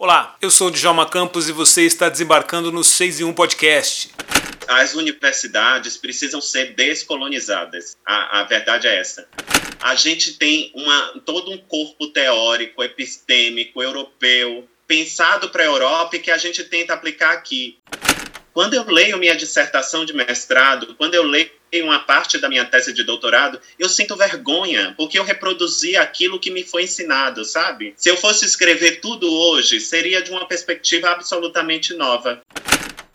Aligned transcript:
Olá, 0.00 0.36
eu 0.40 0.48
sou 0.48 0.68
o 0.68 0.70
Djalma 0.70 1.10
Campos 1.10 1.48
e 1.48 1.52
você 1.52 1.82
está 1.82 2.08
desembarcando 2.08 2.70
no 2.70 2.84
6 2.84 3.18
em 3.18 3.24
1 3.24 3.32
Podcast. 3.32 4.10
As 4.68 4.94
universidades 4.94 5.96
precisam 5.96 6.40
ser 6.40 6.72
descolonizadas. 6.76 7.96
A, 8.06 8.38
a 8.38 8.44
verdade 8.44 8.86
é 8.86 8.96
essa. 8.96 9.28
A 9.80 9.96
gente 9.96 10.34
tem 10.34 10.70
uma, 10.72 11.20
todo 11.26 11.50
um 11.50 11.58
corpo 11.58 12.06
teórico, 12.12 12.80
epistêmico, 12.80 13.82
europeu, 13.82 14.68
pensado 14.86 15.50
para 15.50 15.64
a 15.64 15.66
Europa 15.66 16.14
e 16.14 16.20
que 16.20 16.30
a 16.30 16.38
gente 16.38 16.62
tenta 16.62 16.94
aplicar 16.94 17.32
aqui. 17.32 17.76
Quando 18.54 18.74
eu 18.74 18.84
leio 18.84 19.18
minha 19.18 19.34
dissertação 19.34 20.04
de 20.04 20.12
mestrado, 20.12 20.94
quando 20.94 21.16
eu 21.16 21.24
leio 21.24 21.50
uma 21.82 22.00
parte 22.00 22.38
da 22.38 22.48
minha 22.48 22.64
tese 22.64 22.92
de 22.92 23.04
doutorado, 23.04 23.60
eu 23.78 23.88
sinto 23.88 24.16
vergonha, 24.16 24.94
porque 24.96 25.18
eu 25.18 25.24
reproduzi 25.24 25.96
aquilo 25.96 26.40
que 26.40 26.50
me 26.50 26.64
foi 26.64 26.84
ensinado, 26.84 27.44
sabe? 27.44 27.94
Se 27.96 28.08
eu 28.08 28.16
fosse 28.16 28.44
escrever 28.44 29.00
tudo 29.00 29.32
hoje, 29.32 29.80
seria 29.80 30.22
de 30.22 30.30
uma 30.30 30.46
perspectiva 30.46 31.10
absolutamente 31.10 31.94
nova. 31.94 32.42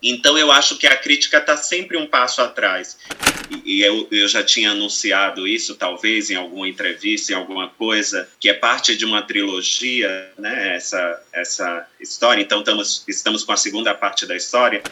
Então 0.03 0.37
eu 0.37 0.51
acho 0.51 0.77
que 0.77 0.85
a 0.85 0.97
crítica 0.97 1.37
está 1.37 1.55
sempre 1.55 1.97
um 1.97 2.05
passo 2.05 2.41
atrás. 2.41 2.97
E 3.63 3.81
eu, 3.81 4.07
eu 4.11 4.27
já 4.27 4.43
tinha 4.43 4.71
anunciado 4.71 5.47
isso, 5.47 5.75
talvez, 5.75 6.29
em 6.29 6.35
alguma 6.35 6.67
entrevista, 6.67 7.31
em 7.31 7.35
alguma 7.35 7.69
coisa, 7.69 8.27
que 8.39 8.49
é 8.49 8.53
parte 8.53 8.97
de 8.97 9.05
uma 9.05 9.21
trilogia, 9.21 10.31
né? 10.37 10.75
Essa, 10.75 11.21
essa 11.31 11.87
história. 11.99 12.41
Então 12.41 12.59
estamos, 12.59 13.03
estamos 13.07 13.43
com 13.43 13.53
a 13.53 13.57
segunda 13.57 13.93
parte 13.93 14.25
da 14.25 14.35
história. 14.35 14.83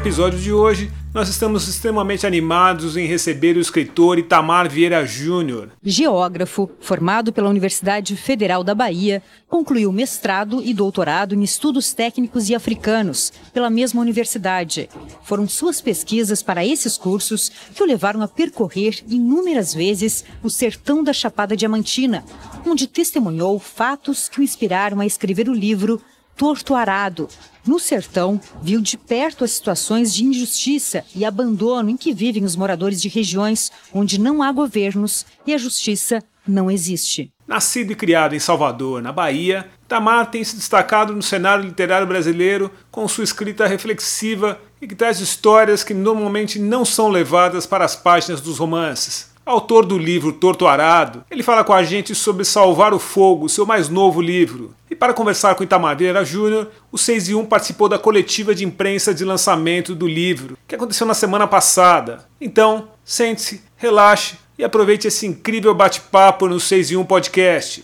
Episódio 0.00 0.38
de 0.38 0.50
hoje, 0.50 0.90
nós 1.12 1.28
estamos 1.28 1.68
extremamente 1.68 2.26
animados 2.26 2.96
em 2.96 3.06
receber 3.06 3.54
o 3.58 3.60
escritor 3.60 4.18
Itamar 4.18 4.66
Vieira 4.66 5.04
Júnior. 5.04 5.68
Geógrafo, 5.84 6.70
formado 6.80 7.34
pela 7.34 7.50
Universidade 7.50 8.16
Federal 8.16 8.64
da 8.64 8.74
Bahia, 8.74 9.22
concluiu 9.46 9.92
mestrado 9.92 10.62
e 10.62 10.72
doutorado 10.72 11.34
em 11.34 11.42
estudos 11.42 11.92
técnicos 11.92 12.48
e 12.48 12.54
africanos 12.54 13.30
pela 13.52 13.68
mesma 13.68 14.00
universidade. 14.00 14.88
Foram 15.22 15.46
suas 15.46 15.82
pesquisas 15.82 16.42
para 16.42 16.64
esses 16.64 16.96
cursos 16.96 17.52
que 17.74 17.82
o 17.82 17.86
levaram 17.86 18.22
a 18.22 18.28
percorrer 18.28 19.04
inúmeras 19.06 19.74
vezes 19.74 20.24
o 20.42 20.48
sertão 20.48 21.04
da 21.04 21.12
Chapada 21.12 21.54
Diamantina, 21.54 22.24
onde 22.66 22.86
testemunhou 22.86 23.58
fatos 23.58 24.30
que 24.30 24.40
o 24.40 24.42
inspiraram 24.42 24.98
a 24.98 25.04
escrever 25.04 25.46
o 25.46 25.54
livro 25.54 26.00
Torto 26.40 26.74
Arado. 26.74 27.28
No 27.66 27.78
sertão, 27.78 28.40
viu 28.62 28.80
de 28.80 28.96
perto 28.96 29.44
as 29.44 29.50
situações 29.50 30.14
de 30.14 30.24
injustiça 30.24 31.04
e 31.14 31.22
abandono 31.22 31.90
em 31.90 31.98
que 31.98 32.14
vivem 32.14 32.44
os 32.44 32.56
moradores 32.56 33.02
de 33.02 33.10
regiões 33.10 33.70
onde 33.92 34.18
não 34.18 34.42
há 34.42 34.50
governos 34.50 35.26
e 35.46 35.52
a 35.52 35.58
justiça 35.58 36.24
não 36.48 36.70
existe. 36.70 37.30
Nascido 37.46 37.92
e 37.92 37.94
criado 37.94 38.34
em 38.34 38.38
Salvador, 38.38 39.02
na 39.02 39.12
Bahia, 39.12 39.68
Tamar 39.86 40.30
tem 40.30 40.42
se 40.42 40.56
destacado 40.56 41.14
no 41.14 41.20
cenário 41.20 41.62
literário 41.62 42.06
brasileiro 42.06 42.70
com 42.90 43.06
sua 43.06 43.24
escrita 43.24 43.66
reflexiva 43.66 44.58
e 44.80 44.88
que 44.88 44.94
traz 44.94 45.20
histórias 45.20 45.84
que 45.84 45.92
normalmente 45.92 46.58
não 46.58 46.86
são 46.86 47.10
levadas 47.10 47.66
para 47.66 47.84
as 47.84 47.94
páginas 47.94 48.40
dos 48.40 48.56
romances. 48.56 49.30
Autor 49.50 49.84
do 49.84 49.98
livro 49.98 50.32
Torto 50.32 50.64
Arado, 50.64 51.24
ele 51.28 51.42
fala 51.42 51.64
com 51.64 51.72
a 51.72 51.82
gente 51.82 52.14
sobre 52.14 52.44
Salvar 52.44 52.94
o 52.94 53.00
Fogo, 53.00 53.48
seu 53.48 53.66
mais 53.66 53.88
novo 53.88 54.20
livro. 54.20 54.72
E 54.88 54.94
para 54.94 55.12
conversar 55.12 55.56
com 55.56 55.64
Itamar 55.64 55.96
Vieira 55.96 56.24
Júnior, 56.24 56.68
o 56.92 56.96
6 56.96 57.30
e 57.30 57.34
1 57.34 57.46
participou 57.46 57.88
da 57.88 57.98
coletiva 57.98 58.54
de 58.54 58.64
imprensa 58.64 59.12
de 59.12 59.24
lançamento 59.24 59.92
do 59.92 60.06
livro, 60.06 60.56
que 60.68 60.76
aconteceu 60.76 61.04
na 61.04 61.14
semana 61.14 61.48
passada. 61.48 62.28
Então, 62.40 62.90
sente-se, 63.04 63.60
relaxe 63.76 64.36
e 64.56 64.62
aproveite 64.62 65.08
esse 65.08 65.26
incrível 65.26 65.74
bate-papo 65.74 66.46
no 66.46 66.60
6 66.60 66.92
e 66.92 66.96
1 66.96 67.04
Podcast. 67.04 67.82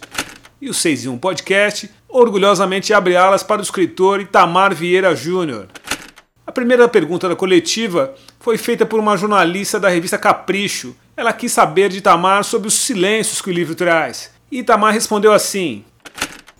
E 0.62 0.70
o 0.70 0.74
6 0.74 1.06
e 1.06 1.08
1 1.08 1.18
Podcast 1.18 1.90
orgulhosamente 2.08 2.94
abre 2.94 3.16
alas 3.16 3.42
para 3.42 3.58
o 3.58 3.64
escritor 3.64 4.20
Itamar 4.20 4.72
Vieira 4.72 5.16
Júnior. 5.16 5.66
A 6.46 6.52
primeira 6.52 6.86
pergunta 6.86 7.28
da 7.28 7.34
coletiva 7.34 8.14
foi 8.38 8.56
feita 8.56 8.86
por 8.86 9.00
uma 9.00 9.16
jornalista 9.16 9.80
da 9.80 9.88
revista 9.88 10.16
Capricho, 10.16 10.94
ela 11.16 11.32
quis 11.32 11.52
saber 11.52 11.88
de 11.88 11.98
Itamar 11.98 12.44
sobre 12.44 12.68
os 12.68 12.74
silêncios 12.74 13.40
que 13.40 13.50
o 13.50 13.52
livro 13.52 13.74
traz. 13.74 14.30
E 14.50 14.58
Itamar 14.58 14.92
respondeu 14.92 15.32
assim: 15.32 15.84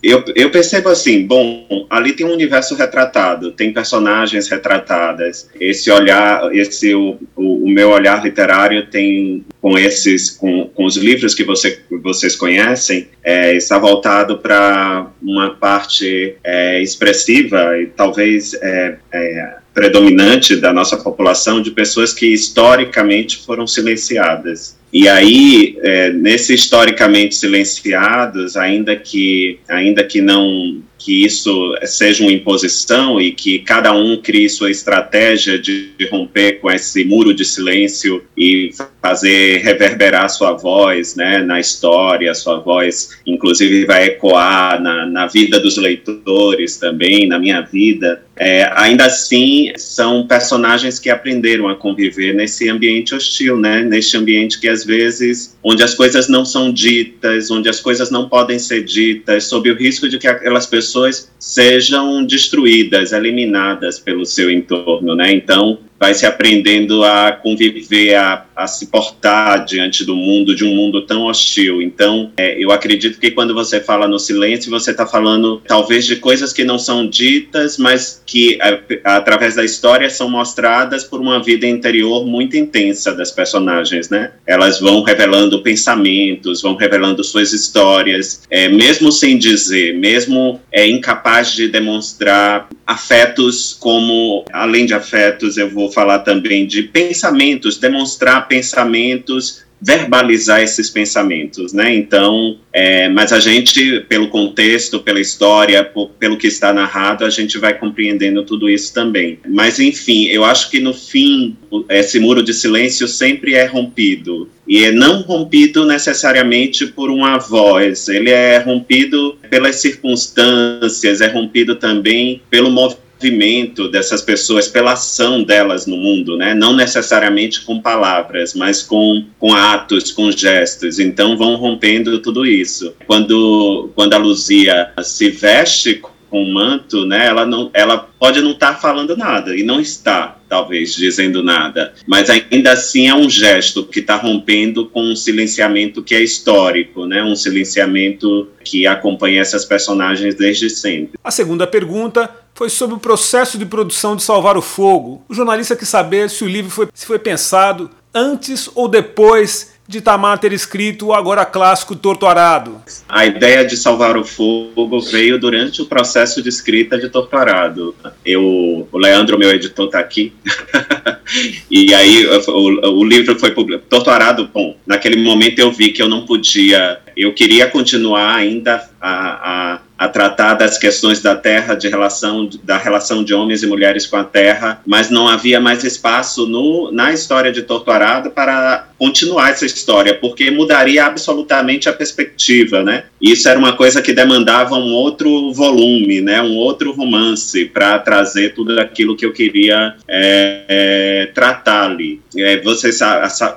eu, 0.01 0.23
eu, 0.35 0.51
percebo 0.51 0.89
assim, 0.89 1.25
bom, 1.25 1.65
ali 1.89 2.13
tem 2.13 2.25
um 2.25 2.31
universo 2.31 2.75
retratado, 2.75 3.51
tem 3.51 3.73
personagens 3.73 4.47
retratadas. 4.47 5.49
Esse 5.59 5.89
olhar, 5.89 6.53
esse 6.55 6.93
o, 6.93 7.17
o, 7.35 7.65
o 7.65 7.69
meu 7.69 7.89
olhar 7.89 8.23
literário 8.23 8.85
tem 8.87 9.43
com 9.59 9.77
esses, 9.77 10.29
com, 10.29 10.69
com 10.73 10.85
os 10.85 10.97
livros 10.97 11.33
que 11.33 11.43
você, 11.43 11.81
vocês 12.03 12.35
conhecem, 12.35 13.07
é, 13.23 13.55
está 13.55 13.79
voltado 13.79 14.37
para 14.37 15.07
uma 15.21 15.55
parte 15.55 16.35
é, 16.43 16.79
expressiva 16.81 17.77
e 17.79 17.87
talvez 17.87 18.53
é, 18.53 18.97
é 19.11 19.57
predominante 19.77 20.55
da 20.55 20.73
nossa 20.73 20.97
população 20.97 21.61
de 21.61 21.69
pessoas 21.69 22.11
que 22.11 22.33
historicamente 22.33 23.37
foram 23.37 23.67
silenciadas. 23.67 24.75
E 24.91 25.07
aí, 25.07 25.77
é, 25.83 26.11
nesse 26.11 26.55
historicamente 26.55 27.35
silenciados, 27.35 28.57
ainda 28.57 28.95
que, 28.95 29.59
ainda 29.69 30.03
que 30.03 30.19
não 30.19 30.81
que 30.97 31.23
isso 31.23 31.75
seja 31.83 32.23
uma 32.23 32.31
imposição 32.31 33.21
e 33.21 33.31
que 33.31 33.59
cada 33.59 33.93
um 33.93 34.17
crie 34.17 34.49
sua 34.49 34.71
estratégia 34.71 35.59
de 35.59 35.91
romper 36.11 36.59
com 36.59 36.71
esse 36.71 37.05
muro 37.05 37.33
de 37.33 37.45
silêncio 37.45 38.23
e 38.35 38.71
fazer 39.01 39.59
reverberar 39.59 40.29
sua 40.29 40.53
voz 40.53 41.15
né, 41.15 41.39
na 41.39 41.59
história, 41.59 42.33
sua 42.33 42.59
voz, 42.59 43.11
inclusive, 43.25 43.85
vai 43.85 44.05
ecoar 44.05 44.81
na, 44.81 45.05
na 45.05 45.27
vida 45.27 45.59
dos 45.59 45.77
leitores 45.77 46.77
também, 46.77 47.27
na 47.27 47.39
minha 47.39 47.61
vida. 47.61 48.23
É, 48.35 48.69
ainda 48.75 49.05
assim, 49.05 49.71
são 49.77 50.27
personagens 50.27 50.99
que 50.99 51.09
aprenderam 51.09 51.67
a 51.67 51.75
conviver 51.75 52.33
nesse 52.33 52.69
ambiente 52.69 53.15
hostil, 53.15 53.57
né? 53.57 53.81
Neste 53.81 54.15
ambiente 54.15 54.59
que 54.59 54.67
às 54.67 54.85
vezes, 54.85 55.57
onde 55.63 55.81
as 55.81 55.95
coisas 55.95 56.27
não 56.27 56.45
são 56.45 56.71
ditas, 56.71 57.49
onde 57.49 57.67
as 57.67 57.79
coisas 57.79 58.11
não 58.11 58.29
podem 58.29 58.59
ser 58.59 58.83
ditas, 58.83 59.45
sob 59.45 59.71
o 59.71 59.75
risco 59.75 60.07
de 60.07 60.19
que 60.19 60.27
aquelas 60.27 60.67
pessoas 60.67 60.86
pessoas 60.87 61.31
sejam 61.37 62.25
destruídas, 62.25 63.11
eliminadas 63.11 63.99
pelo 63.99 64.25
seu 64.25 64.49
entorno, 64.49 65.15
né? 65.15 65.33
Então, 65.33 65.79
vai 65.99 66.13
se 66.13 66.25
aprendendo 66.25 67.03
a 67.03 67.31
conviver, 67.31 68.15
a, 68.15 68.45
a, 68.55 68.67
se 68.67 68.87
portar 68.87 69.65
diante 69.65 70.05
do 70.05 70.15
mundo, 70.15 70.55
de 70.55 70.63
um 70.63 70.75
mundo 70.75 71.05
tão 71.05 71.25
hostil. 71.25 71.81
Então, 71.81 72.31
é, 72.37 72.63
eu 72.63 72.71
acredito 72.71 73.19
que 73.19 73.31
quando 73.31 73.53
você 73.53 73.79
fala 73.79 74.07
no 74.07 74.19
silêncio, 74.19 74.69
você 74.69 74.91
está 74.91 75.05
falando 75.05 75.61
talvez 75.67 76.05
de 76.05 76.17
coisas 76.17 76.53
que 76.53 76.63
não 76.63 76.77
são 76.77 77.07
ditas, 77.07 77.77
mas 77.77 78.21
que 78.25 78.59
a, 78.61 79.17
através 79.17 79.55
da 79.55 79.63
história 79.63 80.09
são 80.09 80.29
mostradas 80.29 81.03
por 81.03 81.19
uma 81.19 81.41
vida 81.41 81.65
interior 81.65 82.25
muito 82.25 82.55
intensa 82.55 83.13
das 83.13 83.31
personagens, 83.31 84.09
né? 84.09 84.31
Elas 84.45 84.79
vão 84.79 85.01
revelando 85.01 85.61
pensamentos, 85.61 86.61
vão 86.61 86.75
revelando 86.75 87.23
suas 87.23 87.53
histórias, 87.53 88.43
é, 88.49 88.69
mesmo 88.69 89.11
sem 89.11 89.37
dizer, 89.37 89.95
mesmo 89.95 90.59
é, 90.71 90.87
incapaz 90.87 91.51
de 91.53 91.67
demonstrar 91.67 92.69
afetos 92.85 93.75
como, 93.79 94.45
além 94.51 94.85
de 94.85 94.93
afetos, 94.93 95.57
eu 95.57 95.69
vou 95.69 95.86
vou 95.87 95.91
falar 95.91 96.19
também 96.19 96.67
de 96.67 96.83
pensamentos, 96.83 97.77
demonstrar 97.77 98.47
pensamentos, 98.47 99.65
verbalizar 99.79 100.61
esses 100.61 100.89
pensamentos, 100.89 101.71
né? 101.71 101.95
Então, 101.95 102.57
é, 102.73 103.07
mas 103.09 103.31
a 103.31 103.39
gente, 103.39 104.01
pelo 104.09 104.27
contexto, 104.27 104.99
pela 104.99 105.19
história, 105.19 105.83
por, 105.83 106.09
pelo 106.19 106.35
que 106.35 106.47
está 106.47 106.73
narrado, 106.73 107.23
a 107.23 107.29
gente 107.29 107.59
vai 107.59 107.77
compreendendo 107.77 108.43
tudo 108.43 108.67
isso 108.69 108.91
também. 108.91 109.39
Mas, 109.47 109.79
enfim, 109.79 110.25
eu 110.25 110.43
acho 110.43 110.71
que 110.71 110.79
no 110.79 110.93
fim, 110.93 111.55
esse 111.89 112.19
muro 112.19 112.41
de 112.41 112.55
silêncio 112.55 113.07
sempre 113.07 113.53
é 113.53 113.65
rompido. 113.65 114.49
E 114.67 114.83
é 114.83 114.91
não 114.91 115.21
rompido 115.21 115.85
necessariamente 115.85 116.87
por 116.87 117.11
uma 117.11 117.37
voz, 117.37 118.09
ele 118.09 118.31
é 118.31 118.57
rompido 118.57 119.37
pelas 119.49 119.77
circunstâncias, 119.77 121.21
é 121.21 121.27
rompido 121.27 121.75
também 121.75 122.41
pelo 122.49 122.69
movimento 122.69 123.06
movimento 123.17 123.89
dessas 123.89 124.21
pessoas, 124.21 124.67
pela 124.67 124.93
ação 124.93 125.43
delas 125.43 125.85
no 125.85 125.97
mundo, 125.97 126.37
né? 126.37 126.53
Não 126.53 126.75
necessariamente 126.75 127.61
com 127.61 127.81
palavras, 127.81 128.53
mas 128.53 128.83
com, 128.83 129.25
com 129.39 129.53
atos, 129.53 130.11
com 130.11 130.31
gestos. 130.31 130.99
Então 130.99 131.35
vão 131.35 131.55
rompendo 131.55 132.19
tudo 132.19 132.45
isso. 132.45 132.93
Quando, 133.05 133.89
quando 133.95 134.13
a 134.13 134.17
Luzia 134.17 134.91
se 135.01 135.29
veste 135.29 136.01
com 136.37 136.43
o 136.43 136.53
manto, 136.53 137.03
né, 137.05 137.25
ela, 137.25 137.45
não, 137.47 137.71
ela 137.73 137.97
pode 137.97 138.41
não 138.41 138.51
estar 138.51 138.73
tá 138.73 138.79
falando 138.79 139.17
nada, 139.17 139.55
e 139.55 139.63
não 139.63 139.79
está, 139.79 140.37
talvez, 140.47 140.93
dizendo 140.93 141.41
nada, 141.41 141.93
mas 142.05 142.29
ainda 142.29 142.73
assim 142.73 143.07
é 143.07 143.15
um 143.15 143.27
gesto 143.27 143.83
que 143.83 143.99
está 144.01 144.15
rompendo 144.15 144.85
com 144.85 145.01
um 145.01 145.15
silenciamento 145.15 146.03
que 146.03 146.13
é 146.13 146.21
histórico, 146.21 147.07
né, 147.07 147.23
um 147.23 147.35
silenciamento 147.35 148.49
que 148.63 148.85
acompanha 148.85 149.41
essas 149.41 149.65
personagens 149.65 150.35
desde 150.35 150.69
sempre. 150.69 151.17
A 151.23 151.31
segunda 151.31 151.65
pergunta 151.65 152.29
foi 152.53 152.69
sobre 152.69 152.95
o 152.95 152.99
processo 152.99 153.57
de 153.57 153.65
produção 153.65 154.15
de 154.15 154.21
Salvar 154.21 154.57
o 154.57 154.61
Fogo. 154.61 155.23
O 155.27 155.33
jornalista 155.33 155.75
quis 155.75 155.89
saber 155.89 156.29
se 156.29 156.43
o 156.43 156.47
livro 156.47 156.69
foi, 156.69 156.87
se 156.93 157.05
foi 157.05 157.17
pensado 157.17 157.89
antes 158.13 158.69
ou 158.75 158.87
depois 158.87 159.76
de 159.87 160.01
Tamar 160.01 160.37
ter 160.37 160.51
escrito 160.51 161.07
o 161.07 161.13
agora 161.13 161.45
clássico 161.45 161.95
Torturado? 161.95 162.81
A 163.07 163.25
ideia 163.25 163.65
de 163.65 163.77
Salvar 163.77 164.17
o 164.17 164.25
Fogo 164.25 164.99
veio 164.99 165.39
durante 165.39 165.81
o 165.81 165.85
processo 165.85 166.41
de 166.43 166.49
escrita 166.49 166.97
de 166.97 167.07
Torturado. 167.09 167.95
Eu, 168.25 168.87
o 168.91 168.97
Leandro, 168.97 169.39
meu 169.39 169.49
editor, 169.51 169.85
está 169.85 169.99
aqui. 169.99 170.33
e 171.71 171.93
aí 171.93 172.25
o, 172.25 172.99
o, 172.99 173.03
livro 173.05 173.39
foi 173.39 173.51
publicado. 173.51 173.87
Torturado, 173.89 174.49
bom, 174.53 174.75
naquele 174.85 175.21
momento 175.21 175.59
eu 175.59 175.71
vi 175.71 175.91
que 175.91 176.01
eu 176.01 176.09
não 176.09 176.25
podia, 176.25 176.99
eu 177.15 177.33
queria 177.33 177.67
continuar 177.67 178.35
ainda 178.35 178.89
a, 178.99 179.73
a 179.73 179.79
a 179.97 180.07
tratar 180.07 180.53
das 180.53 180.77
questões 180.77 181.21
da 181.21 181.35
terra, 181.35 181.73
de 181.73 181.89
relação 181.89 182.47
da 182.63 182.77
relação 182.77 183.23
de 183.23 183.33
homens 183.33 183.63
e 183.63 183.67
mulheres 183.67 184.05
com 184.05 184.15
a 184.15 184.23
terra, 184.23 184.79
mas 184.85 185.09
não 185.09 185.27
havia 185.27 185.59
mais 185.59 185.83
espaço 185.83 186.45
no, 186.45 186.91
na 186.91 187.11
história 187.11 187.51
de 187.51 187.63
Torturado 187.63 188.29
para 188.29 188.89
continuar 188.97 189.51
essa 189.51 189.65
história, 189.65 190.13
porque 190.15 190.49
mudaria 190.49 191.05
absolutamente 191.05 191.87
a 191.87 191.93
perspectiva, 191.93 192.83
né? 192.83 193.05
Isso 193.21 193.47
era 193.47 193.57
uma 193.57 193.73
coisa 193.73 194.01
que 194.01 194.13
demandava 194.13 194.75
um 194.75 194.93
outro 194.93 195.51
volume, 195.53 196.21
né? 196.21 196.41
Um 196.41 196.55
outro 196.55 196.91
romance 196.91 197.65
para 197.65 197.99
trazer 197.99 198.53
tudo 198.53 198.79
aquilo 198.79 199.15
que 199.15 199.25
eu 199.25 199.33
queria 199.33 199.95
é, 200.07 200.61
é, 200.67 201.25
tratar 201.33 201.91
ali. 201.91 202.21
É, 202.35 202.57
vocês 202.61 202.99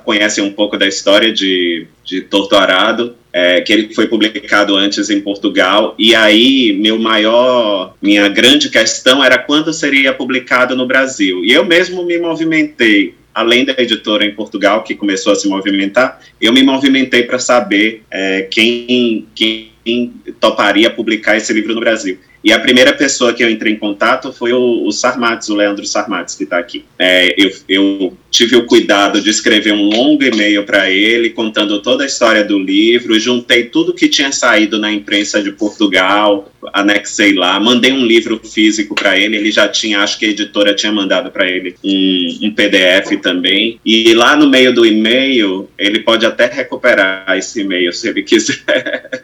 conhecem 0.05 0.45
um 0.45 0.53
pouco 0.53 0.77
da 0.77 0.87
história 0.87 1.33
de, 1.33 1.87
de 2.05 2.21
Torturado, 2.23 3.15
é, 3.33 3.61
que 3.61 3.73
ele 3.73 3.95
foi 3.95 4.09
publicado 4.09 4.77
antes 4.77 5.09
em 5.09 5.21
Portugal, 5.21 5.95
e 5.99 6.15
aí 6.15 6.73
meu 6.73 6.99
maior, 6.99 7.95
minha 8.03 8.29
grande 8.29 8.69
questão 8.69 9.23
era 9.23 9.39
quando 9.39 9.73
seria 9.73 10.13
publicado 10.13 10.77
no 10.77 10.87
Brasil. 10.87 11.45
E 11.45 11.53
eu 11.53 11.65
mesmo 11.65 12.05
me 12.05 12.19
movimentei 12.19 13.15
além 13.35 13.65
da 13.65 13.75
editora 13.79 14.25
em 14.25 14.35
Portugal, 14.35 14.83
que 14.83 14.95
começou 14.95 15.33
a 15.33 15.37
se 15.37 15.49
movimentar, 15.49 16.21
eu 16.41 16.53
me 16.53 16.63
movimentei 16.63 17.23
para 17.23 17.39
saber 17.39 18.03
é, 18.11 18.43
quem, 18.43 19.27
quem 19.35 20.13
toparia 20.39 20.91
publicar 20.91 21.37
esse 21.37 21.53
livro 21.53 21.75
no 21.75 21.81
Brasil. 21.81 22.19
E 22.43 22.53
a 22.53 22.59
primeira 22.59 22.93
pessoa 22.93 23.35
que 23.35 23.45
eu 23.45 23.51
entrei 23.51 23.73
em 23.73 23.77
contato 23.77 24.33
foi 24.33 24.53
o, 24.53 24.87
o 24.87 24.93
Sarmates, 24.93 25.49
o 25.49 25.55
Leandro 25.55 25.85
Sarmates, 25.85 26.35
que 26.35 26.45
está 26.45 26.59
aqui. 26.59 26.85
É, 26.99 27.35
eu, 27.37 27.51
eu, 27.69 28.17
tive 28.31 28.57
o 28.57 28.65
cuidado 28.65 29.21
de 29.21 29.29
escrever 29.29 29.73
um 29.73 29.89
longo 29.89 30.23
e-mail 30.23 30.65
para 30.65 30.91
ele, 30.91 31.31
contando 31.31 31.83
toda 31.83 32.05
a 32.05 32.07
história 32.07 32.45
do 32.45 32.59
livro, 32.59 33.19
juntei 33.19 33.65
tudo 33.65 33.93
que 33.93 34.09
tinha 34.09 34.31
saído 34.31 34.79
na 34.79 34.91
imprensa 34.93 35.43
de 35.43 35.51
Portugal, 35.51 36.51
anexei 36.73 37.35
lá, 37.35 37.59
mandei 37.59 37.93
um 37.93 38.07
livro 38.07 38.41
físico 38.43 38.95
para 38.95 39.19
ele, 39.19 39.37
ele 39.37 39.51
já 39.51 39.69
tinha, 39.69 40.01
acho 40.01 40.19
que 40.19 40.27
a 40.27 40.29
editora 40.29 40.75
tinha 40.75 40.93
mandado 40.93 41.31
para 41.31 41.49
ele 41.49 41.75
um, 41.85 42.39
um, 42.43 42.55
PDF 42.55 43.21
também, 43.21 43.81
e 43.85 44.15
lá 44.15 44.37
no 44.37 44.49
meio 44.49 44.73
do 44.73 44.87
e-mail, 44.87 45.69
ele 45.77 46.01
pode 46.01 46.25
até 46.25 46.47
recuperar 46.47 47.37
esse 47.37 47.63
e-mail 47.63 47.93
se 47.93 48.09
ele 48.09 48.23
quiser. 48.23 49.11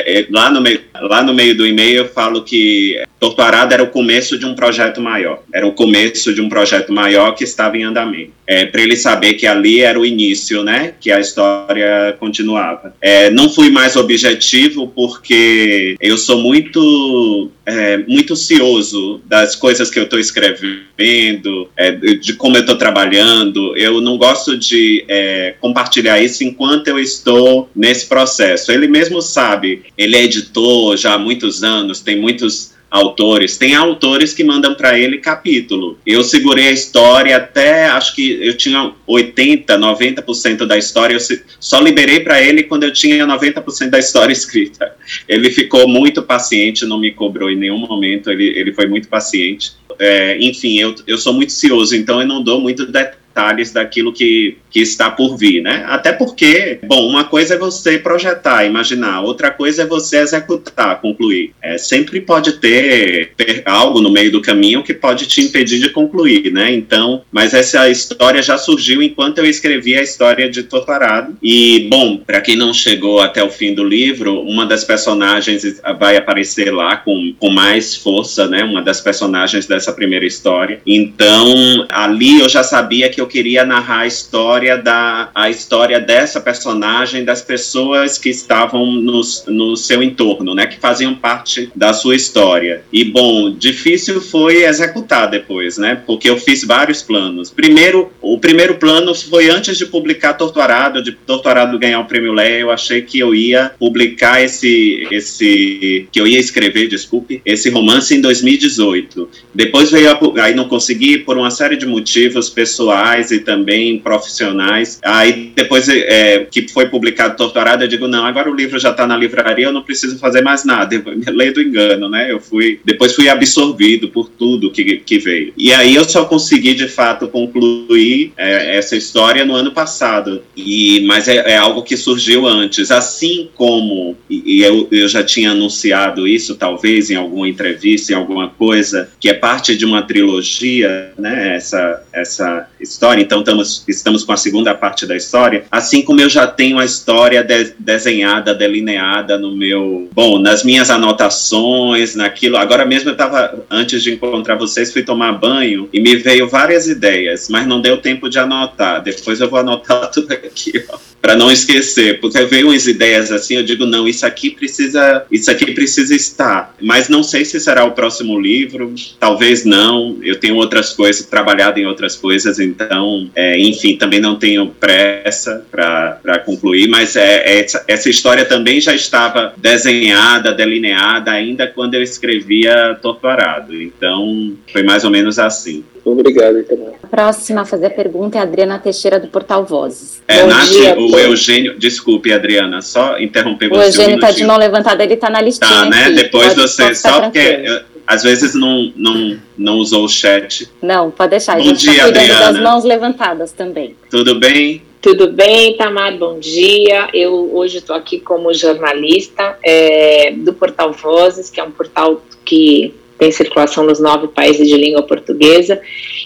É, 0.00 0.26
lá, 0.30 0.50
no 0.50 0.60
meio, 0.60 0.80
lá 0.94 1.22
no 1.22 1.32
meio 1.32 1.56
do 1.56 1.66
e-mail 1.66 2.02
eu 2.02 2.08
falo 2.08 2.42
que 2.44 3.02
Torturado 3.18 3.72
era 3.72 3.82
o 3.82 3.88
começo 3.88 4.38
de 4.38 4.44
um 4.44 4.54
projeto 4.54 5.00
maior, 5.00 5.42
era 5.52 5.66
o 5.66 5.72
começo 5.72 6.34
de 6.34 6.40
um 6.40 6.48
projeto 6.48 6.92
maior 6.92 7.32
que 7.34 7.44
estava 7.44 7.76
em 7.76 7.82
andamento. 7.82 8.32
É, 8.46 8.66
para 8.66 8.82
ele 8.82 8.96
saber 8.96 9.34
que 9.34 9.46
ali 9.46 9.80
era 9.80 9.98
o 9.98 10.04
início, 10.04 10.62
né, 10.62 10.92
que 11.00 11.10
a 11.10 11.18
história 11.18 12.14
continuava. 12.20 12.94
É, 13.00 13.30
não 13.30 13.48
fui 13.48 13.70
mais 13.70 13.96
objetivo 13.96 14.88
porque 14.88 15.96
eu 15.98 16.18
sou 16.18 16.38
muito 16.42 17.50
é, 17.66 17.98
muito 17.98 18.36
cioso 18.36 19.20
das 19.24 19.56
coisas 19.56 19.90
que 19.90 19.98
eu 19.98 20.04
estou 20.04 20.18
escrevendo, 20.18 21.68
é, 21.76 21.92
de 21.92 22.34
como 22.34 22.56
eu 22.56 22.60
estou 22.60 22.76
trabalhando. 22.76 23.76
Eu 23.76 24.00
não 24.00 24.18
gosto 24.18 24.56
de 24.56 25.04
é, 25.08 25.54
compartilhar 25.60 26.20
isso 26.20 26.44
enquanto 26.44 26.88
eu 26.88 26.98
estou 26.98 27.70
nesse 27.74 28.06
processo. 28.06 28.70
Ele 28.70 28.86
mesmo 28.86 29.22
sabe, 29.22 29.84
ele 29.96 30.16
é 30.16 30.24
editor 30.24 30.96
já 30.96 31.14
há 31.14 31.18
muitos 31.18 31.62
anos, 31.62 32.00
tem 32.00 32.20
muitos 32.34 32.74
autores. 32.90 33.56
Tem 33.56 33.74
autores 33.74 34.32
que 34.32 34.44
mandam 34.44 34.74
para 34.74 34.98
ele 34.98 35.18
capítulo. 35.18 35.98
Eu 36.06 36.22
segurei 36.22 36.68
a 36.68 36.72
história 36.72 37.36
até, 37.36 37.86
acho 37.86 38.14
que 38.14 38.38
eu 38.40 38.56
tinha 38.56 38.92
80, 39.06 39.76
90% 39.76 40.66
da 40.66 40.78
história, 40.78 41.14
eu 41.14 41.20
só 41.58 41.80
liberei 41.80 42.20
para 42.20 42.40
ele 42.40 42.64
quando 42.64 42.84
eu 42.84 42.92
tinha 42.92 43.26
90% 43.26 43.90
da 43.90 43.98
história 43.98 44.30
escrita. 44.32 44.92
Ele 45.28 45.50
ficou 45.50 45.88
muito 45.88 46.22
paciente, 46.22 46.86
não 46.86 46.98
me 46.98 47.10
cobrou 47.10 47.50
em 47.50 47.56
nenhum 47.56 47.78
momento, 47.78 48.30
ele, 48.30 48.46
ele 48.56 48.72
foi 48.72 48.86
muito 48.86 49.08
paciente. 49.08 49.72
É, 49.98 50.38
enfim, 50.40 50.78
eu, 50.78 50.94
eu 51.06 51.18
sou 51.18 51.32
muito 51.32 51.52
cioso, 51.52 51.94
então 51.96 52.20
eu 52.20 52.26
não 52.26 52.42
dou 52.42 52.60
muito 52.60 52.86
detalhe 52.86 53.23
detalhes 53.34 53.72
daquilo 53.72 54.12
que, 54.12 54.56
que 54.70 54.80
está 54.80 55.10
por 55.10 55.36
vir, 55.36 55.60
né? 55.60 55.84
Até 55.88 56.12
porque, 56.12 56.78
bom, 56.84 57.08
uma 57.08 57.24
coisa 57.24 57.54
é 57.54 57.58
você 57.58 57.98
projetar, 57.98 58.64
imaginar, 58.64 59.22
outra 59.22 59.50
coisa 59.50 59.82
é 59.82 59.86
você 59.86 60.18
executar, 60.18 61.00
concluir. 61.00 61.52
É, 61.60 61.76
sempre 61.76 62.20
pode 62.20 62.52
ter, 62.54 63.32
ter 63.36 63.62
algo 63.66 64.00
no 64.00 64.10
meio 64.10 64.30
do 64.30 64.40
caminho 64.40 64.84
que 64.84 64.94
pode 64.94 65.26
te 65.26 65.40
impedir 65.40 65.80
de 65.80 65.90
concluir, 65.90 66.52
né? 66.52 66.72
Então, 66.72 67.22
mas 67.32 67.52
essa 67.52 67.88
história 67.90 68.40
já 68.40 68.56
surgiu 68.56 69.02
enquanto 69.02 69.38
eu 69.38 69.46
escrevi 69.46 69.96
a 69.96 70.02
história 70.02 70.48
de 70.48 70.62
Torturado. 70.62 71.36
E, 71.42 71.88
bom, 71.90 72.18
para 72.18 72.40
quem 72.40 72.56
não 72.56 72.72
chegou 72.72 73.20
até 73.20 73.42
o 73.42 73.50
fim 73.50 73.74
do 73.74 73.82
livro, 73.82 74.40
uma 74.40 74.64
das 74.64 74.84
personagens 74.84 75.80
vai 75.98 76.16
aparecer 76.16 76.72
lá 76.72 76.96
com, 76.96 77.34
com 77.38 77.50
mais 77.50 77.96
força, 77.96 78.46
né? 78.46 78.62
Uma 78.62 78.82
das 78.82 79.00
personagens 79.00 79.66
dessa 79.66 79.92
primeira 79.92 80.24
história. 80.24 80.80
Então, 80.86 81.86
ali 81.90 82.40
eu 82.40 82.48
já 82.48 82.62
sabia 82.62 83.08
que 83.08 83.20
eu 83.20 83.23
queria 83.26 83.64
narrar 83.64 84.00
a 84.00 84.06
história 84.06 84.76
da 84.76 85.30
a 85.34 85.50
história 85.50 86.00
dessa 86.00 86.40
personagem, 86.40 87.24
das 87.24 87.42
pessoas 87.42 88.18
que 88.18 88.28
estavam 88.28 88.86
no, 88.86 89.20
no 89.48 89.76
seu 89.76 90.02
entorno, 90.02 90.54
né, 90.54 90.66
que 90.66 90.78
faziam 90.78 91.14
parte 91.14 91.70
da 91.74 91.92
sua 91.92 92.14
história. 92.14 92.82
E 92.92 93.04
bom, 93.04 93.52
difícil 93.52 94.20
foi 94.20 94.64
executar 94.64 95.28
depois, 95.28 95.78
né, 95.78 96.00
porque 96.06 96.28
eu 96.28 96.36
fiz 96.38 96.64
vários 96.64 97.02
planos. 97.02 97.50
Primeiro, 97.50 98.12
o 98.20 98.38
primeiro 98.38 98.76
plano 98.76 99.14
foi 99.14 99.50
antes 99.50 99.76
de 99.76 99.86
publicar 99.86 100.34
Torturado, 100.34 101.02
de 101.02 101.12
Torturado 101.12 101.78
ganhar 101.78 102.00
o 102.00 102.04
prêmio 102.04 102.32
Leia, 102.32 102.60
eu 102.60 102.70
achei 102.70 103.02
que 103.02 103.18
eu 103.18 103.34
ia 103.34 103.72
publicar 103.78 104.42
esse 104.42 105.06
esse 105.10 106.08
que 106.10 106.20
eu 106.20 106.26
ia 106.26 106.38
escrever, 106.38 106.88
desculpe, 106.88 107.40
esse 107.44 107.70
romance 107.70 108.14
em 108.14 108.20
2018. 108.20 109.28
Depois 109.54 109.90
veio 109.90 110.10
a, 110.10 110.18
aí 110.42 110.54
não 110.54 110.68
consegui 110.68 111.18
por 111.18 111.36
uma 111.36 111.50
série 111.50 111.76
de 111.76 111.86
motivos 111.86 112.50
pessoais 112.50 113.13
e 113.30 113.40
também 113.40 113.98
profissionais. 113.98 114.98
Aí 115.04 115.52
depois 115.54 115.88
é, 115.88 116.46
que 116.50 116.68
foi 116.68 116.88
publicado 116.88 117.36
Torturado, 117.36 117.84
eu 117.84 117.88
digo, 117.88 118.08
não, 118.08 118.24
agora 118.24 118.50
o 118.50 118.54
livro 118.54 118.78
já 118.78 118.90
está 118.90 119.06
na 119.06 119.16
livraria, 119.16 119.66
eu 119.66 119.72
não 119.72 119.82
preciso 119.82 120.18
fazer 120.18 120.42
mais 120.42 120.64
nada. 120.64 120.94
Eu 120.94 121.02
me 121.16 121.24
leio 121.26 121.54
do 121.54 121.62
engano, 121.62 122.08
né? 122.08 122.30
Eu 122.30 122.40
fui, 122.40 122.80
depois 122.84 123.14
fui 123.14 123.28
absorvido 123.28 124.08
por 124.08 124.28
tudo 124.28 124.70
que, 124.70 124.98
que 124.98 125.18
veio. 125.18 125.52
E 125.56 125.72
aí 125.72 125.94
eu 125.94 126.04
só 126.04 126.24
consegui, 126.24 126.74
de 126.74 126.88
fato, 126.88 127.28
concluir 127.28 128.32
é, 128.36 128.76
essa 128.76 128.96
história 128.96 129.44
no 129.44 129.54
ano 129.54 129.72
passado. 129.72 130.42
E, 130.56 131.04
mas 131.06 131.28
é, 131.28 131.52
é 131.52 131.56
algo 131.56 131.82
que 131.82 131.96
surgiu 131.96 132.46
antes. 132.46 132.90
Assim 132.90 133.48
como, 133.54 134.16
e 134.28 134.62
eu, 134.62 134.88
eu 134.90 135.08
já 135.08 135.22
tinha 135.22 135.50
anunciado 135.50 136.26
isso, 136.26 136.56
talvez, 136.56 137.10
em 137.10 137.16
alguma 137.16 137.48
entrevista, 137.48 138.12
em 138.12 138.16
alguma 138.16 138.48
coisa, 138.48 139.10
que 139.20 139.28
é 139.28 139.34
parte 139.34 139.76
de 139.76 139.84
uma 139.84 140.02
trilogia, 140.02 141.12
né? 141.18 141.56
Essa, 141.56 142.02
essa 142.12 142.68
história, 142.80 143.03
então 143.12 143.40
estamos, 143.40 143.84
estamos 143.86 144.24
com 144.24 144.32
a 144.32 144.36
segunda 144.36 144.74
parte 144.74 145.06
da 145.06 145.16
história, 145.16 145.64
assim 145.70 146.02
como 146.02 146.20
eu 146.20 146.30
já 146.30 146.46
tenho 146.46 146.78
a 146.78 146.84
história 146.84 147.42
de, 147.42 147.74
desenhada, 147.78 148.54
delineada 148.54 149.38
no 149.38 149.54
meu, 149.56 150.08
bom, 150.12 150.38
nas 150.38 150.64
minhas 150.64 150.90
anotações, 150.90 152.14
naquilo, 152.14 152.56
agora 152.56 152.86
mesmo 152.86 153.10
eu 153.10 153.12
estava, 153.12 153.64
antes 153.70 154.02
de 154.02 154.12
encontrar 154.12 154.54
vocês, 154.56 154.92
fui 154.92 155.02
tomar 155.02 155.32
banho 155.32 155.88
e 155.92 156.00
me 156.00 156.16
veio 156.16 156.48
várias 156.48 156.86
ideias, 156.86 157.48
mas 157.48 157.66
não 157.66 157.80
deu 157.80 157.98
tempo 157.98 158.30
de 158.30 158.38
anotar, 158.38 159.02
depois 159.02 159.40
eu 159.40 159.50
vou 159.50 159.58
anotar 159.58 160.08
tudo 160.12 160.32
aqui, 160.32 160.84
ó. 160.88 160.98
Para 161.24 161.36
não 161.36 161.50
esquecer, 161.50 162.20
porque 162.20 162.44
veio 162.44 162.68
umas 162.68 162.86
ideias 162.86 163.32
assim, 163.32 163.56
eu 163.56 163.62
digo 163.62 163.86
não, 163.86 164.06
isso 164.06 164.26
aqui 164.26 164.50
precisa, 164.50 165.24
isso 165.32 165.50
aqui 165.50 165.72
precisa 165.72 166.14
estar, 166.14 166.76
mas 166.82 167.08
não 167.08 167.22
sei 167.22 167.46
se 167.46 167.58
será 167.58 167.82
o 167.82 167.92
próximo 167.92 168.38
livro, 168.38 168.94
talvez 169.18 169.64
não. 169.64 170.18
Eu 170.22 170.38
tenho 170.38 170.54
outras 170.56 170.92
coisas, 170.92 171.24
trabalhado 171.24 171.80
em 171.80 171.86
outras 171.86 172.14
coisas, 172.14 172.58
então, 172.58 173.30
é, 173.34 173.58
enfim, 173.58 173.96
também 173.96 174.20
não 174.20 174.36
tenho 174.36 174.66
pressa 174.66 175.64
para 175.70 176.42
concluir, 176.44 176.88
mas 176.88 177.16
é, 177.16 177.60
é, 177.60 177.66
essa, 177.88 178.10
história 178.10 178.44
também 178.44 178.78
já 178.78 178.94
estava 178.94 179.54
desenhada, 179.56 180.52
delineada 180.52 181.30
ainda 181.30 181.66
quando 181.66 181.94
eu 181.94 182.02
escrevia 182.02 182.98
Torturado. 183.00 183.80
Então, 183.80 184.52
foi 184.70 184.82
mais 184.82 185.04
ou 185.04 185.10
menos 185.10 185.38
assim. 185.38 185.82
Obrigado, 186.04 186.58
então. 186.58 186.94
A 187.02 187.06
próxima 187.06 187.62
a 187.62 187.64
fazer 187.64 187.86
a 187.86 187.90
pergunta 187.90 188.36
é 188.36 188.40
a 188.40 188.44
Adriana 188.44 188.78
Teixeira, 188.78 189.18
do 189.18 189.28
Portal 189.28 189.64
Vozes. 189.64 190.22
É, 190.28 190.42
Bom 190.42 190.48
Nath, 190.48 190.68
dia, 190.68 190.98
o 190.98 191.18
Eugênio, 191.18 191.78
desculpe, 191.78 192.32
Adriana, 192.32 192.82
só 192.82 193.18
interromper 193.18 193.68
você. 193.68 193.80
O 193.80 193.82
Eugênio 193.84 194.16
está 194.16 194.28
um 194.28 194.34
de 194.34 194.44
mão 194.44 194.58
levantada, 194.58 195.02
ele 195.02 195.14
está 195.14 195.30
na 195.30 195.40
listinha. 195.40 195.70
Tá, 195.70 195.86
né? 195.86 196.04
Aqui. 196.04 196.14
Depois 196.14 196.54
pode, 196.54 196.60
você, 196.60 196.82
pode 196.84 196.98
só 196.98 197.20
porque 197.22 197.38
eu, 197.38 197.80
às 198.06 198.22
vezes 198.22 198.54
não, 198.54 198.92
não, 198.94 199.38
não 199.56 199.78
usou 199.78 200.04
o 200.04 200.08
chat. 200.08 200.70
Não, 200.82 201.10
pode 201.10 201.30
deixar. 201.30 201.56
Bom 201.56 201.72
dia, 201.72 202.02
tá 202.02 202.08
Adriana. 202.08 202.52
das 202.52 202.62
mãos 202.62 202.84
levantadas 202.84 203.52
também. 203.52 203.96
Tudo 204.10 204.34
bem? 204.34 204.82
Tudo 205.00 205.30
bem, 205.30 205.76
Tamar? 205.76 206.16
Bom 206.16 206.38
dia. 206.38 207.08
Eu 207.12 207.50
hoje 207.54 207.78
estou 207.78 207.94
aqui 207.96 208.20
como 208.20 208.52
jornalista 208.54 209.58
é, 209.62 210.32
do 210.36 210.52
Portal 210.52 210.92
Vozes, 210.92 211.50
que 211.50 211.60
é 211.60 211.62
um 211.62 211.70
portal 211.70 212.22
que 212.44 212.94
tem 213.18 213.30
circulação 213.30 213.84
nos 213.84 214.00
nove 214.00 214.28
países 214.28 214.68
de 214.68 214.76
língua 214.76 215.02
portuguesa. 215.02 215.80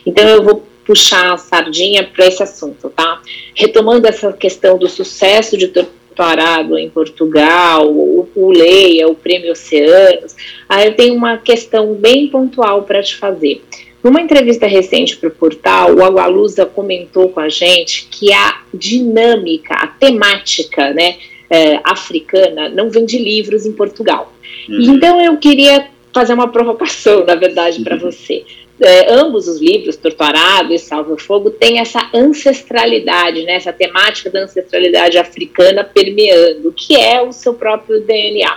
Então 0.05 0.27
eu 0.29 0.43
vou 0.43 0.67
puxar 0.85 1.35
a 1.35 1.37
sardinha 1.37 2.03
para 2.05 2.27
esse 2.27 2.43
assunto, 2.43 2.89
tá? 2.89 3.21
Retomando 3.55 4.07
essa 4.07 4.33
questão 4.33 4.79
do 4.79 4.89
sucesso 4.89 5.57
de 5.57 5.67
doutorado 5.67 6.79
em 6.79 6.89
Portugal, 6.89 7.87
o, 7.93 8.29
o 8.35 8.51
Leia, 8.51 9.07
o 9.07 9.15
Prêmio 9.15 9.53
Oceanos, 9.53 10.35
aí 10.67 10.87
eu 10.87 10.95
tenho 10.95 11.15
uma 11.15 11.37
questão 11.37 11.93
bem 11.93 12.29
pontual 12.29 12.85
para 12.85 13.03
te 13.03 13.17
fazer. 13.17 13.63
Numa 14.03 14.23
entrevista 14.23 14.67
recente 14.67 15.17
para 15.17 15.29
o 15.29 15.33
portal, 15.33 15.95
o 15.95 16.03
Agualusa 16.03 16.65
comentou 16.65 17.29
com 17.29 17.41
a 17.41 17.49
gente 17.49 18.09
que 18.11 18.33
a 18.33 18.63
dinâmica, 18.73 19.75
a 19.75 19.89
temática 19.89 20.95
né, 20.95 21.17
é, 21.51 21.81
africana 21.85 22.69
não 22.69 22.91
vem 22.91 23.05
de 23.05 23.19
livros 23.19 23.67
em 23.67 23.73
Portugal. 23.73 24.33
Uhum. 24.69 24.95
Então 24.95 25.21
eu 25.21 25.37
queria 25.37 25.87
fazer 26.13 26.33
uma 26.33 26.49
provocação, 26.49 27.25
na 27.25 27.35
verdade, 27.35 27.83
para 27.83 27.95
uhum. 27.95 28.01
você. 28.01 28.45
É, 28.81 29.13
ambos 29.13 29.49
os 29.49 29.61
livros, 29.61 29.97
Torturado 29.97 30.73
e 30.73 30.79
Salva 30.79 31.19
Fogo, 31.19 31.51
têm 31.51 31.81
essa 31.81 32.09
ancestralidade, 32.15 33.43
né, 33.43 33.55
essa 33.55 33.73
temática 33.73 34.31
da 34.31 34.41
ancestralidade 34.41 35.19
africana 35.19 35.83
permeando, 35.83 36.73
que 36.73 36.95
é 36.95 37.21
o 37.21 37.33
seu 37.33 37.55
próprio 37.55 38.01
DNA. 38.01 38.57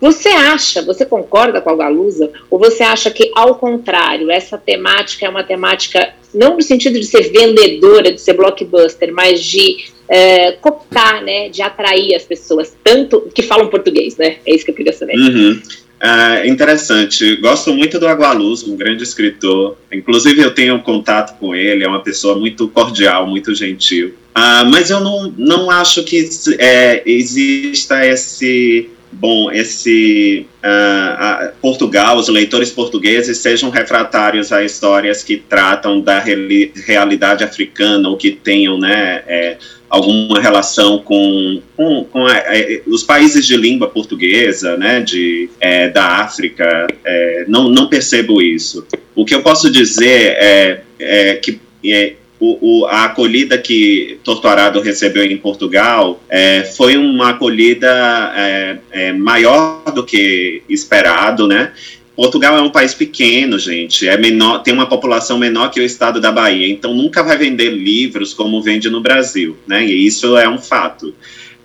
Você 0.00 0.28
acha, 0.28 0.82
você 0.82 1.04
concorda 1.04 1.60
com 1.60 1.70
a 1.70 1.76
Galusa, 1.76 2.30
ou 2.48 2.60
você 2.60 2.84
acha 2.84 3.10
que, 3.10 3.32
ao 3.34 3.56
contrário, 3.56 4.30
essa 4.30 4.56
temática 4.56 5.26
é 5.26 5.28
uma 5.28 5.42
temática, 5.42 6.14
não 6.32 6.56
no 6.56 6.62
sentido 6.62 7.00
de 7.00 7.06
ser 7.06 7.22
vendedora, 7.32 8.12
de 8.12 8.20
ser 8.20 8.34
blockbuster, 8.34 9.12
mas 9.12 9.42
de 9.42 9.86
é, 10.08 10.52
cooptar, 10.52 11.24
né, 11.24 11.48
de 11.48 11.60
atrair 11.62 12.14
as 12.14 12.24
pessoas, 12.24 12.76
tanto 12.84 13.22
que 13.34 13.42
falam 13.42 13.68
português, 13.68 14.16
né? 14.16 14.36
É 14.46 14.54
isso 14.54 14.64
que 14.64 14.70
eu 14.70 14.74
queria 14.74 14.92
saber. 14.92 15.16
Uhum. 15.16 15.60
É 15.98 16.46
interessante. 16.46 17.36
Gosto 17.36 17.72
muito 17.72 17.98
do 17.98 18.06
Agualuz, 18.06 18.62
um 18.62 18.76
grande 18.76 19.02
escritor. 19.02 19.76
Inclusive, 19.90 20.42
eu 20.42 20.54
tenho 20.54 20.78
contato 20.82 21.38
com 21.38 21.54
ele, 21.54 21.84
é 21.84 21.88
uma 21.88 22.02
pessoa 22.02 22.38
muito 22.38 22.68
cordial, 22.68 23.26
muito 23.26 23.54
gentil. 23.54 24.14
Uh, 24.36 24.68
mas 24.70 24.90
eu 24.90 25.00
não, 25.00 25.32
não 25.36 25.70
acho 25.70 26.04
que 26.04 26.28
é, 26.58 27.02
exista 27.06 28.06
esse. 28.06 28.90
Bom, 29.10 29.50
esse 29.50 30.46
uh, 30.62 31.50
Portugal, 31.62 32.18
os 32.18 32.28
leitores 32.28 32.70
portugueses 32.70 33.38
sejam 33.38 33.70
refratários 33.70 34.52
a 34.52 34.62
histórias 34.62 35.22
que 35.22 35.38
tratam 35.38 36.02
da 36.02 36.18
realidade 36.18 37.42
africana 37.42 38.10
ou 38.10 38.18
que 38.18 38.32
tenham, 38.32 38.78
né, 38.78 39.22
é, 39.26 39.56
alguma 39.88 40.40
relação 40.40 40.98
com, 40.98 41.62
com, 41.76 42.04
com 42.04 42.26
a, 42.26 42.32
a, 42.32 42.42
os 42.86 43.02
países 43.02 43.46
de 43.46 43.56
língua 43.56 43.88
portuguesa, 43.88 44.76
né, 44.76 45.00
de, 45.00 45.48
é, 45.60 45.88
da 45.88 46.20
África, 46.20 46.86
é, 47.04 47.44
não, 47.48 47.68
não 47.68 47.88
percebo 47.88 48.42
isso. 48.42 48.86
O 49.14 49.24
que 49.24 49.34
eu 49.34 49.42
posso 49.42 49.70
dizer 49.70 50.36
é, 50.38 50.80
é 50.98 51.34
que 51.36 51.60
é, 51.84 52.14
o, 52.38 52.80
o, 52.80 52.86
a 52.86 53.04
acolhida 53.04 53.56
que 53.56 54.18
Torturado 54.22 54.80
recebeu 54.80 55.24
em 55.24 55.36
Portugal 55.36 56.22
é, 56.28 56.64
foi 56.64 56.96
uma 56.96 57.30
acolhida 57.30 58.32
é, 58.36 58.78
é, 58.90 59.12
maior 59.12 59.82
do 59.94 60.04
que 60.04 60.62
esperado, 60.68 61.48
né? 61.48 61.72
Portugal 62.16 62.56
é 62.56 62.62
um 62.62 62.70
país 62.70 62.94
pequeno, 62.94 63.58
gente, 63.58 64.08
é 64.08 64.16
menor, 64.16 64.62
tem 64.62 64.72
uma 64.72 64.88
população 64.88 65.38
menor 65.38 65.70
que 65.70 65.78
o 65.78 65.84
estado 65.84 66.18
da 66.18 66.32
Bahia, 66.32 66.66
então 66.66 66.94
nunca 66.94 67.22
vai 67.22 67.36
vender 67.36 67.68
livros 67.68 68.32
como 68.32 68.62
vende 68.62 68.88
no 68.88 69.02
Brasil, 69.02 69.54
né? 69.66 69.84
E 69.84 70.06
isso 70.06 70.34
é 70.36 70.48
um 70.48 70.58
fato. 70.58 71.14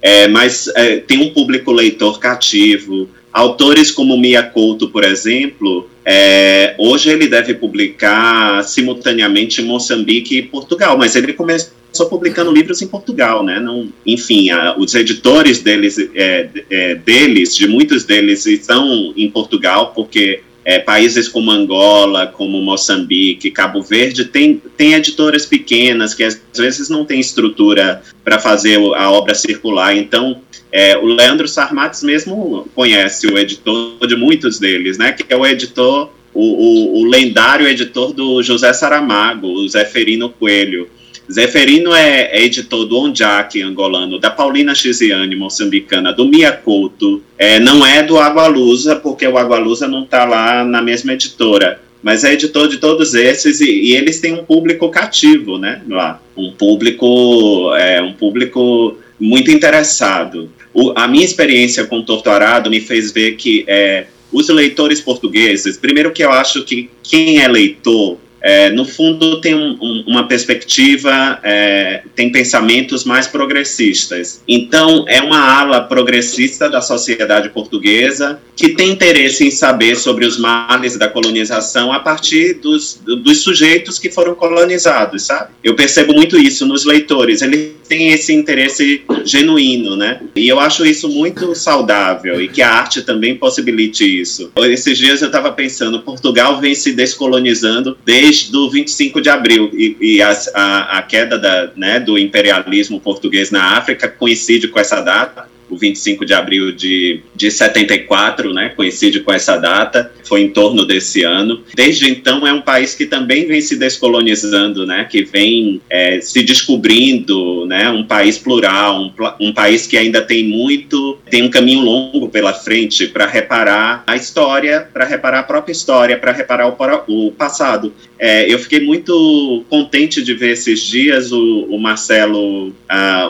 É, 0.02 0.28
mas 0.28 0.68
é, 0.76 0.98
tem 0.98 1.20
um 1.22 1.30
público 1.30 1.72
leitor 1.72 2.20
cativo. 2.20 3.08
Autores 3.32 3.92
como 3.92 4.18
Mia 4.18 4.44
Couto, 4.44 4.90
por 4.90 5.06
exemplo, 5.06 5.90
é, 6.04 6.76
hoje 6.78 7.10
ele 7.10 7.28
deve 7.28 7.54
publicar 7.54 8.62
simultaneamente 8.64 9.62
em 9.62 9.66
Moçambique 9.66 10.38
e 10.38 10.42
Portugal, 10.42 10.98
mas 10.98 11.16
ele 11.16 11.32
começou 11.32 11.81
publicando 12.10 12.52
livros 12.52 12.82
em 12.82 12.88
Portugal, 12.88 13.44
né? 13.44 13.60
Não, 13.60 13.90
enfim, 14.06 14.50
a, 14.50 14.78
os 14.78 14.96
editores 14.96 15.60
deles, 15.60 15.98
é, 16.16 16.50
é, 16.70 16.96
deles, 16.96 17.56
de 17.56 17.68
muitos 17.68 18.06
deles, 18.06 18.46
estão 18.46 19.14
em 19.16 19.30
Portugal 19.30 19.92
porque 19.94 20.42
é, 20.64 20.80
países 20.80 21.28
como 21.28 21.52
Angola, 21.52 22.28
como 22.28 22.62
Moçambique, 22.62 23.52
Cabo 23.52 23.82
Verde, 23.82 24.26
tem, 24.26 24.62
tem 24.78 24.94
editoras 24.94 25.46
pequenas 25.46 26.14
que 26.14 26.24
às 26.24 26.40
vezes 26.56 26.88
não 26.90 27.04
têm 27.04 27.20
estrutura 27.20 28.02
para 28.24 28.40
fazer 28.40 28.78
a 28.96 29.12
obra 29.12 29.34
circular. 29.34 29.96
Então, 29.96 30.42
é, 30.72 30.98
o 30.98 31.06
Leandro 31.06 31.48
Sarmates 31.48 32.04
mesmo 32.04 32.68
conhece 32.76 33.28
o 33.28 33.38
editor 33.38 34.08
de 34.08 34.16
muitos 34.16 34.60
deles, 34.60 34.98
né? 34.98 35.12
Que 35.12 35.26
é 35.28 35.36
o 35.36 35.46
editor, 35.46 36.12
o, 36.34 36.42
o, 36.42 37.02
o 37.02 37.06
lendário 37.06 37.68
editor 37.68 38.14
do 38.14 38.42
José 38.44 38.72
Saramago, 38.72 39.48
o 39.48 39.68
Zeferino 39.68 40.30
Coelho. 40.30 40.90
Zeferino 41.32 41.94
é, 41.94 42.30
é, 42.32 42.44
editor 42.44 42.86
do 42.86 43.00
Onjak 43.00 43.62
angolano, 43.62 44.20
da 44.20 44.30
Paulina 44.30 44.76
Chiziane, 44.76 45.36
moçambicana, 45.36 46.12
do 46.12 46.26
Mia 46.26 46.52
Couto, 46.52 47.24
é, 47.38 47.58
não 47.60 47.86
é 47.86 48.04
do 48.04 48.20
Agualusa, 48.20 48.98
porque 48.98 49.26
o 49.26 49.38
Agualusa 49.38 49.88
não 49.88 50.04
está 50.04 50.26
lá 50.26 50.66
na 50.66 50.82
mesma 50.82 51.14
editora, 51.14 51.80
mas 52.04 52.26
é 52.26 52.34
editor 52.34 52.68
de 52.68 52.78
todos 52.78 53.14
esses 53.14 53.62
e, 53.62 53.70
e, 53.70 53.96
eles 53.96 54.20
têm 54.20 54.34
um 54.34 54.44
público 54.44 54.90
cativo, 54.90 55.58
né, 55.58 55.82
lá, 55.88 56.22
um 56.36 56.52
público, 56.52 57.74
é, 57.76 58.02
um 58.02 58.14
público 58.14 58.98
muito 59.20 59.52
interessado. 59.52 60.50
O, 60.74 60.92
a 60.96 61.08
minha 61.08 61.24
experiência 61.24 61.86
com 61.86 62.00
o 62.00 62.04
Torturado 62.04 62.70
me 62.70 62.82
fez 62.82 63.12
ver 63.12 63.36
que 63.36 63.64
é, 63.68 64.08
os 64.34 64.50
leitores 64.50 65.00
portugueses, 65.00 65.78
primeiro 65.78 66.12
que 66.12 66.24
eu 66.24 66.32
acho 66.32 66.64
que 66.66 66.90
quem 67.04 67.40
é 67.40 67.48
leitor 67.48 68.18
é, 68.42 68.70
no 68.72 68.86
fundo, 68.86 69.40
tem 69.40 69.54
um, 69.54 69.78
um, 69.80 70.04
uma 70.08 70.28
perspectiva, 70.28 71.40
é, 71.44 72.02
tem 72.16 72.32
pensamentos 72.32 73.04
mais 73.04 73.28
progressistas. 73.28 74.42
Então, 74.48 75.06
é 75.08 75.22
uma 75.22 75.40
ala 75.40 75.82
progressista 75.82 76.70
da 76.70 76.82
sociedade 76.82 77.50
portuguesa 77.50 78.40
que 78.56 78.70
tem 78.70 78.92
interesse 78.92 79.46
em 79.46 79.52
saber 79.52 79.96
sobre 79.96 80.26
os 80.26 80.38
males 80.38 80.98
da 80.98 81.08
colonização 81.08 81.92
a 81.92 82.00
partir 82.00 82.56
dos, 82.56 83.00
dos 83.04 83.42
sujeitos 83.42 83.98
que 84.00 84.10
foram 84.10 84.36
colonizados, 84.36 85.24
sabe? 85.24 85.52
Eu 85.64 85.76
percebo 85.76 86.14
muito 86.14 86.38
isso 86.38 86.66
nos 86.66 86.86
leitores. 86.86 87.42
Eles 87.42 87.72
têm 87.88 88.10
esse 88.10 88.34
interesse 88.34 89.04
genuíno, 89.26 89.96
né? 89.96 90.22
E 90.36 90.48
eu 90.48 90.60
acho 90.60 90.86
isso 90.86 91.10
muito 91.10 91.54
saudável 91.56 92.42
e 92.42 92.48
que 92.48 92.62
a 92.62 92.70
arte 92.70 93.02
também 93.02 93.36
possibilite 93.36 94.04
isso. 94.04 94.52
Esses 94.58 94.98
dias 94.98 95.22
eu 95.22 95.28
estava 95.28 95.52
pensando, 95.52 96.02
Portugal 96.02 96.60
vem 96.62 96.74
se 96.74 96.94
descolonizando 96.94 97.98
desde 98.06 98.31
desde 98.32 98.56
o 98.56 98.70
25 98.70 99.22
de 99.22 99.30
abril 99.30 99.70
e, 99.74 99.98
e 100.00 100.22
a, 100.22 100.32
a, 100.54 100.98
a, 101.00 101.02
queda 101.02 101.38
da, 101.38 101.72
né, 101.76 102.00
do 102.00 102.18
imperialismo 102.18 103.00
português 103.00 103.52
na 103.52 103.78
África 103.78 104.08
coincide 104.08 104.70
com 104.70 104.80
essa 104.80 105.02
data. 105.02 105.51
O 105.72 105.78
25 105.78 106.26
de 106.26 106.34
abril 106.34 106.72
de, 106.72 107.22
de 107.34 107.50
74, 107.50 108.54
né, 108.54 108.74
coincide 108.76 109.22
com 109.22 109.32
essa 109.32 109.58
data, 109.58 110.12
foi 110.24 110.42
em 110.42 110.50
torno 110.50 110.86
desse 110.86 111.24
ano. 111.24 111.64
Desde 111.74 112.10
então 112.10 112.46
é 112.46 112.54
um 112.54 112.62
país 112.62 112.94
que 112.94 113.06
também 113.06 113.48
vem 113.48 113.62
se 113.62 113.78
descolonizando, 113.78 114.86
né, 114.86 115.08
que 115.10 115.24
vem 115.24 115.82
é, 115.90 116.20
se 116.22 116.44
descobrindo, 116.44 117.66
né, 117.66 117.90
um 117.90 118.04
país 118.04 118.38
plural, 118.38 119.02
um, 119.02 119.48
um 119.48 119.54
país 119.54 119.88
que 119.88 119.98
ainda 119.98 120.22
tem 120.22 120.44
muito, 120.44 121.18
tem 121.30 121.44
um 121.44 121.50
caminho 121.50 121.82
longo 121.82 122.30
pela 122.30 122.54
frente 122.54 123.08
para 123.08 123.26
reparar 123.26 124.04
a 124.06 124.16
história, 124.16 124.88
para 124.94 125.06
reparar 125.06 125.40
a 125.40 125.44
própria 125.44 125.72
história, 125.72 126.18
para 126.18 126.32
reparar 126.32 126.68
o, 126.68 127.28
o 127.28 127.32
passado. 127.32 127.94
É, 128.20 128.54
eu 128.54 128.60
fiquei 128.60 128.80
muito 128.80 129.66
contente 129.68 130.22
de 130.22 130.36
ver 130.36 130.52
esses 130.52 130.80
dias 130.80 131.32
o, 131.32 131.66
o 131.70 131.80
Marcelo, 131.80 132.68
uh, 132.68 132.76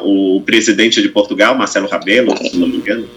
o 0.03 0.41
presidente 0.41 1.01
de 1.01 1.07
Portugal, 1.07 1.55
Marcelo 1.55 1.87
Rabelo, 1.87 2.30
se 2.37 2.57
não 2.57 2.67
me 2.67 2.77
engano, 2.77 3.07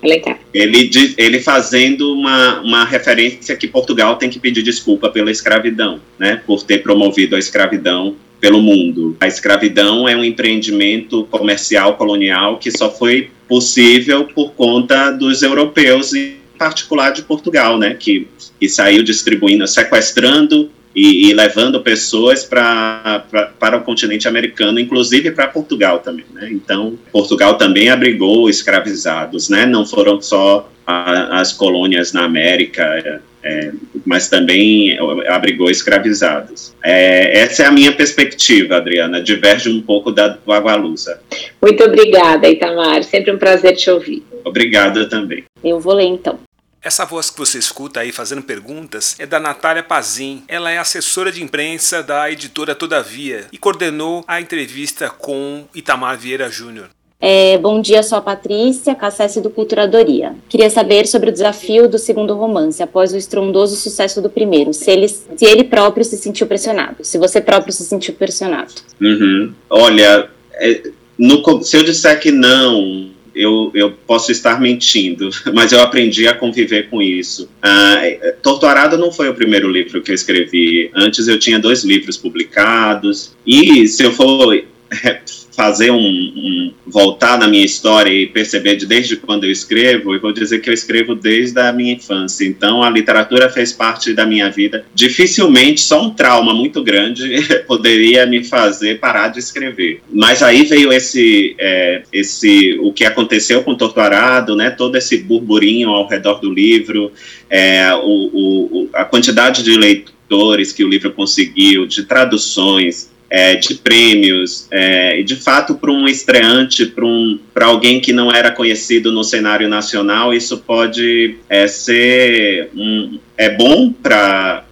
ele, 0.52 0.90
ele 1.16 1.40
fazendo 1.40 2.12
uma, 2.12 2.60
uma 2.60 2.84
referência 2.84 3.56
que 3.56 3.66
Portugal 3.66 4.16
tem 4.16 4.30
que 4.30 4.38
pedir 4.38 4.62
desculpa 4.62 5.08
pela 5.08 5.30
escravidão, 5.30 6.00
né, 6.18 6.40
por 6.46 6.62
ter 6.62 6.82
promovido 6.82 7.36
a 7.36 7.38
escravidão 7.38 8.16
pelo 8.40 8.60
mundo. 8.60 9.16
A 9.20 9.26
escravidão 9.26 10.08
é 10.08 10.16
um 10.16 10.24
empreendimento 10.24 11.24
comercial 11.30 11.96
colonial 11.96 12.58
que 12.58 12.70
só 12.70 12.90
foi 12.90 13.30
possível 13.48 14.24
por 14.24 14.52
conta 14.52 15.10
dos 15.10 15.42
europeus, 15.42 16.12
em 16.12 16.36
particular 16.58 17.10
de 17.10 17.22
Portugal, 17.22 17.78
né, 17.78 17.94
que, 17.94 18.28
que 18.60 18.68
saiu 18.68 19.02
distribuindo, 19.02 19.66
sequestrando 19.66 20.70
e, 20.94 21.28
e 21.28 21.34
levando 21.34 21.80
pessoas 21.80 22.44
pra, 22.44 23.24
pra, 23.30 23.46
para 23.58 23.76
o 23.78 23.82
continente 23.82 24.28
americano, 24.28 24.78
inclusive 24.78 25.30
para 25.32 25.48
Portugal 25.48 25.98
também. 25.98 26.24
Né? 26.32 26.48
Então, 26.52 26.98
Portugal 27.10 27.54
também 27.58 27.88
abrigou 27.88 28.48
escravizados, 28.48 29.48
né? 29.48 29.66
não 29.66 29.84
foram 29.84 30.20
só 30.20 30.70
a, 30.86 31.40
as 31.40 31.52
colônias 31.52 32.12
na 32.12 32.24
América, 32.24 33.20
é, 33.42 33.72
mas 34.06 34.28
também 34.28 34.96
abrigou 35.28 35.70
escravizados. 35.70 36.74
É, 36.82 37.40
essa 37.40 37.64
é 37.64 37.66
a 37.66 37.70
minha 37.70 37.92
perspectiva, 37.92 38.76
Adriana, 38.76 39.20
diverge 39.20 39.68
um 39.68 39.80
pouco 39.80 40.10
da 40.10 40.28
do 40.28 40.52
Agualusa. 40.52 41.20
Muito 41.60 41.82
obrigada, 41.84 42.48
Itamar, 42.48 43.02
sempre 43.02 43.32
um 43.32 43.38
prazer 43.38 43.76
te 43.76 43.90
ouvir. 43.90 44.22
Obrigada 44.44 45.08
também. 45.08 45.44
Eu 45.62 45.80
vou 45.80 45.94
ler 45.94 46.04
então. 46.04 46.38
Essa 46.84 47.06
voz 47.06 47.30
que 47.30 47.38
você 47.38 47.58
escuta 47.58 48.00
aí 48.00 48.12
fazendo 48.12 48.42
perguntas 48.42 49.16
é 49.18 49.24
da 49.24 49.40
Natália 49.40 49.82
Pazin. 49.82 50.42
Ela 50.46 50.70
é 50.70 50.76
assessora 50.76 51.32
de 51.32 51.42
imprensa 51.42 52.02
da 52.02 52.30
editora 52.30 52.74
Todavia 52.74 53.46
e 53.50 53.56
coordenou 53.56 54.22
a 54.28 54.38
entrevista 54.38 55.08
com 55.08 55.64
Itamar 55.74 56.18
Vieira 56.18 56.50
Júnior. 56.50 56.90
É, 57.18 57.56
bom 57.56 57.80
dia, 57.80 58.02
sou 58.02 58.18
a 58.18 58.20
Patrícia, 58.20 58.94
Cassese 58.94 59.40
do 59.40 59.48
Culturadoria. 59.48 60.36
Queria 60.46 60.68
saber 60.68 61.06
sobre 61.06 61.30
o 61.30 61.32
desafio 61.32 61.88
do 61.88 61.96
segundo 61.96 62.34
romance, 62.34 62.82
após 62.82 63.14
o 63.14 63.16
estrondoso 63.16 63.76
sucesso 63.76 64.20
do 64.20 64.28
primeiro. 64.28 64.74
Se 64.74 64.90
ele, 64.90 65.08
se 65.08 65.26
ele 65.40 65.64
próprio 65.64 66.04
se 66.04 66.18
sentiu 66.18 66.46
pressionado, 66.46 67.02
se 67.02 67.16
você 67.16 67.40
próprio 67.40 67.72
se 67.72 67.84
sentiu 67.84 68.12
pressionado. 68.12 68.74
Uhum. 69.00 69.54
Olha, 69.70 70.28
é, 70.52 70.82
no, 71.18 71.62
se 71.62 71.78
eu 71.78 71.82
disser 71.82 72.20
que 72.20 72.30
não, 72.30 73.13
eu, 73.34 73.70
eu 73.74 73.90
posso 73.90 74.30
estar 74.30 74.60
mentindo, 74.60 75.30
mas 75.52 75.72
eu 75.72 75.80
aprendi 75.80 76.26
a 76.26 76.34
conviver 76.34 76.88
com 76.88 77.02
isso. 77.02 77.48
Ah, 77.62 78.00
Torturado 78.42 78.96
não 78.96 79.10
foi 79.10 79.28
o 79.28 79.34
primeiro 79.34 79.70
livro 79.70 80.02
que 80.02 80.10
eu 80.10 80.14
escrevi. 80.14 80.90
Antes 80.94 81.28
eu 81.28 81.38
tinha 81.38 81.58
dois 81.58 81.84
livros 81.84 82.16
publicados. 82.16 83.34
E 83.46 83.86
se 83.88 84.04
eu 84.04 84.12
for 84.12 84.52
fazer 85.54 85.90
um, 85.90 85.98
um, 85.98 86.72
voltar 86.86 87.38
na 87.38 87.46
minha 87.46 87.64
história 87.64 88.10
e 88.10 88.26
perceber 88.26 88.76
de 88.76 88.86
desde 88.86 89.16
quando 89.16 89.44
eu 89.44 89.50
escrevo, 89.50 90.14
eu 90.14 90.20
vou 90.20 90.32
dizer 90.32 90.58
que 90.60 90.68
eu 90.68 90.74
escrevo 90.74 91.14
desde 91.14 91.60
a 91.60 91.72
minha 91.72 91.94
infância. 91.94 92.44
Então 92.44 92.82
a 92.82 92.90
literatura 92.90 93.48
fez 93.48 93.72
parte 93.72 94.12
da 94.12 94.26
minha 94.26 94.50
vida. 94.50 94.84
Dificilmente 94.94 95.80
só 95.80 96.02
um 96.02 96.10
trauma 96.10 96.52
muito 96.52 96.82
grande 96.82 97.42
poderia 97.66 98.26
me 98.26 98.44
fazer 98.44 98.98
parar 98.98 99.28
de 99.28 99.38
escrever. 99.38 100.00
Mas 100.12 100.42
aí 100.42 100.64
veio 100.64 100.92
esse 100.92 101.54
é, 101.58 102.02
esse 102.12 102.78
o 102.80 102.92
que 102.92 103.04
aconteceu 103.04 103.62
com 103.62 103.74
Torturado, 103.74 104.56
né? 104.56 104.70
Todo 104.70 104.96
esse 104.96 105.18
burburinho 105.18 105.90
ao 105.90 106.08
redor 106.08 106.40
do 106.40 106.52
livro, 106.52 107.12
é, 107.48 107.94
o, 107.94 108.02
o, 108.02 108.88
a 108.92 109.04
quantidade 109.04 109.62
de 109.62 109.76
leitores 109.76 110.72
que 110.72 110.84
o 110.84 110.88
livro 110.88 111.12
conseguiu, 111.12 111.86
de 111.86 112.04
traduções, 112.04 113.13
é, 113.34 113.56
de 113.56 113.74
prêmios, 113.74 114.68
é, 114.70 115.20
de 115.22 115.34
fato 115.34 115.74
para 115.74 115.90
um 115.90 116.06
estreante, 116.06 116.86
para 116.86 117.04
um, 117.04 117.36
alguém 117.62 118.00
que 118.00 118.12
não 118.12 118.32
era 118.32 118.48
conhecido 118.52 119.10
no 119.10 119.24
cenário 119.24 119.68
nacional, 119.68 120.32
isso 120.32 120.58
pode 120.58 121.34
é, 121.48 121.66
ser 121.66 122.70
um, 122.76 123.18
é 123.36 123.50
bom 123.50 123.90
para, 123.90 124.64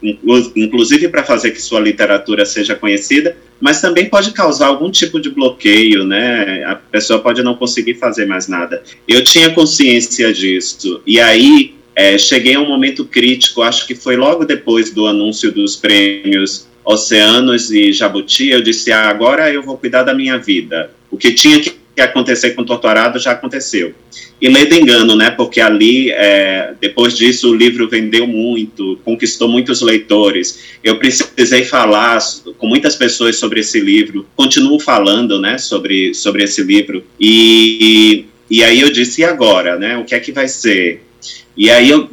inclusive 0.54 1.08
para 1.08 1.24
fazer 1.24 1.50
que 1.50 1.60
sua 1.60 1.80
literatura 1.80 2.46
seja 2.46 2.76
conhecida, 2.76 3.36
mas 3.60 3.80
também 3.80 4.08
pode 4.08 4.30
causar 4.30 4.68
algum 4.68 4.92
tipo 4.92 5.20
de 5.20 5.30
bloqueio, 5.30 6.04
né? 6.04 6.62
A 6.64 6.76
pessoa 6.76 7.18
pode 7.18 7.42
não 7.42 7.56
conseguir 7.56 7.94
fazer 7.94 8.26
mais 8.26 8.46
nada. 8.46 8.80
Eu 9.08 9.24
tinha 9.24 9.50
consciência 9.50 10.32
disso, 10.32 11.02
e 11.04 11.18
aí 11.18 11.74
é, 11.96 12.16
cheguei 12.16 12.54
a 12.54 12.60
um 12.60 12.68
momento 12.68 13.04
crítico, 13.04 13.60
acho 13.60 13.88
que 13.88 13.96
foi 13.96 14.14
logo 14.14 14.44
depois 14.44 14.92
do 14.92 15.08
anúncio 15.08 15.50
dos 15.50 15.74
prêmios 15.74 16.70
Oceanos 16.84 17.70
e 17.70 17.92
Jabuti, 17.92 18.48
eu 18.48 18.60
disse, 18.60 18.90
ah, 18.90 19.08
agora 19.08 19.52
eu 19.52 19.62
vou 19.62 19.76
cuidar 19.76 20.02
da 20.02 20.14
minha 20.14 20.38
vida. 20.38 20.90
O 21.10 21.16
que 21.16 21.32
tinha 21.32 21.60
que 21.60 21.74
acontecer 22.00 22.50
com 22.52 22.62
o 22.62 22.64
Torturado 22.64 23.18
já 23.18 23.32
aconteceu. 23.32 23.94
E 24.40 24.48
lendo 24.48 24.74
engano, 24.74 25.14
né, 25.14 25.30
porque 25.30 25.60
ali, 25.60 26.10
é, 26.10 26.74
depois 26.80 27.16
disso, 27.16 27.50
o 27.50 27.54
livro 27.54 27.88
vendeu 27.88 28.26
muito, 28.26 28.98
conquistou 29.04 29.46
muitos 29.46 29.82
leitores. 29.82 30.58
Eu 30.82 30.98
precisei 30.98 31.64
falar 31.64 32.18
com 32.58 32.66
muitas 32.66 32.96
pessoas 32.96 33.36
sobre 33.36 33.60
esse 33.60 33.78
livro, 33.78 34.26
continuo 34.34 34.80
falando, 34.80 35.40
né, 35.40 35.58
sobre, 35.58 36.12
sobre 36.14 36.42
esse 36.42 36.62
livro. 36.62 37.04
E, 37.20 38.24
e 38.50 38.64
aí 38.64 38.80
eu 38.80 38.90
disse, 38.90 39.20
e 39.20 39.24
agora, 39.24 39.78
né, 39.78 39.96
o 39.96 40.04
que 40.04 40.14
é 40.14 40.20
que 40.20 40.32
vai 40.32 40.48
ser? 40.48 41.04
E 41.56 41.70
aí 41.70 41.90
eu 41.90 42.08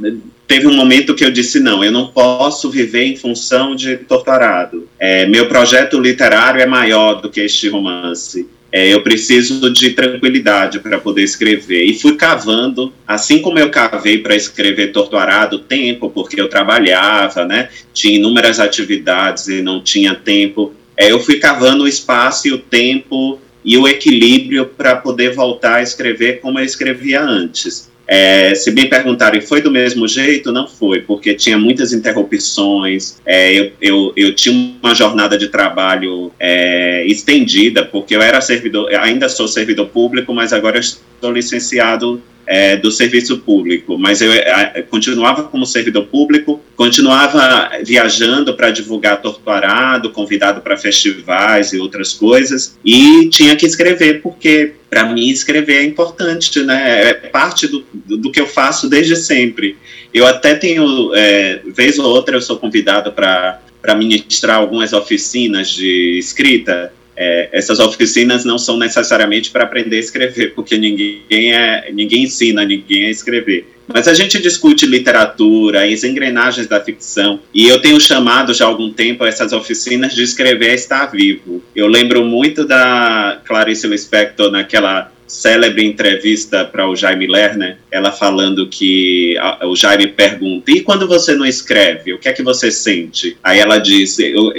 teve 0.49 0.65
um 0.65 0.73
momento 0.73 1.13
que 1.13 1.23
eu 1.23 1.29
disse 1.29 1.59
não, 1.59 1.83
eu 1.83 1.91
não 1.91 2.07
posso 2.07 2.71
viver 2.71 3.03
em 3.03 3.15
função 3.15 3.75
de 3.75 3.97
Torturado. 3.97 4.89
É, 4.97 5.27
meu 5.27 5.47
projeto 5.47 5.99
literário 5.99 6.59
é 6.59 6.65
maior 6.65 7.21
do 7.21 7.29
que 7.29 7.39
este 7.39 7.69
romance. 7.69 8.49
É, 8.71 8.91
eu 8.91 9.03
preciso 9.03 9.71
de 9.71 9.91
tranquilidade 9.91 10.79
para 10.79 10.97
poder 10.97 11.21
escrever. 11.21 11.85
E 11.85 11.93
fui 11.93 12.15
cavando, 12.15 12.91
assim 13.07 13.39
como 13.39 13.59
eu 13.59 13.69
cavei 13.69 14.17
para 14.17 14.35
escrever 14.35 14.91
Torturado, 14.91 15.59
tempo, 15.59 16.09
porque 16.09 16.41
eu 16.41 16.49
trabalhava, 16.49 17.45
né? 17.45 17.69
Tinha 17.93 18.17
inúmeras 18.17 18.59
atividades 18.59 19.47
e 19.49 19.61
não 19.61 19.83
tinha 19.83 20.15
tempo. 20.15 20.73
É, 20.97 21.11
eu 21.11 21.19
fui 21.19 21.35
cavando 21.35 21.83
o 21.83 21.87
espaço 21.87 22.47
e 22.47 22.51
o 22.51 22.57
tempo 22.57 23.39
e 23.63 23.77
o 23.77 23.87
equilíbrio 23.87 24.65
para 24.65 24.95
poder 24.95 25.35
voltar 25.35 25.75
a 25.75 25.83
escrever 25.83 26.39
como 26.39 26.57
eu 26.57 26.65
escrevia 26.65 27.21
antes. 27.21 27.88
É, 28.11 28.55
se 28.55 28.71
me 28.71 28.87
perguntarem, 28.87 29.39
foi 29.39 29.61
do 29.61 29.69
mesmo 29.69 30.07
jeito? 30.07 30.51
Não 30.51 30.67
foi, 30.67 31.01
porque 31.01 31.35
tinha 31.35 31.59
muitas 31.59 31.93
interrupções, 31.93 33.19
é, 33.23 33.53
eu, 33.53 33.71
eu, 33.79 34.13
eu, 34.17 34.33
tinha 34.33 34.73
uma 34.81 34.95
jornada 34.95 35.37
de 35.37 35.47
trabalho 35.49 36.31
é, 36.39 37.05
estendida, 37.05 37.85
porque 37.85 38.15
eu 38.15 38.21
era 38.23 38.41
servidor, 38.41 38.91
ainda 38.95 39.29
sou 39.29 39.47
servidor 39.47 39.89
público, 39.89 40.33
mas 40.33 40.51
agora 40.51 40.79
estou 40.79 41.31
licenciado 41.31 42.19
é, 42.49 42.75
do 42.75 42.91
serviço 42.91 43.37
público, 43.37 43.95
mas 43.95 44.21
eu 44.21 44.33
é, 44.33 44.81
continuava 44.89 45.43
como 45.43 45.67
servidor 45.67 46.07
público, 46.07 46.59
continuava 46.75 47.69
viajando 47.85 48.55
para 48.55 48.71
divulgar 48.71 49.21
Torturado, 49.21 50.09
convidado 50.09 50.59
para 50.59 50.75
festivais 50.75 51.73
e 51.73 51.77
outras 51.77 52.11
coisas, 52.11 52.75
e 52.83 53.29
tinha 53.29 53.55
que 53.55 53.67
escrever, 53.67 54.23
porque 54.23 54.73
para 54.89 55.03
mim 55.05 55.29
escrever 55.29 55.75
é 55.75 55.83
importante, 55.83 56.63
né? 56.63 57.09
É 57.09 57.13
parte 57.13 57.67
do, 57.67 57.85
do 57.93 58.31
que 58.31 58.41
eu 58.41 58.47
faço 58.47 58.89
desde 58.89 59.15
sempre. 59.15 59.77
Eu 60.11 60.25
até 60.25 60.55
tenho, 60.55 61.13
é, 61.13 61.61
vez 61.67 61.99
ou 61.99 62.07
outra, 62.07 62.35
eu 62.35 62.41
sou 62.41 62.57
convidado 62.57 63.11
para 63.11 63.61
ministrar 63.95 64.57
algumas 64.57 64.91
oficinas 64.91 65.69
de 65.69 66.17
escrita, 66.17 66.91
é, 67.21 67.49
essas 67.51 67.79
oficinas 67.79 68.45
não 68.45 68.57
são 68.57 68.77
necessariamente 68.77 69.51
para 69.51 69.65
aprender 69.65 69.97
a 69.97 69.99
escrever, 69.99 70.53
porque 70.55 70.77
ninguém, 70.77 71.53
é, 71.53 71.91
ninguém 71.91 72.23
ensina 72.23 72.63
ninguém 72.63 73.07
a 73.07 73.09
escrever. 73.09 73.67
Mas 73.85 74.07
a 74.07 74.13
gente 74.13 74.39
discute 74.41 74.85
literatura, 74.85 75.83
as 75.83 76.03
engrenagens 76.05 76.65
da 76.65 76.79
ficção, 76.79 77.41
e 77.53 77.67
eu 77.67 77.81
tenho 77.81 77.99
chamado 77.99 78.53
já 78.53 78.63
há 78.63 78.67
algum 78.69 78.89
tempo 78.89 79.25
essas 79.25 79.51
oficinas 79.51 80.15
de 80.15 80.23
escrever 80.23 80.73
estar 80.75 81.07
vivo. 81.07 81.61
Eu 81.75 81.87
lembro 81.87 82.23
muito 82.23 82.65
da 82.65 83.41
Clarice 83.45 83.87
Lispector 83.87 84.49
naquela 84.49 85.11
célebre 85.27 85.85
entrevista 85.85 86.65
para 86.65 86.89
o 86.89 86.95
Jaime 86.95 87.27
Lerner, 87.27 87.77
ela 87.91 88.11
falando 88.11 88.67
que 88.67 89.37
a, 89.37 89.67
o 89.67 89.75
Jaime 89.75 90.07
pergunta: 90.07 90.71
e 90.71 90.81
quando 90.81 91.07
você 91.07 91.35
não 91.35 91.45
escreve, 91.45 92.13
o 92.13 92.17
que 92.17 92.29
é 92.29 92.33
que 92.33 92.43
você 92.43 92.71
sente? 92.71 93.37
Aí 93.43 93.59
ela 93.59 93.77
diz: 93.77 94.17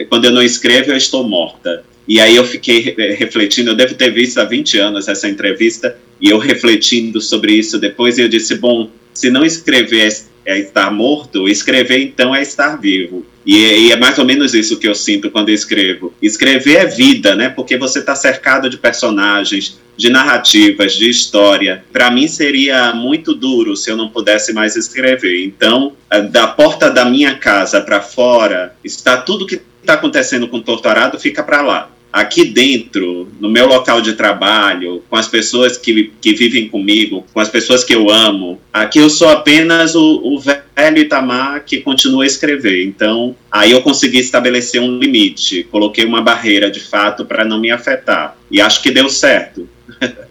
quando 0.09 0.27
eu 0.27 0.31
não 0.31 0.43
escrevo, 0.43 0.91
eu 0.91 0.97
estou 0.97 1.27
morta. 1.27 1.85
E 2.09 2.21
aí 2.21 2.37
eu 2.37 2.45
fiquei 2.45 2.95
refletindo, 3.17 3.71
eu 3.71 3.77
devo 3.77 3.95
ter 3.95 4.11
visto 4.11 4.39
há 4.39 4.45
20 4.45 4.79
anos 4.79 5.09
essa 5.09 5.29
entrevista, 5.29 5.97
e 6.21 6.29
eu 6.31 6.39
refletindo 6.39 7.21
sobre 7.21 7.53
isso 7.53 7.79
depois, 7.79 8.19
eu 8.19 8.29
disse, 8.29 8.57
bom, 8.57 8.91
se 9.15 9.31
não 9.31 9.45
escrever 9.45 10.13
é 10.45 10.59
estar 10.59 10.91
morto, 10.91 11.49
escrever 11.49 11.99
então 12.01 12.35
é 12.35 12.43
estar 12.43 12.77
vivo. 12.77 13.25
E, 13.45 13.57
e, 13.57 13.93
é 13.93 13.97
mais 13.97 14.19
ou 14.19 14.25
menos 14.25 14.55
isso 14.55 14.79
que 14.79 14.87
eu 14.87 14.95
sinto 14.95 15.31
quando 15.31 15.49
eu 15.49 15.55
escrevo. 15.55 16.13
Escrever 16.21 16.77
é 16.77 16.87
vida, 16.87 17.35
né? 17.35 17.49
Porque 17.49 17.77
você 17.77 18.01
está 18.01 18.15
cercado 18.15 18.69
de 18.69 18.77
personagens, 18.77 19.79
de 19.97 20.11
narrativas, 20.11 20.95
de 20.95 21.09
história. 21.09 21.85
Para 21.93 22.11
mim 22.11 22.29
seria 22.29 22.93
muito 22.95 23.35
duro 23.35 23.77
se 23.77 23.91
eu 23.91 23.97
não 23.97 24.09
pudesse 24.09 24.53
mais 24.53 24.77
escrever. 24.77 25.45
Então, 25.45 25.95
da 26.31 26.47
porta 26.47 26.91
da 26.91 27.05
minha 27.05 27.35
casa 27.35 27.81
para 27.81 28.01
fora, 28.01 28.75
está 28.85 29.17
tudo 29.17 29.47
que 29.47 29.61
está 29.91 29.95
acontecendo 29.95 30.49
com 30.49 30.59
o 30.59 30.63
Torturado 30.63 31.19
fica 31.19 31.43
para 31.43 31.61
lá 31.61 31.91
aqui 32.13 32.45
dentro, 32.45 33.29
no 33.39 33.49
meu 33.49 33.67
local 33.67 34.01
de 34.01 34.15
trabalho, 34.15 35.03
com 35.09 35.17
as 35.17 35.29
pessoas 35.29 35.77
que, 35.77 36.13
que 36.21 36.35
vivem 36.35 36.69
comigo, 36.69 37.25
com 37.33 37.41
as 37.41 37.49
pessoas 37.49 37.85
que 37.85 37.95
eu 37.95 38.11
amo, 38.11 38.61
aqui 38.73 38.99
eu 38.99 39.09
sou 39.09 39.29
apenas 39.29 39.95
o, 39.95 40.21
o 40.25 40.41
velho 40.41 40.99
Itamar 40.99 41.65
que 41.65 41.81
continua 41.81 42.25
a 42.25 42.27
escrever. 42.27 42.85
Então, 42.85 43.37
aí 43.51 43.71
eu 43.71 43.83
consegui 43.83 44.19
estabelecer 44.19 44.81
um 44.81 44.99
limite, 44.99 45.63
coloquei 45.71 46.05
uma 46.05 46.21
barreira 46.21 46.71
de 46.71 46.81
fato 46.81 47.25
para 47.25 47.45
não 47.45 47.61
me 47.61 47.71
afetar. 47.71 48.37
E 48.51 48.61
acho 48.61 48.83
que 48.83 48.91
deu 48.91 49.09
certo. 49.09 49.69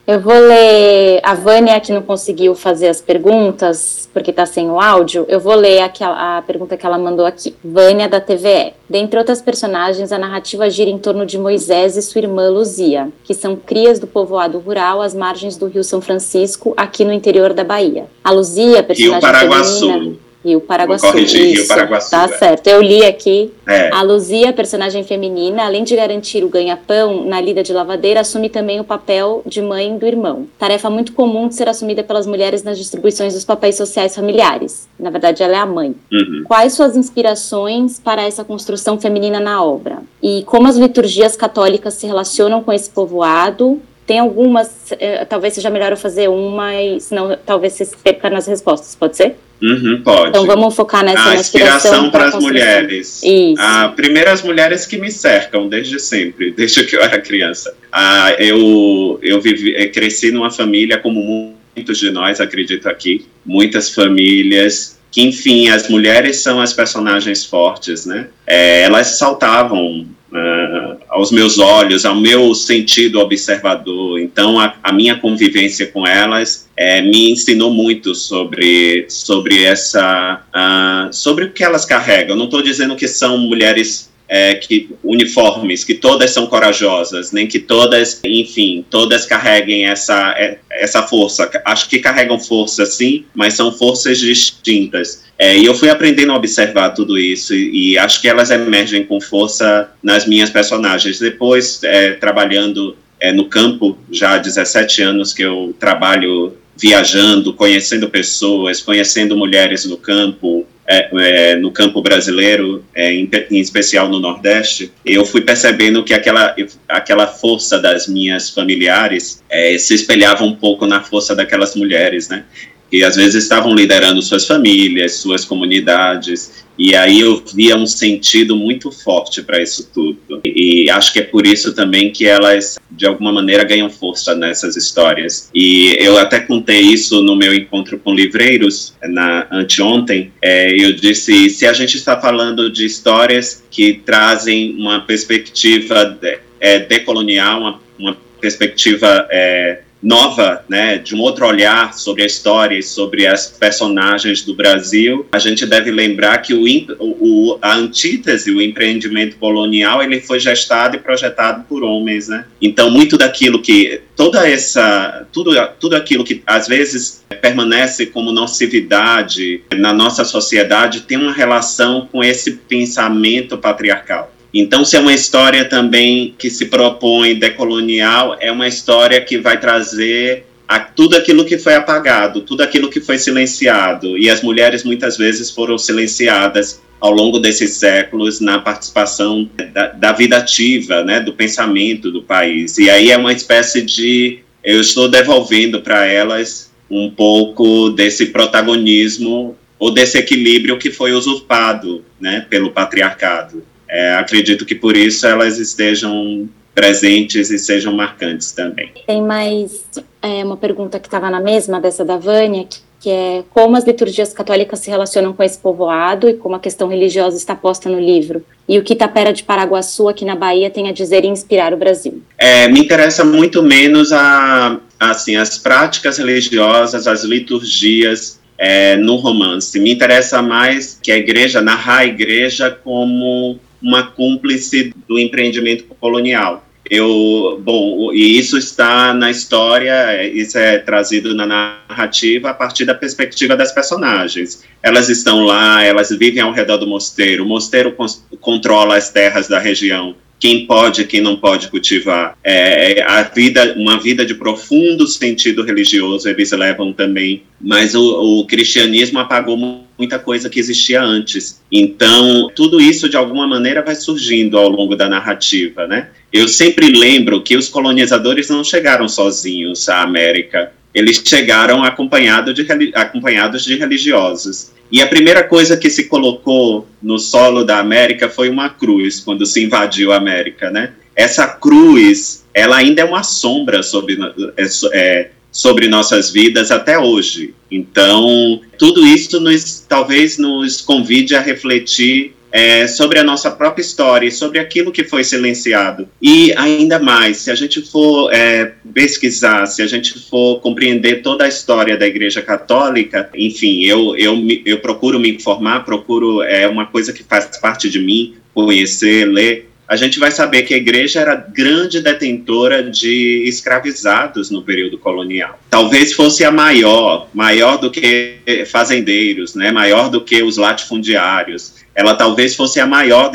Eu 0.08 0.19
vou 0.19 0.34
ler. 0.34 1.19
A 1.24 1.36
Vânia, 1.36 1.80
que 1.80 1.91
não 1.91 2.02
conseguiu 2.02 2.56
fazer 2.56 2.88
as 2.88 3.00
perguntas, 3.02 4.10
porque 4.13 4.32
está 4.32 4.45
sem 4.45 4.69
o 4.69 4.80
áudio, 4.80 5.26
eu 5.28 5.39
vou 5.39 5.56
ler 5.56 5.82
aquela, 5.82 6.38
a 6.38 6.41
pergunta 6.41 6.76
que 6.76 6.86
ela 6.86 6.98
mandou 6.98 7.26
aqui. 7.26 7.56
Vânia, 7.63 8.08
da 8.08 8.19
TVE. 8.19 8.74
Dentre 8.89 9.19
outras 9.19 9.41
personagens, 9.41 10.12
a 10.12 10.17
narrativa 10.17 10.69
gira 10.69 10.89
em 10.89 10.98
torno 10.98 11.26
de 11.26 11.38
Moisés 11.38 11.95
e 11.95 12.02
sua 12.02 12.22
irmã 12.22 12.50
Luzia, 12.50 13.10
que 13.24 13.34
são 13.34 13.56
crias 13.56 14.00
do 14.00 14.08
povoado 14.08 14.58
rural 14.60 15.02
às 15.02 15.13
margens 15.13 15.58
do 15.58 15.67
Rio 15.67 15.84
São 15.84 16.02
Francisco, 16.02 16.74
aqui 16.76 17.06
no 17.06 17.13
interior 17.13 17.54
da 17.54 17.63
Bahia. 17.63 18.06
A 18.24 18.32
Luzia, 18.32 18.82
personagem 18.82 19.13
Rio 19.13 19.22
Paraguaçu. 19.22 19.88
feminina... 19.88 20.29
Rio 20.43 20.62
Paraguaçu. 20.62 21.04
Vou 21.04 21.13
corrigir, 21.13 21.56
Rio 21.56 21.67
Paraguaçu. 21.67 22.12
Tá 22.12 22.30
é. 22.32 22.38
certo. 22.38 22.67
Eu 22.67 22.82
li 22.82 23.04
aqui. 23.04 23.52
É. 23.67 23.93
A 23.93 24.02
Luzia, 24.02 24.54
personagem 24.54 25.04
feminina, 25.04 25.65
além 25.65 25.84
de 25.84 25.95
garantir 25.95 26.43
o 26.43 26.49
ganha-pão 26.49 27.25
na 27.25 27.41
lida 27.41 27.62
de 27.62 27.73
lavadeira, 27.73 28.21
assume 28.21 28.49
também 28.49 28.80
o 28.80 28.84
papel 28.84 29.41
de 29.45 29.62
mãe 29.62 29.97
do 29.97 30.06
irmão. 30.06 30.47
Tarefa 30.58 30.89
muito 30.89 31.13
comum 31.13 31.47
de 31.47 31.56
ser 31.56 31.67
assumida 31.67 32.04
pelas 32.04 32.25
mulheres 32.25 32.63
nas 32.63 32.78
distribuições 32.78 33.34
dos 33.34 33.43
papéis 33.43 33.75
sociais 33.75 34.15
familiares. 34.15 34.88
Na 34.99 35.10
verdade, 35.10 35.43
ela 35.43 35.54
é 35.54 35.60
a 35.60 35.65
mãe. 35.65 35.95
Uhum. 36.12 36.43
Quais 36.45 36.73
suas 36.73 36.95
inspirações 36.95 37.99
para 37.99 38.21
essa 38.23 38.43
construção 38.43 38.99
feminina 38.99 39.39
na 39.39 39.63
obra? 39.63 39.99
E 40.23 40.43
como 40.43 40.67
as 40.67 40.78
liturgias 40.78 41.36
católicas 41.36 41.93
se 41.95 42.08
relacionam 42.08 42.63
com 42.63 42.71
esse 42.71 42.89
povoado 42.89 43.82
tem 44.10 44.17
algumas, 44.17 44.91
eh, 45.00 45.24
talvez 45.24 45.54
seja 45.54 45.69
melhor 45.69 45.91
eu 45.91 45.98
fazer 45.98 46.28
uma, 46.28 46.74
e 46.74 47.00
senão 47.00 47.38
talvez 47.45 47.74
você 47.74 47.86
se 47.86 47.95
perca 47.95 48.28
nas 48.28 48.48
respostas, 48.48 48.95
pode 48.95 49.15
ser? 49.15 49.36
Uhum, 49.62 50.02
pode. 50.04 50.30
Então 50.30 50.48
vamos 50.48 50.76
focar 50.76 51.06
nessa 51.06 51.30
a 51.30 51.36
inspiração 51.36 52.10
para 52.10 52.30
as 52.30 52.34
mulheres. 52.34 53.22
Isso. 53.22 53.62
A, 53.62 53.89
primeiro 53.89 54.32
as 54.32 54.41
mulheres 54.41 54.88
que 54.88 54.98
me 54.98 55.12
cercam 55.12 55.69
desde 55.69 56.00
sempre, 56.00 56.50
desde 56.58 56.86
que 56.86 56.95
eu 56.95 57.04
era 57.04 57.22
criança. 57.22 57.72
Ah, 57.91 58.34
eu 58.39 59.19
eu 59.22 59.39
vivi, 59.39 59.76
eh, 59.76 59.86
cresci 59.89 60.32
numa 60.32 60.50
família 60.50 60.98
como 60.98 61.54
muitos 61.76 62.00
de 62.00 62.10
nós, 62.10 62.41
acredito 62.41 62.89
aqui, 62.89 63.28
muitas 63.45 63.93
famílias 63.93 64.98
que 65.12 65.22
enfim 65.22 65.69
as 65.69 65.88
mulheres 65.88 66.38
são 66.38 66.60
as 66.60 66.74
personagens 66.74 67.45
fortes, 67.45 68.08
né? 68.08 68.28
É, 68.48 68.82
elas 68.82 69.19
saltavam 69.19 70.08
uh, 70.32 70.99
aos 71.20 71.32
meus 71.32 71.60
olhos, 71.60 72.06
ao 72.06 72.16
meu 72.16 72.56
sentido 72.56 73.20
observador. 73.20 74.20
Então, 74.20 74.60
a, 74.60 74.76
a 74.82 74.94
minha 74.94 75.18
convivência 75.20 75.88
com 75.88 76.08
elas 76.08 76.70
é, 76.78 77.02
me 77.02 77.32
ensinou 77.32 77.72
muito 77.72 78.16
sobre, 78.16 79.06
sobre 79.10 79.64
essa, 79.64 80.42
uh, 80.50 81.14
sobre 81.14 81.46
o 81.46 81.52
que 81.52 81.64
elas 81.64 81.86
carregam. 81.86 82.36
Não 82.36 82.46
estou 82.46 82.62
dizendo 82.62 82.96
que 82.96 83.08
são 83.08 83.38
mulheres 83.38 84.10
é, 84.30 84.54
que 84.54 84.92
uniformes, 85.04 85.84
que 85.84 85.96
todas 85.96 86.30
são 86.30 86.46
corajosas, 86.46 87.32
nem 87.32 87.48
que 87.48 87.58
todas, 87.58 88.22
enfim, 88.24 88.86
todas 88.88 89.26
carreguem 89.26 89.88
essa, 89.88 90.36
é, 90.38 90.60
essa 90.72 91.02
força. 91.02 91.50
Acho 91.65 91.89
que 91.89 91.98
carregam 91.98 92.39
força, 92.39 92.86
sim, 92.86 93.26
mas 93.34 93.56
são 93.56 93.72
forças 93.72 94.20
distintas. 94.20 95.24
É, 95.38 95.58
e 95.58 95.65
eu 95.65 95.74
fui 95.74 95.89
aprendendo 95.89 96.32
a 96.32 96.36
observar 96.36 96.92
tudo 96.92 97.18
isso 97.18 97.56
e, 97.56 97.94
e, 97.94 97.98
acho 97.98 98.22
que 98.22 98.28
elas 98.28 98.52
emergem 98.52 99.06
com 99.06 99.20
força 99.20 99.89
nas 100.04 100.28
minhas 100.28 100.50
personagens. 100.50 101.18
Depois, 101.18 101.82
é, 101.84 102.12
trabalhando 102.12 102.96
é, 103.20 103.32
no 103.32 103.46
campo, 103.46 103.98
já 104.12 104.34
há 104.34 104.38
17 104.38 105.02
anos 105.02 105.34
que 105.34 105.42
eu 105.42 105.74
trabalho 105.80 106.54
viajando, 106.80 107.54
conhecendo 107.54 108.10
pessoas, 108.10 108.82
conhecendo 108.82 109.36
mulheres 109.36 109.86
no 109.86 109.98
campo, 109.98 110.65
é, 110.88 111.10
é, 111.13 111.56
no 111.56 111.72
campo 111.72 112.02
brasileiro, 112.02 112.84
é, 112.96 113.13
em, 113.13 113.30
em, 113.52 113.60
especial 113.60 114.10
no 114.10 114.20
Nordeste, 114.20 114.92
eu 115.06 115.24
fui 115.26 115.42
percebendo 115.42 116.04
que 116.04 116.13
aquela, 116.13 116.56
aquela 116.88 117.28
força 117.28 117.78
das 117.78 118.08
minhas 118.08 118.50
familiares 118.50 119.44
é, 119.50 119.78
se 119.78 119.94
espelhava 119.94 120.44
um 120.44 120.56
pouco 120.56 120.88
na 120.88 121.02
força 121.02 121.36
daquelas 121.36 121.76
mulheres, 121.76 122.30
né? 122.30 122.46
Que 122.89 123.04
às 123.04 123.15
vezes 123.15 123.43
estavam 123.43 123.73
liderando 123.73 124.21
suas 124.21 124.45
famílias, 124.45 125.15
suas 125.15 125.45
comunidades, 125.45 126.65
e 126.80 126.95
aí 126.95 127.19
eu 127.19 127.43
via 127.54 127.75
um 127.75 127.86
sentido 127.86 128.56
muito 128.56 128.89
forte 128.89 129.43
para 129.43 129.62
isso 129.62 129.89
tudo. 129.93 130.39
E 130.45 130.89
acho 130.89 131.12
que 131.12 131.19
é 131.19 131.23
por 131.23 131.45
isso 131.45 131.75
também 131.75 132.10
que 132.10 132.25
elas, 132.25 132.80
de 132.89 133.06
alguma 133.06 133.34
maneira, 133.34 133.65
ganham 133.65 133.89
força 133.89 134.34
nessas 134.34 134.78
histórias. 134.78 135.49
E 135.54 135.97
eu 135.99 136.17
até 136.17 136.39
contei 136.39 136.80
isso 136.80 137.21
no 137.21 137.36
meu 137.36 137.54
encontro 137.54 137.99
com 137.99 138.15
livreiros, 138.15 138.93
na 139.04 139.45
anteontem. 139.52 140.32
É, 140.41 140.73
eu 140.73 140.93
disse: 140.93 141.49
se 141.49 141.67
a 141.67 141.73
gente 141.73 141.97
está 141.97 142.19
falando 142.19 142.71
de 142.71 142.86
histórias 142.86 143.62
que 143.69 143.95
trazem 144.06 144.73
uma 144.78 145.02
perspectiva 145.02 146.17
é, 146.62 146.80
decolonial, 146.80 147.60
uma, 147.60 147.82
uma 147.99 148.17
perspectiva. 148.39 149.28
É, 149.30 149.82
nova, 150.02 150.64
né, 150.70 150.98
de 150.98 151.14
um 151.14 151.20
outro 151.20 151.46
olhar 151.46 151.94
sobre 151.94 152.24
a 152.24 152.26
história 152.26 152.78
e 152.78 152.84
sobre 152.84 153.28
as 153.28 153.48
personagens 153.48 154.42
do 154.42 154.54
Brasil, 154.54 155.26
a 155.32 155.40
gente 155.40 155.66
deve 155.66 155.92
lembrar 155.92 156.38
que 156.40 156.54
o, 156.54 156.66
o, 157.00 157.60
a 157.62 157.76
antítese, 157.76 158.52
o 158.52 158.62
empreendimento 158.62 159.38
colonial, 159.38 160.02
ele 160.02 160.22
foi 160.22 160.40
gestado 160.40 160.96
e 160.96 161.00
projetado 161.00 161.66
por 161.68 161.84
homens, 161.84 162.30
né? 162.30 162.46
Então, 162.62 162.90
muito 162.90 163.18
daquilo 163.18 163.62
que 163.62 164.02
toda 164.16 164.48
essa 164.50 165.26
tudo 165.32 165.52
tudo 165.80 165.96
aquilo 165.96 166.24
que 166.24 166.42
às 166.46 166.68
vezes 166.68 167.24
permanece 167.42 168.06
como 168.06 168.32
nocividade 168.32 169.62
na 169.76 169.94
nossa 169.94 170.24
sociedade 170.24 171.02
tem 171.02 171.18
uma 171.18 171.34
relação 171.34 172.08
com 172.12 172.24
esse 172.24 172.52
pensamento 172.52 173.58
patriarcal. 173.58 174.34
Então, 174.54 174.84
se 174.84 174.96
é 174.96 175.00
uma 175.00 175.14
história 175.14 175.66
também 175.66 176.34
que 176.38 176.50
se 176.50 176.66
propõe 176.66 177.36
decolonial, 177.36 178.38
é 178.40 178.52
uma 178.52 178.68
história 178.68 179.22
que 179.22 179.38
vai 179.38 179.60
trazer 179.60 180.46
a, 180.68 180.80
tudo 180.80 181.16
aquilo 181.16 181.46
que 181.46 181.58
foi 181.58 181.76
apagado, 181.76 182.42
tudo 182.42 182.62
aquilo 182.62 182.90
que 182.90 183.00
foi 183.00 183.18
silenciado. 183.18 184.18
E 184.18 184.30
as 184.30 184.42
mulheres 184.42 184.84
muitas 184.84 185.18
vezes 185.18 185.52
foram 185.52 185.78
silenciadas 185.78 186.82
ao 187.00 187.12
longo 187.12 187.40
desses 187.40 187.76
séculos 187.78 188.40
na 188.40 188.60
participação 188.60 189.50
da, 189.74 189.88
da 189.88 190.12
vida 190.12 190.38
ativa, 190.38 191.04
né, 191.04 191.20
do 191.20 191.34
pensamento 191.34 192.12
do 192.12 192.22
país. 192.22 192.78
E 192.78 192.90
aí 192.90 193.12
é 193.12 193.18
uma 193.18 193.34
espécie 193.34 193.82
de. 193.82 194.40
Eu 194.64 194.82
estou 194.82 195.08
devolvendo 195.08 195.82
para 195.82 196.06
elas 196.06 196.72
um 196.90 197.10
pouco 197.10 197.90
desse 197.92 198.28
protagonismo 198.28 199.56
ou 199.78 199.92
desse 199.92 200.18
equilíbrio 200.18 200.78
que 200.78 200.92
foi 200.92 201.14
usurpado 201.14 202.04
né, 202.20 202.46
pelo 202.50 202.72
patriarcado. 202.72 203.64
É, 203.89 204.13
acredito 204.15 204.65
que 204.65 204.75
por 204.75 204.95
isso 204.95 205.25
elas 205.25 205.58
estejam 205.58 206.47
presentes 206.75 207.49
e 207.49 207.58
sejam 207.58 207.93
marcantes 207.93 208.52
também. 208.52 208.91
Tem 209.06 209.21
mais 209.21 209.84
é, 210.21 210.43
uma 210.45 210.56
pergunta 210.56 210.99
que 210.99 211.08
estava 211.08 211.30
na 211.30 211.39
mesma 211.39 211.82
dessa 211.82 212.06
da 212.06 212.15
Vânia, 212.17 212.65
que, 212.65 212.80
que 213.02 213.10
é 213.10 213.43
como 213.49 213.75
as 213.75 213.86
liturgias 213.86 214.32
católicas 214.32 214.80
se 214.80 214.89
relacionam 214.89 215.34
com 215.34 215.43
esse 215.43 215.58
povoado 215.58 216.30
e 216.30 216.36
como 216.36 216.56
a 216.56 216.60
questão 216.60 216.88
religiosa 216.88 217.36
está 217.36 217.56
posta 217.56 217.89
no 217.89 217.99
livro. 217.99 218.45
E 218.67 218.78
o 218.78 218.84
que 218.84 218.95
Tapera 218.95 219.34
de 219.34 219.43
Paraguaçu, 219.43 220.08
aqui 220.08 220.23
na 220.23 220.36
Bahia, 220.36 220.69
tem 220.69 220.88
a 220.88 220.93
dizer 220.93 221.25
e 221.25 221.28
inspirar 221.28 221.73
o 221.73 221.78
Brasil? 221.78 222.21
É, 222.38 222.67
me 222.67 222.82
interessa 222.82 223.25
muito 223.25 223.63
menos 223.63 224.13
a, 224.13 224.80
assim, 224.99 225.36
as 225.36 225.58
práticas 225.58 226.17
religiosas, 226.19 227.08
as 227.08 227.23
liturgias 227.23 228.39
é, 228.58 228.95
no 228.95 229.15
romance. 229.15 229.80
Me 229.80 229.91
interessa 229.91 230.41
mais 230.41 230.99
que 231.02 231.12
a 231.12 231.17
igreja, 231.17 231.62
narrar 231.62 231.99
a 231.99 232.06
igreja 232.06 232.69
como 232.69 233.60
uma 233.82 234.04
cúmplice 234.04 234.94
do 235.08 235.20
empreendimento 235.20 235.84
colonial. 236.00 236.65
Eu, 236.89 237.62
bom, 237.63 238.12
e 238.12 238.39
isso 238.39 238.58
está 238.58 239.13
na 239.13 239.30
história, 239.30 240.28
isso 240.28 240.58
é 240.58 240.80
trazido 240.80 241.36
na 241.36 241.46
narrativa 241.46 242.50
a 242.50 242.54
partir 242.54 242.84
da 242.84 242.96
perspectiva 242.96 243.56
das 243.56 243.72
personagens. 243.72 244.63
Elas 244.82 245.08
estão 245.08 245.44
lá, 245.44 245.84
elas 245.84 246.10
vivem 246.10 246.42
ao 246.42 246.52
redor 246.52 246.78
do 246.78 246.88
mosteiro, 246.88 247.44
o 247.44 247.48
mosteiro 247.48 247.96
controla 248.42 248.98
as 248.98 249.12
terras 249.12 249.48
da 249.48 249.60
região 249.60 250.15
quem 250.39 250.65
pode, 250.65 251.04
quem 251.06 251.19
não 251.21 251.36
pode 251.36 251.67
cultivar. 251.67 252.38
É, 252.43 253.02
a 253.04 253.23
vida, 253.23 253.75
uma 253.75 253.99
vida 253.99 254.25
de 254.25 254.34
profundo 254.34 255.06
sentido 255.06 255.63
religioso, 255.63 256.30
eles 256.30 256.52
levam 256.52 256.93
também. 256.93 257.43
Mas 257.62 257.93
o, 257.93 258.39
o 258.39 258.47
cristianismo 258.47 259.19
apagou 259.19 259.58
muita 259.97 260.17
coisa 260.17 260.49
que 260.49 260.60
existia 260.60 261.02
antes. 261.02 261.62
Então, 261.69 262.49
tudo 262.56 262.80
isso 262.80 263.10
de 263.10 263.17
alguma 263.17 263.45
maneira 263.45 263.82
vai 263.82 263.95
surgindo 263.95 264.58
ao 264.58 264.69
longo 264.69 264.95
da 264.95 265.10
narrativa, 265.10 265.86
né? 265.86 266.10
Eu 266.32 266.47
sempre 266.47 266.88
lembro 266.88 267.41
que 267.41 267.58
os 267.58 267.67
colonizadores 267.67 268.49
não 268.49 268.63
chegaram 268.63 269.10
sozinhos 269.10 269.89
à 269.89 270.04
América. 270.04 270.71
Eles 270.93 271.21
chegaram 271.23 271.84
acompanhado 271.84 272.54
de, 272.54 272.65
acompanhados 272.95 273.63
de 273.63 273.75
religiosos. 273.75 274.71
E 274.91 275.02
a 275.02 275.08
primeira 275.08 275.43
coisa 275.43 275.78
que 275.78 275.89
se 275.89 276.06
colocou 276.06 276.88
no 277.02 277.19
solo 277.19 277.63
da 277.63 277.80
América 277.80 278.28
foi 278.28 278.49
uma 278.49 278.69
cruz, 278.69 279.19
quando 279.19 279.45
se 279.45 279.63
invadiu 279.63 280.12
a 280.12 280.17
América, 280.17 280.71
né? 280.71 280.93
Essa 281.15 281.47
cruz, 281.47 282.45
ela 282.54 282.78
ainda 282.78 283.02
é 283.02 283.06
uma 283.06 283.21
sombra 283.21 283.84
sobre, 283.84 284.17
é, 284.58 284.65
é, 284.93 285.32
sobre 285.52 285.88
nossas 285.88 286.32
vidas 286.32 286.71
até 286.71 286.97
hoje. 286.97 287.54
Então, 287.69 288.62
tudo 288.78 289.06
isso 289.06 289.39
nos, 289.39 289.86
talvez 289.88 290.38
nos 290.38 290.82
convide 290.82 291.36
a 291.36 291.41
refletir 291.41 292.34
é, 292.52 292.88
sobre 292.88 293.20
a 293.20 293.24
nossa 293.24 293.52
própria 293.52 293.82
história 293.82 294.28
e 294.28 294.32
sobre 294.32 294.60
aquilo 294.60 294.92
que 294.92 295.04
foi 295.04 295.24
silenciado. 295.24 296.08
E 296.22 296.54
ainda 296.54 297.00
mais, 297.00 297.38
se 297.38 297.52
a 297.52 297.56
gente 297.56 297.82
for 297.82 298.34
é, 298.34 298.74
pesquisar, 298.94 299.66
se 299.66 299.82
a 299.82 299.88
gente 299.88 300.20
for 300.20 300.60
compreender 300.60 301.22
toda 301.22 301.46
a 301.46 301.48
história 301.48 301.98
da 301.98 302.08
Igreja 302.08 302.42
Católica, 302.42 303.30
enfim, 303.36 303.84
eu, 303.84 304.16
eu, 304.18 304.36
eu 304.66 304.80
procuro 304.80 305.20
me 305.20 305.32
informar, 305.32 305.86
procuro, 305.86 306.42
é 306.42 306.68
uma 306.68 306.86
coisa 306.86 307.14
que 307.14 307.24
faz 307.24 307.58
parte 307.58 307.90
de 307.90 308.00
mim, 308.00 308.36
conhecer, 308.54 309.26
ler, 309.26 309.69
a 309.89 309.95
gente 309.95 310.19
vai 310.19 310.30
saber 310.30 310.62
que 310.62 310.73
a 310.75 310.78
igreja 310.78 311.19
era 311.19 311.34
grande 311.36 311.99
detentora 311.99 312.84
de 312.84 313.43
escravizados 313.47 314.52
no 314.52 314.62
período 314.62 314.99
colonial. 314.99 315.60
Talvez 315.67 316.13
fosse 316.13 316.45
a 316.45 316.52
maior, 316.52 317.28
maior 317.34 317.78
do 317.78 317.89
que 317.89 318.65
fazendeiros, 318.67 319.56
né, 319.56 319.71
maior 319.71 320.12
do 320.12 320.23
que 320.23 320.43
os 320.43 320.58
latifundiários. 320.58 321.73
Ela 321.95 322.13
talvez 322.13 322.56
fosse 322.56 322.80
a 322.80 322.86
maior 322.86 323.32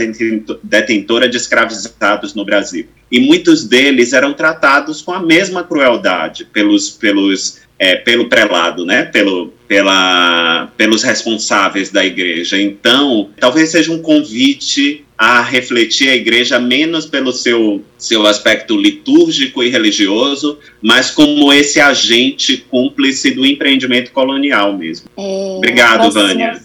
detentora 0.62 1.28
de 1.28 1.36
escravizados 1.36 2.34
no 2.34 2.44
Brasil. 2.44 2.86
E 3.10 3.18
muitos 3.18 3.66
deles 3.66 4.12
eram 4.12 4.32
tratados 4.32 5.02
com 5.02 5.12
a 5.12 5.20
mesma 5.20 5.64
crueldade 5.64 6.44
pelos, 6.44 6.88
pelos 6.88 7.63
é, 7.78 7.96
pelo 7.96 8.28
prelado, 8.28 8.84
né, 8.84 9.04
pelo, 9.04 9.52
pela, 9.66 10.68
pelos 10.76 11.02
responsáveis 11.02 11.90
da 11.90 12.04
igreja. 12.04 12.60
Então, 12.60 13.30
talvez 13.38 13.70
seja 13.70 13.92
um 13.92 14.00
convite 14.00 15.04
a 15.16 15.40
refletir 15.40 16.08
a 16.08 16.16
igreja 16.16 16.58
menos 16.58 17.06
pelo 17.06 17.32
seu, 17.32 17.82
seu 17.96 18.26
aspecto 18.26 18.76
litúrgico 18.76 19.62
e 19.62 19.68
religioso, 19.68 20.58
mas 20.82 21.10
como 21.10 21.52
esse 21.52 21.80
agente 21.80 22.58
cúmplice 22.68 23.30
do 23.30 23.46
empreendimento 23.46 24.10
colonial 24.12 24.76
mesmo. 24.76 25.08
É, 25.16 25.54
Obrigado, 25.56 26.00
próxima, 26.00 26.26
Vânia. 26.26 26.60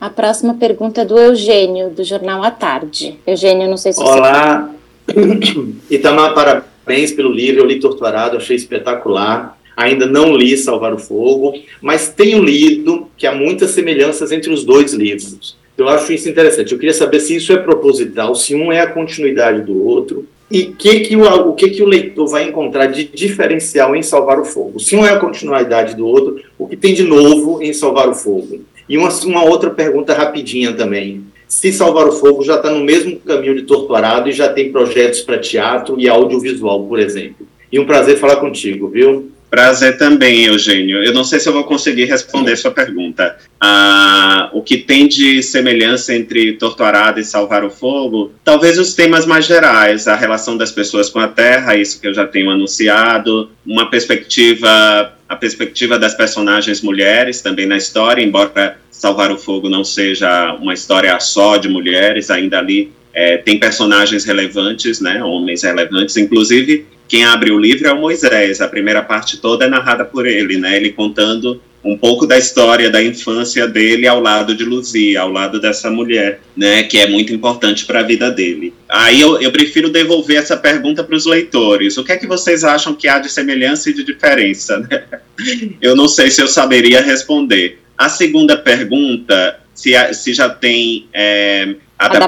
A 0.00 0.08
próxima 0.08 0.54
pergunta 0.54 1.02
é 1.02 1.04
do 1.04 1.18
Eugênio, 1.18 1.90
do 1.90 2.04
Jornal 2.04 2.42
à 2.42 2.50
Tarde. 2.50 3.18
Eugênio, 3.26 3.68
não 3.68 3.76
sei 3.76 3.92
se 3.92 4.00
Olá. 4.00 4.70
você... 5.06 5.72
Itamar, 5.94 6.32
parabéns 6.32 7.12
pelo 7.12 7.32
livro, 7.32 7.60
eu 7.60 7.66
li 7.66 7.80
Torturado, 7.80 8.36
achei 8.36 8.56
espetacular. 8.56 9.58
Ainda 9.80 10.04
não 10.04 10.36
li 10.36 10.58
Salvar 10.58 10.92
o 10.92 10.98
Fogo, 10.98 11.54
mas 11.80 12.10
tenho 12.10 12.44
lido 12.44 13.08
que 13.16 13.26
há 13.26 13.34
muitas 13.34 13.70
semelhanças 13.70 14.30
entre 14.30 14.52
os 14.52 14.62
dois 14.62 14.92
livros. 14.92 15.56
Eu 15.78 15.88
acho 15.88 16.12
isso 16.12 16.28
interessante. 16.28 16.72
Eu 16.72 16.78
queria 16.78 16.92
saber 16.92 17.18
se 17.18 17.36
isso 17.36 17.50
é 17.50 17.56
proposital, 17.56 18.34
se 18.34 18.54
um 18.54 18.70
é 18.70 18.80
a 18.80 18.86
continuidade 18.86 19.62
do 19.62 19.82
outro, 19.82 20.26
e 20.50 20.66
que 20.66 21.00
que 21.00 21.16
o, 21.16 21.22
o 21.22 21.54
que, 21.54 21.70
que 21.70 21.82
o 21.82 21.86
leitor 21.86 22.28
vai 22.28 22.46
encontrar 22.46 22.88
de 22.88 23.04
diferencial 23.04 23.96
em 23.96 24.02
Salvar 24.02 24.38
o 24.38 24.44
Fogo. 24.44 24.78
Se 24.78 24.94
um 24.94 25.06
é 25.06 25.14
a 25.14 25.18
continuidade 25.18 25.96
do 25.96 26.06
outro, 26.06 26.42
o 26.58 26.68
que 26.68 26.76
tem 26.76 26.92
de 26.92 27.04
novo 27.04 27.62
em 27.62 27.72
Salvar 27.72 28.10
o 28.10 28.14
Fogo. 28.14 28.60
E 28.86 28.98
uma, 28.98 29.08
uma 29.24 29.44
outra 29.44 29.70
pergunta 29.70 30.12
rapidinha 30.12 30.74
também. 30.74 31.22
Se 31.48 31.72
Salvar 31.72 32.06
o 32.06 32.12
Fogo 32.12 32.44
já 32.44 32.56
está 32.56 32.70
no 32.70 32.84
mesmo 32.84 33.16
caminho 33.16 33.54
de 33.54 33.62
Torturado 33.62 34.28
e 34.28 34.32
já 34.32 34.52
tem 34.52 34.70
projetos 34.70 35.22
para 35.22 35.38
teatro 35.38 35.98
e 35.98 36.06
audiovisual, 36.06 36.84
por 36.84 37.00
exemplo. 37.00 37.46
E 37.72 37.78
um 37.78 37.86
prazer 37.86 38.18
falar 38.18 38.36
contigo, 38.36 38.86
viu? 38.88 39.30
Prazer 39.50 39.98
também, 39.98 40.44
Eugênio. 40.44 41.02
Eu 41.02 41.12
não 41.12 41.24
sei 41.24 41.40
se 41.40 41.48
eu 41.48 41.52
vou 41.52 41.64
conseguir 41.64 42.04
responder 42.04 42.56
sua 42.56 42.70
pergunta. 42.70 43.36
Ah, 43.60 44.48
o 44.52 44.62
que 44.62 44.78
tem 44.78 45.08
de 45.08 45.42
semelhança 45.42 46.14
entre 46.14 46.52
Torturado 46.52 47.18
e 47.18 47.24
Salvar 47.24 47.64
o 47.64 47.70
Fogo? 47.70 48.32
Talvez 48.44 48.78
os 48.78 48.94
temas 48.94 49.26
mais 49.26 49.46
gerais, 49.46 50.06
a 50.06 50.14
relação 50.14 50.56
das 50.56 50.70
pessoas 50.70 51.10
com 51.10 51.18
a 51.18 51.26
terra, 51.26 51.76
isso 51.76 52.00
que 52.00 52.06
eu 52.06 52.14
já 52.14 52.26
tenho 52.26 52.48
anunciado, 52.48 53.50
uma 53.66 53.90
perspectiva, 53.90 55.14
a 55.28 55.34
perspectiva 55.34 55.98
das 55.98 56.14
personagens 56.14 56.80
mulheres 56.80 57.40
também 57.40 57.66
na 57.66 57.76
história, 57.76 58.22
embora 58.22 58.76
Salvar 58.88 59.32
o 59.32 59.38
Fogo 59.38 59.68
não 59.68 59.82
seja 59.82 60.54
uma 60.60 60.74
história 60.74 61.18
só 61.18 61.56
de 61.56 61.68
mulheres, 61.68 62.30
ainda 62.30 62.58
ali 62.58 62.92
é, 63.12 63.38
tem 63.38 63.58
personagens 63.58 64.24
relevantes, 64.24 65.00
né, 65.00 65.22
homens 65.22 65.62
relevantes, 65.62 66.16
inclusive 66.16 66.86
quem 67.08 67.24
abre 67.24 67.50
o 67.50 67.58
livro 67.58 67.88
é 67.88 67.92
o 67.92 68.00
Moisés, 68.00 68.60
a 68.60 68.68
primeira 68.68 69.02
parte 69.02 69.38
toda 69.38 69.64
é 69.64 69.68
narrada 69.68 70.04
por 70.04 70.26
ele, 70.26 70.58
né, 70.58 70.76
ele 70.76 70.92
contando 70.92 71.60
um 71.82 71.96
pouco 71.96 72.26
da 72.26 72.36
história 72.38 72.90
da 72.90 73.02
infância 73.02 73.66
dele 73.66 74.06
ao 74.06 74.20
lado 74.20 74.54
de 74.54 74.64
Luzia, 74.64 75.22
ao 75.22 75.30
lado 75.30 75.60
dessa 75.60 75.90
mulher, 75.90 76.40
né, 76.56 76.82
que 76.82 76.98
é 76.98 77.08
muito 77.08 77.32
importante 77.32 77.86
para 77.86 78.00
a 78.00 78.02
vida 78.02 78.30
dele. 78.30 78.74
Aí 78.88 79.20
eu, 79.20 79.40
eu 79.40 79.50
prefiro 79.50 79.88
devolver 79.88 80.36
essa 80.36 80.56
pergunta 80.56 81.02
para 81.02 81.16
os 81.16 81.24
leitores. 81.24 81.96
O 81.96 82.04
que 82.04 82.12
é 82.12 82.16
que 82.16 82.26
vocês 82.26 82.64
acham 82.64 82.94
que 82.94 83.08
há 83.08 83.18
de 83.18 83.30
semelhança 83.30 83.90
e 83.90 83.94
de 83.94 84.04
diferença? 84.04 84.78
Né? 84.78 85.04
Eu 85.80 85.96
não 85.96 86.06
sei 86.06 86.30
se 86.30 86.42
eu 86.42 86.46
saberia 86.46 87.00
responder. 87.00 87.80
A 87.96 88.10
segunda 88.10 88.58
pergunta, 88.58 89.58
se, 89.74 89.92
se 90.12 90.34
já 90.34 90.50
tem 90.50 91.08
é, 91.14 91.76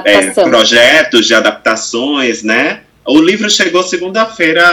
é, 0.05 0.31
projetos 0.31 1.25
de 1.25 1.33
adaptações, 1.33 2.43
né? 2.43 2.81
O 3.05 3.19
livro 3.19 3.49
chegou 3.49 3.83
segunda-feira 3.83 4.65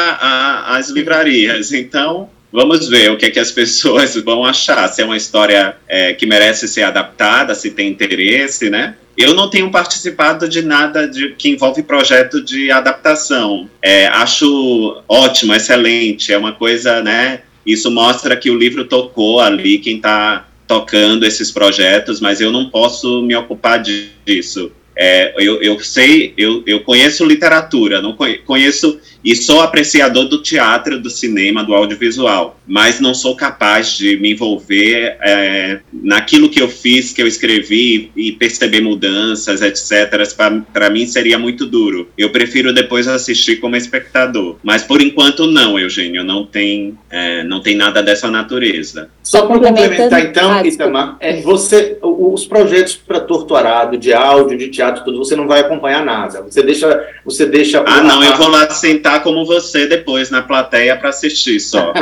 às 0.66 0.88
livrarias, 0.88 1.72
então 1.72 2.28
vamos 2.52 2.88
ver 2.88 3.10
o 3.10 3.16
que, 3.16 3.26
é 3.26 3.30
que 3.30 3.40
as 3.40 3.50
pessoas 3.50 4.14
vão 4.22 4.44
achar. 4.44 4.86
Se 4.88 5.02
é 5.02 5.04
uma 5.04 5.16
história 5.16 5.76
é, 5.88 6.12
que 6.12 6.26
merece 6.26 6.68
ser 6.68 6.82
adaptada, 6.82 7.54
se 7.54 7.70
tem 7.70 7.88
interesse, 7.88 8.70
né? 8.70 8.94
Eu 9.16 9.34
não 9.34 9.50
tenho 9.50 9.70
participado 9.70 10.48
de 10.48 10.62
nada 10.62 11.08
de, 11.08 11.34
que 11.34 11.50
envolve 11.50 11.82
projeto 11.82 12.42
de 12.42 12.70
adaptação. 12.70 13.68
É, 13.82 14.06
acho 14.06 15.02
ótimo, 15.08 15.54
excelente, 15.54 16.32
é 16.32 16.38
uma 16.38 16.52
coisa, 16.52 17.02
né? 17.02 17.40
Isso 17.66 17.90
mostra 17.90 18.36
que 18.36 18.50
o 18.50 18.56
livro 18.56 18.84
tocou 18.84 19.40
ali 19.40 19.78
quem 19.78 19.96
está 19.96 20.46
tocando 20.66 21.26
esses 21.26 21.50
projetos, 21.50 22.20
mas 22.20 22.40
eu 22.40 22.52
não 22.52 22.70
posso 22.70 23.22
me 23.22 23.34
ocupar 23.34 23.82
disso. 23.82 24.72
É, 25.02 25.32
eu, 25.38 25.62
eu 25.62 25.80
sei, 25.80 26.34
eu, 26.36 26.62
eu 26.66 26.80
conheço 26.80 27.24
literatura, 27.24 28.02
não 28.02 28.14
conheço 28.44 29.00
e 29.24 29.36
sou 29.36 29.60
apreciador 29.60 30.28
do 30.28 30.42
teatro, 30.42 31.00
do 31.00 31.10
cinema, 31.10 31.62
do 31.62 31.74
audiovisual, 31.74 32.58
mas 32.66 33.00
não 33.00 33.14
sou 33.14 33.36
capaz 33.36 33.96
de 33.96 34.16
me 34.16 34.32
envolver 34.32 35.16
é, 35.20 35.80
naquilo 35.92 36.48
que 36.48 36.60
eu 36.60 36.68
fiz, 36.68 37.12
que 37.12 37.22
eu 37.22 37.26
escrevi 37.26 38.10
e 38.16 38.32
perceber 38.32 38.80
mudanças, 38.80 39.60
etc. 39.62 40.10
Para 40.72 40.90
mim 40.90 41.06
seria 41.06 41.38
muito 41.38 41.66
duro. 41.66 42.08
Eu 42.16 42.30
prefiro 42.30 42.72
depois 42.72 43.08
assistir 43.08 43.56
como 43.56 43.76
espectador, 43.76 44.56
mas 44.62 44.82
por 44.82 45.02
enquanto 45.02 45.46
não, 45.46 45.78
Eugênio, 45.78 46.24
não 46.24 46.46
tem, 46.46 46.96
é, 47.10 47.44
não 47.44 47.60
tem 47.60 47.76
nada 47.76 48.02
dessa 48.02 48.30
natureza. 48.30 49.10
Só 49.22 49.46
para 49.46 49.58
complementar 49.58 50.20
então, 50.20 50.52
ah, 50.52 50.66
Itamar, 50.66 51.16
é, 51.20 51.40
você, 51.40 51.98
os 52.02 52.46
projetos 52.46 52.94
para 52.96 53.20
Torturado, 53.20 53.96
de 53.96 54.12
áudio, 54.12 54.56
de 54.56 54.68
teatro, 54.68 55.04
tudo, 55.04 55.18
você 55.18 55.36
não 55.36 55.46
vai 55.46 55.60
acompanhar 55.60 56.04
nada. 56.04 56.42
Você 56.42 56.62
deixa, 56.62 57.06
você 57.24 57.46
deixa. 57.46 57.82
Ah, 57.86 58.02
não, 58.02 58.22
eu 58.22 58.36
vou 58.36 58.48
lá 58.48 58.68
sentar 58.70 59.09
como 59.18 59.44
você 59.44 59.86
depois 59.86 60.30
na 60.30 60.42
plateia 60.42 60.96
para 60.96 61.08
assistir 61.08 61.58
só. 61.58 61.92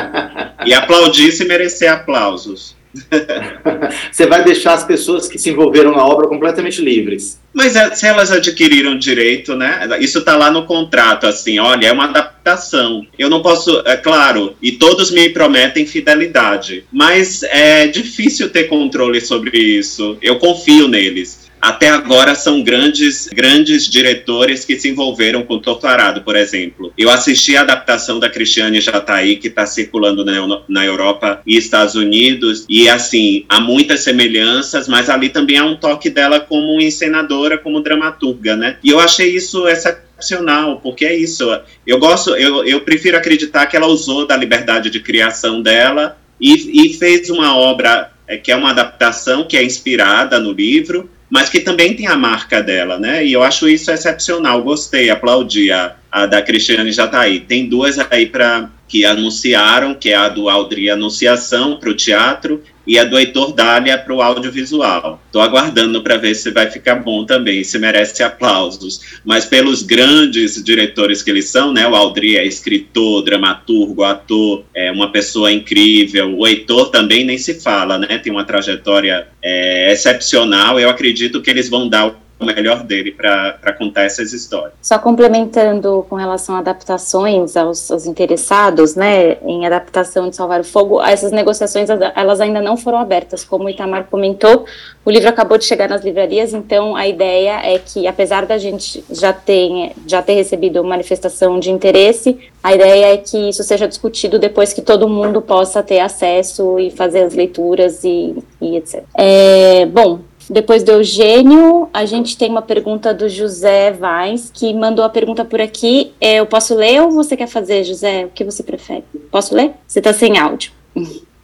e 0.66 0.74
aplaudir 0.74 1.32
se 1.32 1.46
merecer 1.46 1.90
aplausos. 1.90 2.76
Você 4.10 4.26
vai 4.26 4.42
deixar 4.42 4.74
as 4.74 4.84
pessoas 4.84 5.28
que 5.28 5.38
se 5.38 5.50
envolveram 5.50 5.92
na 5.92 6.04
obra 6.04 6.26
completamente 6.26 6.80
livres. 6.80 7.40
Mas 7.52 7.76
é, 7.76 7.94
se 7.94 8.06
elas 8.06 8.30
adquiriram 8.30 8.98
direito, 8.98 9.54
né? 9.54 9.88
Isso 10.00 10.18
está 10.20 10.36
lá 10.36 10.50
no 10.50 10.66
contrato, 10.66 11.26
assim, 11.26 11.58
olha, 11.58 11.86
é 11.86 11.92
uma 11.92 12.04
adaptação. 12.04 13.06
Eu 13.18 13.28
não 13.28 13.42
posso, 13.42 13.82
é 13.84 13.96
claro, 13.96 14.56
e 14.62 14.72
todos 14.72 15.10
me 15.10 15.28
prometem 15.28 15.86
fidelidade, 15.86 16.84
mas 16.92 17.42
é 17.42 17.86
difícil 17.86 18.50
ter 18.50 18.64
controle 18.64 19.20
sobre 19.20 19.58
isso. 19.58 20.16
Eu 20.22 20.38
confio 20.38 20.88
neles 20.88 21.47
até 21.60 21.88
agora 21.88 22.34
são 22.34 22.62
grandes, 22.62 23.28
grandes 23.28 23.88
diretores 23.88 24.64
que 24.64 24.78
se 24.78 24.88
envolveram 24.88 25.42
com 25.42 25.58
Torturado, 25.58 26.22
por 26.22 26.36
exemplo. 26.36 26.92
Eu 26.96 27.10
assisti 27.10 27.56
a 27.56 27.62
adaptação 27.62 28.18
da 28.18 28.30
Cristiane 28.30 28.80
Jataí, 28.80 29.36
que 29.36 29.48
está 29.48 29.66
circulando 29.66 30.24
na, 30.24 30.62
na 30.68 30.84
Europa 30.84 31.42
e 31.46 31.56
Estados 31.56 31.94
Unidos, 31.94 32.64
e 32.68 32.88
assim, 32.88 33.44
há 33.48 33.60
muitas 33.60 34.00
semelhanças, 34.00 34.88
mas 34.88 35.10
ali 35.10 35.28
também 35.28 35.58
há 35.58 35.64
um 35.64 35.76
toque 35.76 36.10
dela 36.10 36.40
como 36.40 36.80
encenadora, 36.80 37.58
como 37.58 37.80
dramaturga, 37.80 38.56
né? 38.56 38.78
E 38.82 38.90
eu 38.90 39.00
achei 39.00 39.34
isso, 39.34 39.66
essa 39.66 40.08
excepcional, 40.18 40.80
porque 40.80 41.04
é 41.04 41.14
isso. 41.16 41.48
Eu 41.86 41.98
gosto, 41.98 42.34
eu, 42.36 42.64
eu 42.64 42.80
prefiro 42.80 43.16
acreditar 43.16 43.66
que 43.66 43.76
ela 43.76 43.86
usou 43.86 44.26
da 44.26 44.36
liberdade 44.36 44.90
de 44.90 45.00
criação 45.00 45.62
dela 45.62 46.18
e, 46.40 46.86
e 46.86 46.94
fez 46.94 47.30
uma 47.30 47.56
obra 47.56 48.10
é, 48.26 48.36
que 48.36 48.50
é 48.50 48.56
uma 48.56 48.70
adaptação 48.70 49.46
que 49.46 49.56
é 49.56 49.64
inspirada 49.64 50.38
no 50.38 50.52
livro, 50.52 51.08
mas 51.30 51.48
que 51.48 51.60
também 51.60 51.94
tem 51.94 52.06
a 52.06 52.16
marca 52.16 52.62
dela, 52.62 52.98
né? 52.98 53.24
E 53.24 53.32
eu 53.32 53.42
acho 53.42 53.68
isso 53.68 53.90
excepcional. 53.90 54.62
Gostei, 54.62 55.10
aplaudi 55.10 55.70
a, 55.70 55.96
a 56.10 56.26
da 56.26 56.40
Cristiane 56.40 56.90
Jataí. 56.90 57.40
Tem 57.40 57.68
duas 57.68 57.98
aí 58.10 58.26
para 58.26 58.70
que 58.88 59.04
anunciaram, 59.04 59.94
que 59.94 60.10
é 60.10 60.16
a 60.16 60.28
do 60.28 60.48
Aldri 60.48 60.88
Anunciação 60.88 61.76
para 61.78 61.90
o 61.90 61.94
teatro 61.94 62.62
e 62.88 62.98
a 62.98 63.04
do 63.04 63.18
Heitor 63.18 63.52
Dália 63.52 63.98
para 63.98 64.14
o 64.14 64.22
audiovisual. 64.22 65.22
Estou 65.26 65.42
aguardando 65.42 66.02
para 66.02 66.16
ver 66.16 66.34
se 66.34 66.50
vai 66.50 66.70
ficar 66.70 66.96
bom 66.96 67.26
também, 67.26 67.62
se 67.62 67.78
merece 67.78 68.22
aplausos. 68.22 69.20
Mas 69.26 69.44
pelos 69.44 69.82
grandes 69.82 70.64
diretores 70.64 71.22
que 71.22 71.30
eles 71.30 71.50
são, 71.50 71.70
né? 71.70 71.86
O 71.86 71.94
Aldri 71.94 72.38
é 72.38 72.46
escritor, 72.46 73.22
dramaturgo, 73.22 74.02
ator, 74.02 74.64
é 74.74 74.90
uma 74.90 75.12
pessoa 75.12 75.52
incrível. 75.52 76.34
O 76.34 76.46
Heitor 76.46 76.90
também 76.90 77.26
nem 77.26 77.36
se 77.36 77.60
fala, 77.60 77.98
né? 77.98 78.16
Tem 78.16 78.32
uma 78.32 78.44
trajetória 78.44 79.28
é, 79.42 79.92
excepcional. 79.92 80.80
Eu 80.80 80.88
acredito 80.88 81.42
que 81.42 81.50
eles 81.50 81.68
vão 81.68 81.90
dar 81.90 82.16
o 82.38 82.44
melhor 82.44 82.84
dele 82.84 83.12
para 83.12 83.72
contar 83.72 84.04
essas 84.04 84.32
histórias. 84.32 84.72
Só 84.80 84.98
complementando 84.98 86.06
com 86.08 86.16
relação 86.16 86.54
a 86.54 86.58
adaptações 86.58 87.56
aos, 87.56 87.90
aos, 87.90 88.06
interessados, 88.06 88.94
né, 88.94 89.38
em 89.42 89.66
adaptação 89.66 90.30
de 90.30 90.36
Salvar 90.36 90.60
o 90.60 90.64
Fogo, 90.64 91.02
essas 91.02 91.32
negociações 91.32 91.88
elas 92.14 92.40
ainda 92.40 92.60
não 92.60 92.76
foram 92.76 92.98
abertas, 92.98 93.44
como 93.44 93.64
o 93.64 93.70
Itamar 93.70 94.04
comentou, 94.04 94.64
o 95.04 95.10
livro 95.10 95.28
acabou 95.28 95.58
de 95.58 95.64
chegar 95.64 95.88
nas 95.88 96.04
livrarias, 96.04 96.52
então 96.52 96.94
a 96.94 97.08
ideia 97.08 97.60
é 97.64 97.78
que, 97.78 98.06
apesar 98.06 98.46
da 98.46 98.58
gente 98.58 99.02
já 99.10 99.32
ter, 99.32 99.92
já 100.06 100.22
ter 100.22 100.34
recebido 100.34 100.84
manifestação 100.84 101.58
de 101.58 101.70
interesse, 101.70 102.38
a 102.62 102.74
ideia 102.74 103.14
é 103.14 103.16
que 103.16 103.48
isso 103.48 103.62
seja 103.62 103.88
discutido 103.88 104.38
depois 104.38 104.72
que 104.72 104.82
todo 104.82 105.08
mundo 105.08 105.40
possa 105.40 105.82
ter 105.82 106.00
acesso 106.00 106.78
e 106.78 106.90
fazer 106.90 107.22
as 107.22 107.34
leituras 107.34 108.04
e, 108.04 108.36
e 108.60 108.76
etc. 108.76 109.02
É, 109.14 109.86
bom, 109.86 110.20
depois 110.50 110.82
do 110.82 110.92
Eugênio, 110.92 111.88
a 111.92 112.04
gente 112.04 112.36
tem 112.36 112.50
uma 112.50 112.62
pergunta 112.62 113.12
do 113.12 113.28
José 113.28 113.92
Vaz, 113.92 114.50
que 114.52 114.72
mandou 114.72 115.04
a 115.04 115.08
pergunta 115.08 115.44
por 115.44 115.60
aqui. 115.60 116.12
É, 116.20 116.40
eu 116.40 116.46
posso 116.46 116.74
ler 116.74 117.02
ou 117.02 117.10
você 117.10 117.36
quer 117.36 117.48
fazer, 117.48 117.84
José? 117.84 118.24
O 118.24 118.30
que 118.30 118.44
você 118.44 118.62
prefere? 118.62 119.04
Posso 119.30 119.54
ler? 119.54 119.72
Você 119.86 119.98
está 119.98 120.12
sem 120.12 120.38
áudio. 120.38 120.72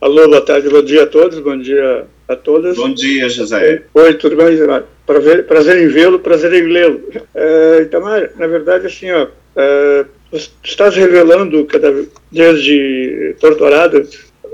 Alô, 0.00 0.28
boa 0.28 0.40
tarde, 0.40 0.68
bom 0.68 0.82
dia 0.82 1.04
a 1.04 1.06
todos, 1.06 1.38
bom 1.40 1.58
dia 1.58 2.06
a 2.28 2.36
todas. 2.36 2.76
Bom 2.76 2.92
dia, 2.92 3.28
José. 3.28 3.82
Oi, 3.94 4.14
tudo 4.14 4.36
bem? 4.36 4.58
Prazer, 5.06 5.46
prazer 5.46 5.82
em 5.82 5.88
vê-lo, 5.88 6.18
prazer 6.18 6.52
em 6.52 6.66
lê-lo. 6.66 7.00
É, 7.34 7.82
Itamar, 7.82 8.30
na 8.36 8.46
verdade, 8.46 8.86
assim, 8.86 9.10
ó, 9.10 9.28
é, 9.56 10.04
você 10.32 10.48
estás 10.62 10.96
revelando 10.96 11.64
cada 11.66 12.04
desde 12.30 13.36
Torturado, 13.38 14.06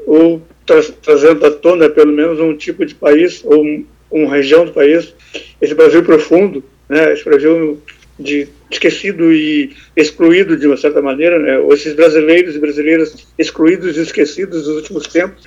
ou 0.06 0.42
tra 0.66 0.80
trazendo 1.02 1.46
à 1.46 1.50
tona, 1.50 1.88
pelo 1.88 2.12
menos, 2.12 2.38
um 2.38 2.56
tipo 2.56 2.84
de 2.84 2.94
país, 2.94 3.42
ou 3.44 3.62
um, 3.62 3.84
uma 4.10 4.36
região 4.36 4.64
do 4.64 4.72
país, 4.72 5.14
esse 5.60 5.74
Brasil 5.74 6.02
profundo, 6.02 6.64
né, 6.88 7.12
esse 7.12 7.24
Brasil 7.24 7.80
de 8.18 8.48
esquecido 8.70 9.32
e 9.32 9.74
excluído 9.96 10.56
de 10.56 10.66
uma 10.66 10.76
certa 10.76 11.00
maneira, 11.00 11.38
né, 11.38 11.58
ou 11.58 11.72
esses 11.72 11.94
brasileiros 11.94 12.54
e 12.54 12.58
brasileiras 12.58 13.26
excluídos 13.38 13.96
e 13.96 14.02
esquecidos 14.02 14.64
dos 14.64 14.76
últimos 14.76 15.06
tempos, 15.06 15.44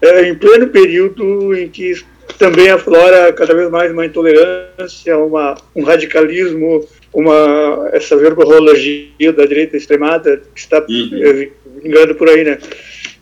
é, 0.00 0.28
em 0.28 0.34
pleno 0.34 0.68
período 0.68 1.54
em 1.54 1.68
que 1.68 1.94
também 2.38 2.68
aflora 2.68 3.32
cada 3.32 3.54
vez 3.54 3.70
mais 3.70 3.92
uma 3.92 4.04
intolerância, 4.04 5.16
uma, 5.16 5.56
um 5.74 5.84
radicalismo, 5.84 6.86
uma 7.12 7.88
essa 7.92 8.16
verborologia 8.16 9.32
da 9.32 9.46
direita 9.46 9.76
extremada 9.76 10.42
que 10.54 10.60
está 10.60 10.84
uhum. 10.86 11.10
É, 11.22 11.48
vingando 11.82 12.14
por 12.14 12.28
aí, 12.28 12.44
né? 12.44 12.58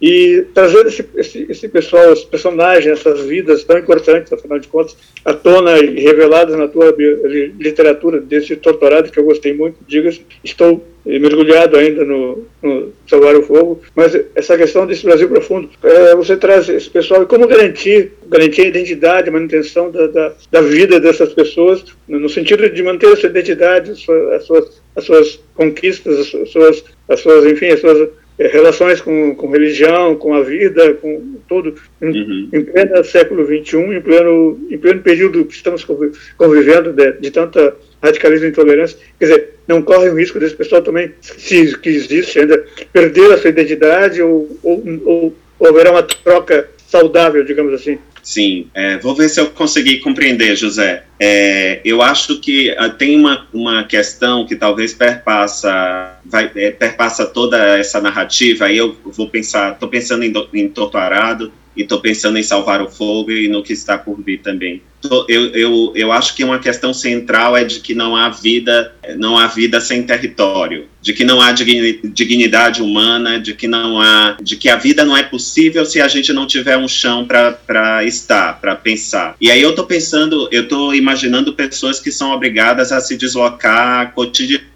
E 0.06 0.44
trazendo 0.52 0.88
esse, 0.88 1.02
esse, 1.16 1.46
esse, 1.48 1.66
pessoal, 1.66 2.12
os 2.12 2.24
personagens, 2.24 3.00
essas 3.00 3.22
vidas 3.22 3.64
tão 3.64 3.78
importantes, 3.78 4.30
afinal 4.30 4.58
de 4.58 4.68
contas, 4.68 4.94
à 5.24 5.32
tona 5.32 5.78
e 5.78 5.98
reveladas 5.98 6.58
na 6.58 6.68
tua 6.68 6.94
literatura, 7.58 8.20
desse 8.20 8.54
doutorado 8.56 9.10
que 9.10 9.18
eu 9.18 9.24
gostei 9.24 9.54
muito, 9.54 9.78
diga-se, 9.88 10.20
estou 10.44 10.84
mergulhado 11.06 11.78
ainda 11.78 12.04
no, 12.04 12.44
no 12.62 12.92
Salvar 13.08 13.34
o 13.34 13.42
Fogo, 13.44 13.80
mas 13.96 14.14
essa 14.34 14.58
questão 14.58 14.86
desse 14.86 15.06
Brasil 15.06 15.26
profundo, 15.26 15.70
é, 15.82 16.14
você 16.14 16.36
traz 16.36 16.68
esse 16.68 16.90
pessoal, 16.90 17.22
e 17.22 17.26
como 17.26 17.48
garantir, 17.48 18.12
garantir 18.26 18.60
a 18.60 18.66
identidade, 18.66 19.30
a 19.30 19.32
manutenção 19.32 19.90
da, 19.90 20.06
da, 20.06 20.34
da, 20.52 20.60
vida 20.60 21.00
dessas 21.00 21.32
pessoas, 21.32 21.82
no 22.06 22.28
sentido 22.28 22.68
de 22.68 22.82
manter 22.82 23.10
essa 23.10 23.26
identidade, 23.26 23.92
as 23.92 24.00
suas, 24.42 24.82
as 24.94 25.04
suas 25.04 25.40
conquistas, 25.54 26.34
as 26.34 26.50
suas, 26.50 26.84
as 27.08 27.20
suas 27.20 27.46
enfim, 27.46 27.68
as 27.68 27.80
suas 27.80 28.10
é, 28.38 28.48
relações 28.48 29.00
com, 29.00 29.34
com 29.34 29.50
religião, 29.50 30.16
com 30.16 30.34
a 30.34 30.42
vida, 30.42 30.94
com 30.94 31.36
tudo, 31.48 31.74
uhum. 32.00 32.48
em, 32.52 32.58
em 32.58 32.64
pleno 32.64 33.04
século 33.04 33.44
XXI, 33.44 33.76
em 33.78 34.00
pleno, 34.00 34.58
em 34.70 34.78
pleno 34.78 35.00
período 35.00 35.44
que 35.44 35.54
estamos 35.54 35.86
convivendo 36.36 36.92
de, 36.92 37.12
de 37.12 37.30
tanta 37.30 37.76
radicalismo 38.02 38.46
e 38.46 38.50
intolerância. 38.50 38.98
Quer 39.18 39.24
dizer, 39.26 39.54
não 39.68 39.82
corre 39.82 40.10
o 40.10 40.16
risco 40.16 40.38
desse 40.38 40.54
pessoal 40.54 40.82
também, 40.82 41.12
se 41.20 41.78
que 41.78 41.88
existe 41.88 42.38
ainda, 42.38 42.64
perder 42.92 43.32
a 43.32 43.38
sua 43.38 43.50
identidade 43.50 44.20
ou, 44.20 44.58
ou, 44.62 44.82
ou, 45.04 45.36
ou 45.58 45.68
haverá 45.68 45.90
uma 45.90 46.02
troca 46.02 46.68
saudável, 46.86 47.44
digamos 47.44 47.72
assim. 47.72 47.98
Sim, 48.24 48.68
é, 48.72 48.96
vou 48.96 49.14
ver 49.14 49.28
se 49.28 49.38
eu 49.38 49.50
consegui 49.50 49.98
compreender, 49.98 50.56
José. 50.56 51.04
É, 51.20 51.82
eu 51.84 52.00
acho 52.00 52.40
que 52.40 52.70
uh, 52.70 52.88
tem 52.96 53.20
uma, 53.20 53.46
uma 53.52 53.84
questão 53.84 54.46
que 54.46 54.56
talvez 54.56 54.94
perpassa, 54.94 56.18
vai, 56.24 56.50
é, 56.56 56.70
perpassa 56.70 57.26
toda 57.26 57.78
essa 57.78 58.00
narrativa, 58.00 58.64
aí 58.64 58.78
eu 58.78 58.96
vou 59.04 59.28
pensar, 59.28 59.74
estou 59.74 59.90
pensando 59.90 60.24
em, 60.24 60.32
em 60.54 60.68
Torturado, 60.70 61.52
e 61.76 61.82
estou 61.82 62.00
pensando 62.00 62.38
em 62.38 62.42
salvar 62.42 62.80
o 62.80 62.90
fogo 62.90 63.30
e 63.30 63.48
no 63.48 63.62
que 63.62 63.72
está 63.72 63.98
por 63.98 64.22
vir 64.22 64.40
também. 64.40 64.82
Eu, 65.28 65.50
eu, 65.50 65.92
eu 65.94 66.12
acho 66.12 66.34
que 66.34 66.42
uma 66.42 66.58
questão 66.58 66.94
central 66.94 67.54
é 67.54 67.62
de 67.62 67.80
que 67.80 67.94
não 67.94 68.16
há 68.16 68.30
vida, 68.30 68.94
não 69.18 69.36
há 69.36 69.46
vida 69.46 69.78
sem 69.80 70.02
território, 70.02 70.86
de 71.02 71.12
que 71.12 71.24
não 71.24 71.42
há 71.42 71.52
dignidade 71.52 72.80
humana, 72.80 73.38
de 73.38 73.52
que 73.52 73.68
não 73.68 74.00
há, 74.00 74.38
de 74.40 74.56
que 74.56 74.68
a 74.68 74.76
vida 74.76 75.04
não 75.04 75.14
é 75.14 75.22
possível 75.22 75.84
se 75.84 76.00
a 76.00 76.08
gente 76.08 76.32
não 76.32 76.46
tiver 76.46 76.78
um 76.78 76.88
chão 76.88 77.26
para 77.26 78.02
estar, 78.04 78.58
para 78.60 78.74
pensar. 78.74 79.36
E 79.38 79.50
aí 79.50 79.60
eu 79.60 79.70
estou 79.70 79.84
pensando, 79.84 80.48
eu 80.50 80.62
estou 80.62 80.94
imaginando 80.94 81.52
pessoas 81.52 82.00
que 82.00 82.10
são 82.10 82.30
obrigadas 82.30 82.90
a 82.90 83.00
se 83.00 83.14
deslocar 83.16 84.12
cotidianamente, 84.14 84.73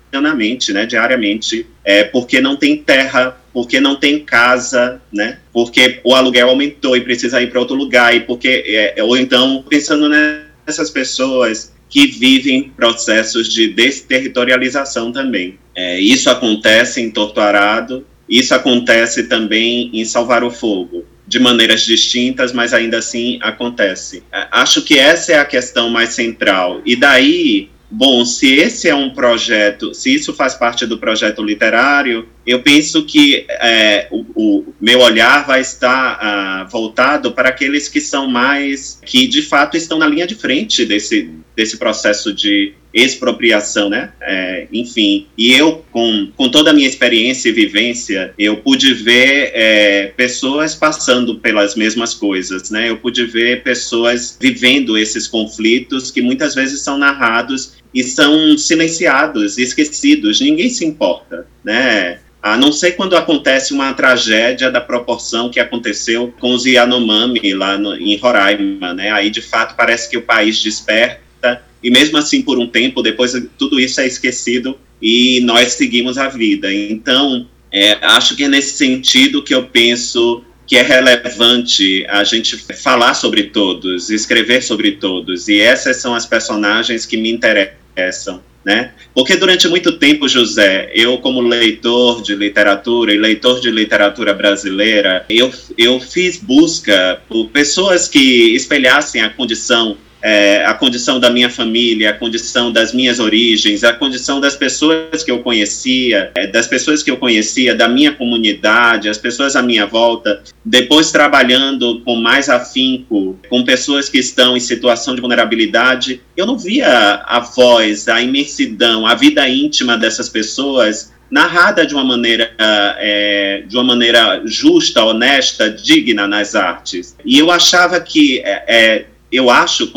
né, 0.73 0.87
diariamente, 0.87 1.67
é, 1.85 2.05
porque 2.05 2.41
não 2.41 2.57
tem 2.57 2.77
terra 2.77 3.37
porque 3.59 3.81
não 3.81 3.97
tem 3.97 4.21
casa, 4.21 5.01
né? 5.13 5.41
Porque 5.53 6.01
o 6.05 6.15
aluguel 6.15 6.49
aumentou 6.49 6.97
e 6.97 7.01
precisa 7.01 7.43
ir 7.43 7.51
para 7.51 7.59
outro 7.59 7.75
lugar, 7.75 8.15
e 8.15 8.21
porque 8.21 8.63
é, 8.97 9.03
ou 9.03 9.17
então 9.17 9.65
pensando 9.69 10.09
nessas 10.09 10.91
pessoas 10.91 11.73
que 11.91 12.07
vivem 12.07 12.71
processos 12.77 13.53
de 13.53 13.67
desterritorialização 13.69 15.11
também. 15.11 15.59
É, 15.75 15.99
isso 15.99 16.31
acontece 16.31 17.01
em 17.01 17.11
Torturado, 17.11 18.07
isso 18.29 18.55
acontece 18.55 19.25
também 19.25 19.91
em 19.93 20.05
Salvar 20.05 20.45
o 20.45 20.51
Fogo, 20.51 21.05
de 21.27 21.41
maneiras 21.41 21.85
distintas, 21.85 22.53
mas 22.53 22.73
ainda 22.73 22.99
assim 22.99 23.41
acontece. 23.43 24.23
É, 24.33 24.47
acho 24.53 24.83
que 24.83 24.99
essa 24.99 25.33
é 25.33 25.39
a 25.39 25.45
questão 25.45 25.89
mais 25.91 26.11
central. 26.11 26.81
E 26.85 26.95
daí 26.95 27.71
Bom, 27.91 28.25
se 28.25 28.55
esse 28.55 28.89
é 28.89 28.95
um 28.95 29.11
projeto, 29.11 29.95
se 29.95 30.15
isso 30.15 30.35
faz 30.35 30.55
parte 30.55 30.85
do 30.85 30.99
projeto 30.99 31.43
literário, 31.43 32.29
eu 32.47 32.61
penso 32.61 33.05
que 33.05 33.47
é, 33.49 34.09
o, 34.11 34.25
o, 34.35 34.75
meu 34.81 35.01
olhar 35.01 35.47
vai 35.47 35.61
estar 35.61 36.19
uh, 36.19 36.71
voltado 36.71 37.33
para 37.33 37.49
aqueles 37.49 37.89
que 37.89 38.01
são 38.01 38.29
mais, 38.29 39.01
que 39.05 39.27
de 39.27 39.43
fato 39.43 39.77
estão 39.77 39.99
na 39.99 40.07
linha 40.07 40.27
de 40.27 40.35
frente 40.35 40.85
desse, 40.85 41.31
desse 41.57 41.79
processo 41.79 42.33
de 42.33 42.75
expropriação, 42.93 43.89
né? 43.91 44.13
É, 44.21 44.67
enfim, 44.73 45.27
e 45.37 45.53
eu, 45.53 45.85
com, 45.91 46.31
com 46.37 46.49
toda 46.49 46.71
a 46.71 46.73
minha 46.73 46.89
experiência 46.89 47.49
e 47.49 47.53
vivência, 47.53 48.33
eu 48.39 48.57
pude 48.57 48.95
ver 48.95 49.53
é, 49.55 50.07
pessoas 50.17 50.75
passando 50.75 51.37
pelas 51.37 51.75
mesmas 51.75 52.15
coisas, 52.15 52.71
né? 52.71 52.89
Eu 52.89 52.97
pude 52.97 53.25
ver 53.27 53.63
pessoas 53.63 54.37
vivendo 54.41 54.97
esses 54.97 55.27
conflitos 55.27 56.11
que 56.11 56.23
muitas 56.23 56.55
vezes 56.55 56.81
são 56.81 56.97
narrados 56.97 57.78
e 57.93 58.03
são 58.03 58.57
silenciados, 58.57 59.59
esquecidos, 59.59 60.41
ninguém 60.41 60.69
se 60.69 60.85
importa, 60.85 61.47
né? 61.65 62.21
A 62.41 62.57
não 62.57 62.71
ser 62.71 62.93
quando 62.93 63.17
acontece 63.17 63.73
uma 63.73 63.93
tragédia 63.95 64.71
da 64.71 64.81
proporção 64.81 65.51
que 65.51 65.59
aconteceu 65.59 66.33
com 66.39 66.53
os 66.53 66.65
Yanomami 66.65 67.53
lá 67.53 67.77
no, 67.77 67.97
em 67.97 68.17
Roraima, 68.17 68.95
né? 68.95 69.11
Aí 69.11 69.31
de 69.31 69.43
fato 69.43 69.75
parece 69.77 70.09
que 70.09 70.17
o 70.17 70.23
país 70.23 70.63
desperta 70.63 71.63
e 71.83 71.91
mesmo 71.91 72.17
assim 72.17 72.43
por 72.43 72.59
um 72.59 72.67
tempo 72.67 73.03
depois 73.03 73.33
tudo 73.59 73.81
isso 73.81 74.01
é 74.01 74.07
esquecido 74.07 74.79
e 75.03 75.41
nós 75.41 75.73
seguimos 75.73 76.17
a 76.17 76.29
vida. 76.29 76.73
Então 76.73 77.47
é, 77.73 77.99
acho 78.03 78.37
que 78.37 78.45
é 78.45 78.49
nesse 78.49 78.77
sentido 78.77 79.43
que 79.43 79.55
eu 79.55 79.65
penso 79.65 80.45
que 80.69 80.77
é 80.77 80.83
relevante 80.83 82.05
a 82.09 82.23
gente 82.23 82.59
falar 82.75 83.15
sobre 83.15 83.45
todos, 83.45 84.11
escrever 84.11 84.63
sobre 84.63 84.93
todos, 84.93 85.49
e 85.49 85.59
essas 85.59 85.97
são 85.97 86.15
as 86.15 86.27
personagens 86.27 87.07
que 87.07 87.17
me 87.17 87.31
interessam. 87.31 88.43
né? 88.65 88.93
Porque 89.15 89.35
durante 89.35 89.67
muito 89.67 89.93
tempo, 89.93 90.29
José, 90.29 90.91
eu 90.95 91.17
como 91.19 91.41
leitor 91.41 92.21
de 92.21 92.35
literatura 92.35 93.15
e 93.15 93.17
leitor 93.17 93.61
de 93.61 93.71
literatura 93.71 94.35
brasileira, 94.35 95.25
eu, 95.31 95.51
eu 95.79 95.99
fiz 95.99 96.37
busca 96.37 97.19
por 97.27 97.49
pessoas 97.49 98.07
que 98.07 98.55
espelhassem 98.55 99.23
a 99.23 99.31
condição 99.31 99.97
é, 100.23 100.65
a 100.65 100.75
condição 100.75 101.21
da 101.21 101.31
minha 101.31 101.49
família, 101.49 102.11
a 102.11 102.13
condição 102.13 102.73
das 102.73 102.93
minhas 102.93 103.21
origens, 103.21 103.85
a 103.85 103.93
condição 103.93 104.41
das 104.41 104.57
pessoas 104.57 105.23
que 105.23 105.31
eu 105.31 105.41
conhecia, 105.41 106.31
é, 106.35 106.47
das 106.47 106.67
pessoas 106.67 107.03
que 107.03 107.11
eu 107.11 107.17
conhecia, 107.17 107.75
da 107.75 107.89
minha 107.89 108.13
comunidade, 108.13 109.09
as 109.09 109.19
pessoas 109.19 109.55
à 109.55 109.63
minha 109.63 109.87
volta, 109.87 110.43
depois 110.65 111.13
trabalhando 111.13 112.01
com 112.01 112.17
mais 112.17 112.49
afinco 112.49 113.39
com 113.49 113.65
pessoas 113.65 114.09
que 114.09 114.19
estão 114.19 114.57
em 114.57 114.61
situação 114.61 115.15
de 115.15 115.21
vulnerabilidade, 115.21 116.21
eu 116.37 116.47
não 116.47 116.59
via 116.59 117.23
a 117.25 117.41
voz, 117.41 118.09
a 118.09 118.21
imensidão, 118.21 119.07
a 119.07 119.15
vida 119.15 119.49
íntima 119.49 119.97
dessas 119.97 120.29
pessoas 120.29 121.13
narrada 121.31 121.87
de 121.87 121.95
uma 121.95 122.05
maneira 122.05 122.51
é, 122.59 123.63
de 123.67 123.77
uma 123.77 123.85
maneira 123.85 124.41
justa, 124.45 125.05
honesta, 125.05 125.71
digna 125.71 126.27
nas 126.27 126.55
artes. 126.55 127.17
E 127.25 127.39
eu 127.39 127.51
achava 127.51 128.01
que 128.01 128.41
é, 128.41 128.65
é 128.67 129.07
eu 129.31 129.51
acho, 129.51 129.93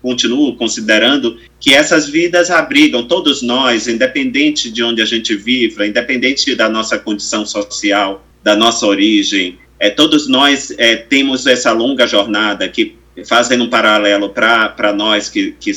continuo 0.00 0.56
considerando 0.56 1.38
que 1.60 1.72
essas 1.72 2.08
vidas 2.08 2.50
abrigam 2.50 3.06
todos 3.06 3.42
nós, 3.42 3.86
independente 3.86 4.70
de 4.70 4.82
onde 4.82 5.00
a 5.00 5.04
gente 5.04 5.34
viva, 5.36 5.86
independente 5.86 6.54
da 6.54 6.68
nossa 6.68 6.98
condição 6.98 7.46
social, 7.46 8.26
da 8.42 8.56
nossa 8.56 8.86
origem, 8.86 9.58
é, 9.78 9.90
todos 9.90 10.28
nós 10.28 10.72
é, 10.78 10.96
temos 10.96 11.46
essa 11.46 11.72
longa 11.72 12.06
jornada 12.06 12.68
que 12.68 12.96
fazendo 13.26 13.64
um 13.64 13.68
paralelo 13.68 14.30
para 14.30 14.92
nós 14.94 15.28
que, 15.28 15.54
que, 15.60 15.72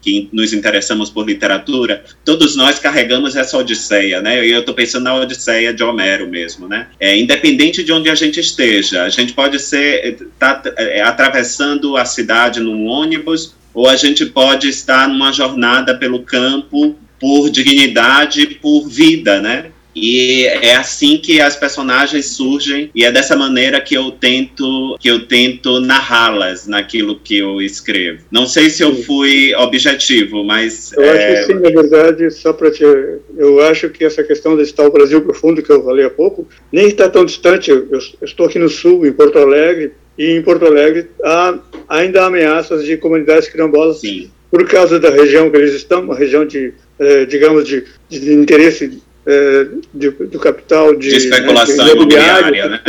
que, 0.00 0.28
nos 0.32 0.52
interessamos 0.52 1.08
por 1.08 1.26
literatura, 1.26 2.04
todos 2.24 2.54
nós 2.54 2.78
carregamos 2.78 3.34
essa 3.34 3.56
odisseia, 3.56 4.20
né? 4.20 4.46
E 4.46 4.50
eu 4.50 4.60
estou 4.60 4.74
pensando 4.74 5.04
na 5.04 5.14
odisseia 5.14 5.72
de 5.72 5.82
Homero 5.82 6.28
mesmo, 6.28 6.68
né? 6.68 6.88
É, 7.00 7.16
independente 7.16 7.82
de 7.82 7.92
onde 7.92 8.10
a 8.10 8.14
gente 8.14 8.38
esteja, 8.40 9.04
a 9.04 9.08
gente 9.08 9.32
pode 9.32 9.58
ser 9.58 10.28
tá, 10.38 10.62
é, 10.76 11.00
atravessando 11.00 11.96
a 11.96 12.04
cidade 12.04 12.60
num 12.60 12.86
ônibus 12.86 13.54
ou 13.72 13.88
a 13.88 13.96
gente 13.96 14.26
pode 14.26 14.68
estar 14.68 15.08
numa 15.08 15.32
jornada 15.32 15.96
pelo 15.96 16.22
campo 16.22 16.96
por 17.18 17.48
dignidade, 17.50 18.46
por 18.60 18.86
vida, 18.86 19.40
né? 19.40 19.70
E 19.96 20.44
é 20.44 20.76
assim 20.76 21.16
que 21.16 21.40
as 21.40 21.56
personagens 21.56 22.26
surgem 22.26 22.90
e 22.94 23.02
é 23.02 23.10
dessa 23.10 23.34
maneira 23.34 23.80
que 23.80 23.94
eu 23.94 24.10
tento 24.10 24.96
que 25.00 25.08
eu 25.08 25.26
tento 25.26 25.80
narrá-las 25.80 26.66
naquilo 26.66 27.18
que 27.18 27.38
eu 27.38 27.62
escrevo. 27.62 28.22
Não 28.30 28.46
sei 28.46 28.68
se 28.68 28.82
eu 28.82 28.94
fui 28.94 29.54
objetivo, 29.54 30.44
mas 30.44 30.92
eu 30.92 31.02
é... 31.02 31.38
acho 31.38 31.46
que 31.46 31.52
sim, 31.54 31.60
na 31.60 31.70
verdade, 31.70 32.30
só 32.30 32.52
para 32.52 32.70
te 32.70 32.84
eu 32.84 33.60
acho 33.62 33.88
que 33.88 34.04
essa 34.04 34.22
questão 34.22 34.54
de 34.54 34.62
estar 34.62 34.86
o 34.86 34.92
Brasil 34.92 35.22
profundo 35.22 35.62
que 35.62 35.70
eu 35.70 35.82
falei 35.82 36.04
há 36.04 36.10
pouco 36.10 36.46
nem 36.70 36.88
está 36.88 37.08
tão 37.08 37.24
distante. 37.24 37.70
Eu, 37.70 37.88
eu 37.90 38.00
estou 38.22 38.46
aqui 38.46 38.58
no 38.58 38.68
sul, 38.68 39.06
em 39.06 39.12
Porto 39.12 39.38
Alegre, 39.38 39.92
e 40.18 40.32
em 40.32 40.42
Porto 40.42 40.66
Alegre 40.66 41.08
há 41.22 41.58
ainda 41.88 42.22
há 42.22 42.26
ameaças 42.26 42.84
de 42.84 42.96
comunidades 42.96 43.48
quilombolas 43.48 44.00
sim. 44.00 44.30
por 44.50 44.66
causa 44.66 44.98
da 44.98 45.10
região 45.10 45.50
que 45.50 45.56
eles 45.56 45.74
estão, 45.74 46.02
uma 46.02 46.14
região 46.14 46.44
de 46.44 46.72
eh, 46.98 47.26
digamos 47.26 47.66
de, 47.66 47.84
de 48.08 48.32
interesse 48.32 49.02
é, 49.26 49.66
de, 49.92 50.10
do 50.10 50.38
capital 50.38 50.94
de, 50.94 51.10
de 51.10 51.16
especulação 51.16 51.84
né, 51.84 51.92
imobiliária. 51.92 52.68
Né? 52.68 52.80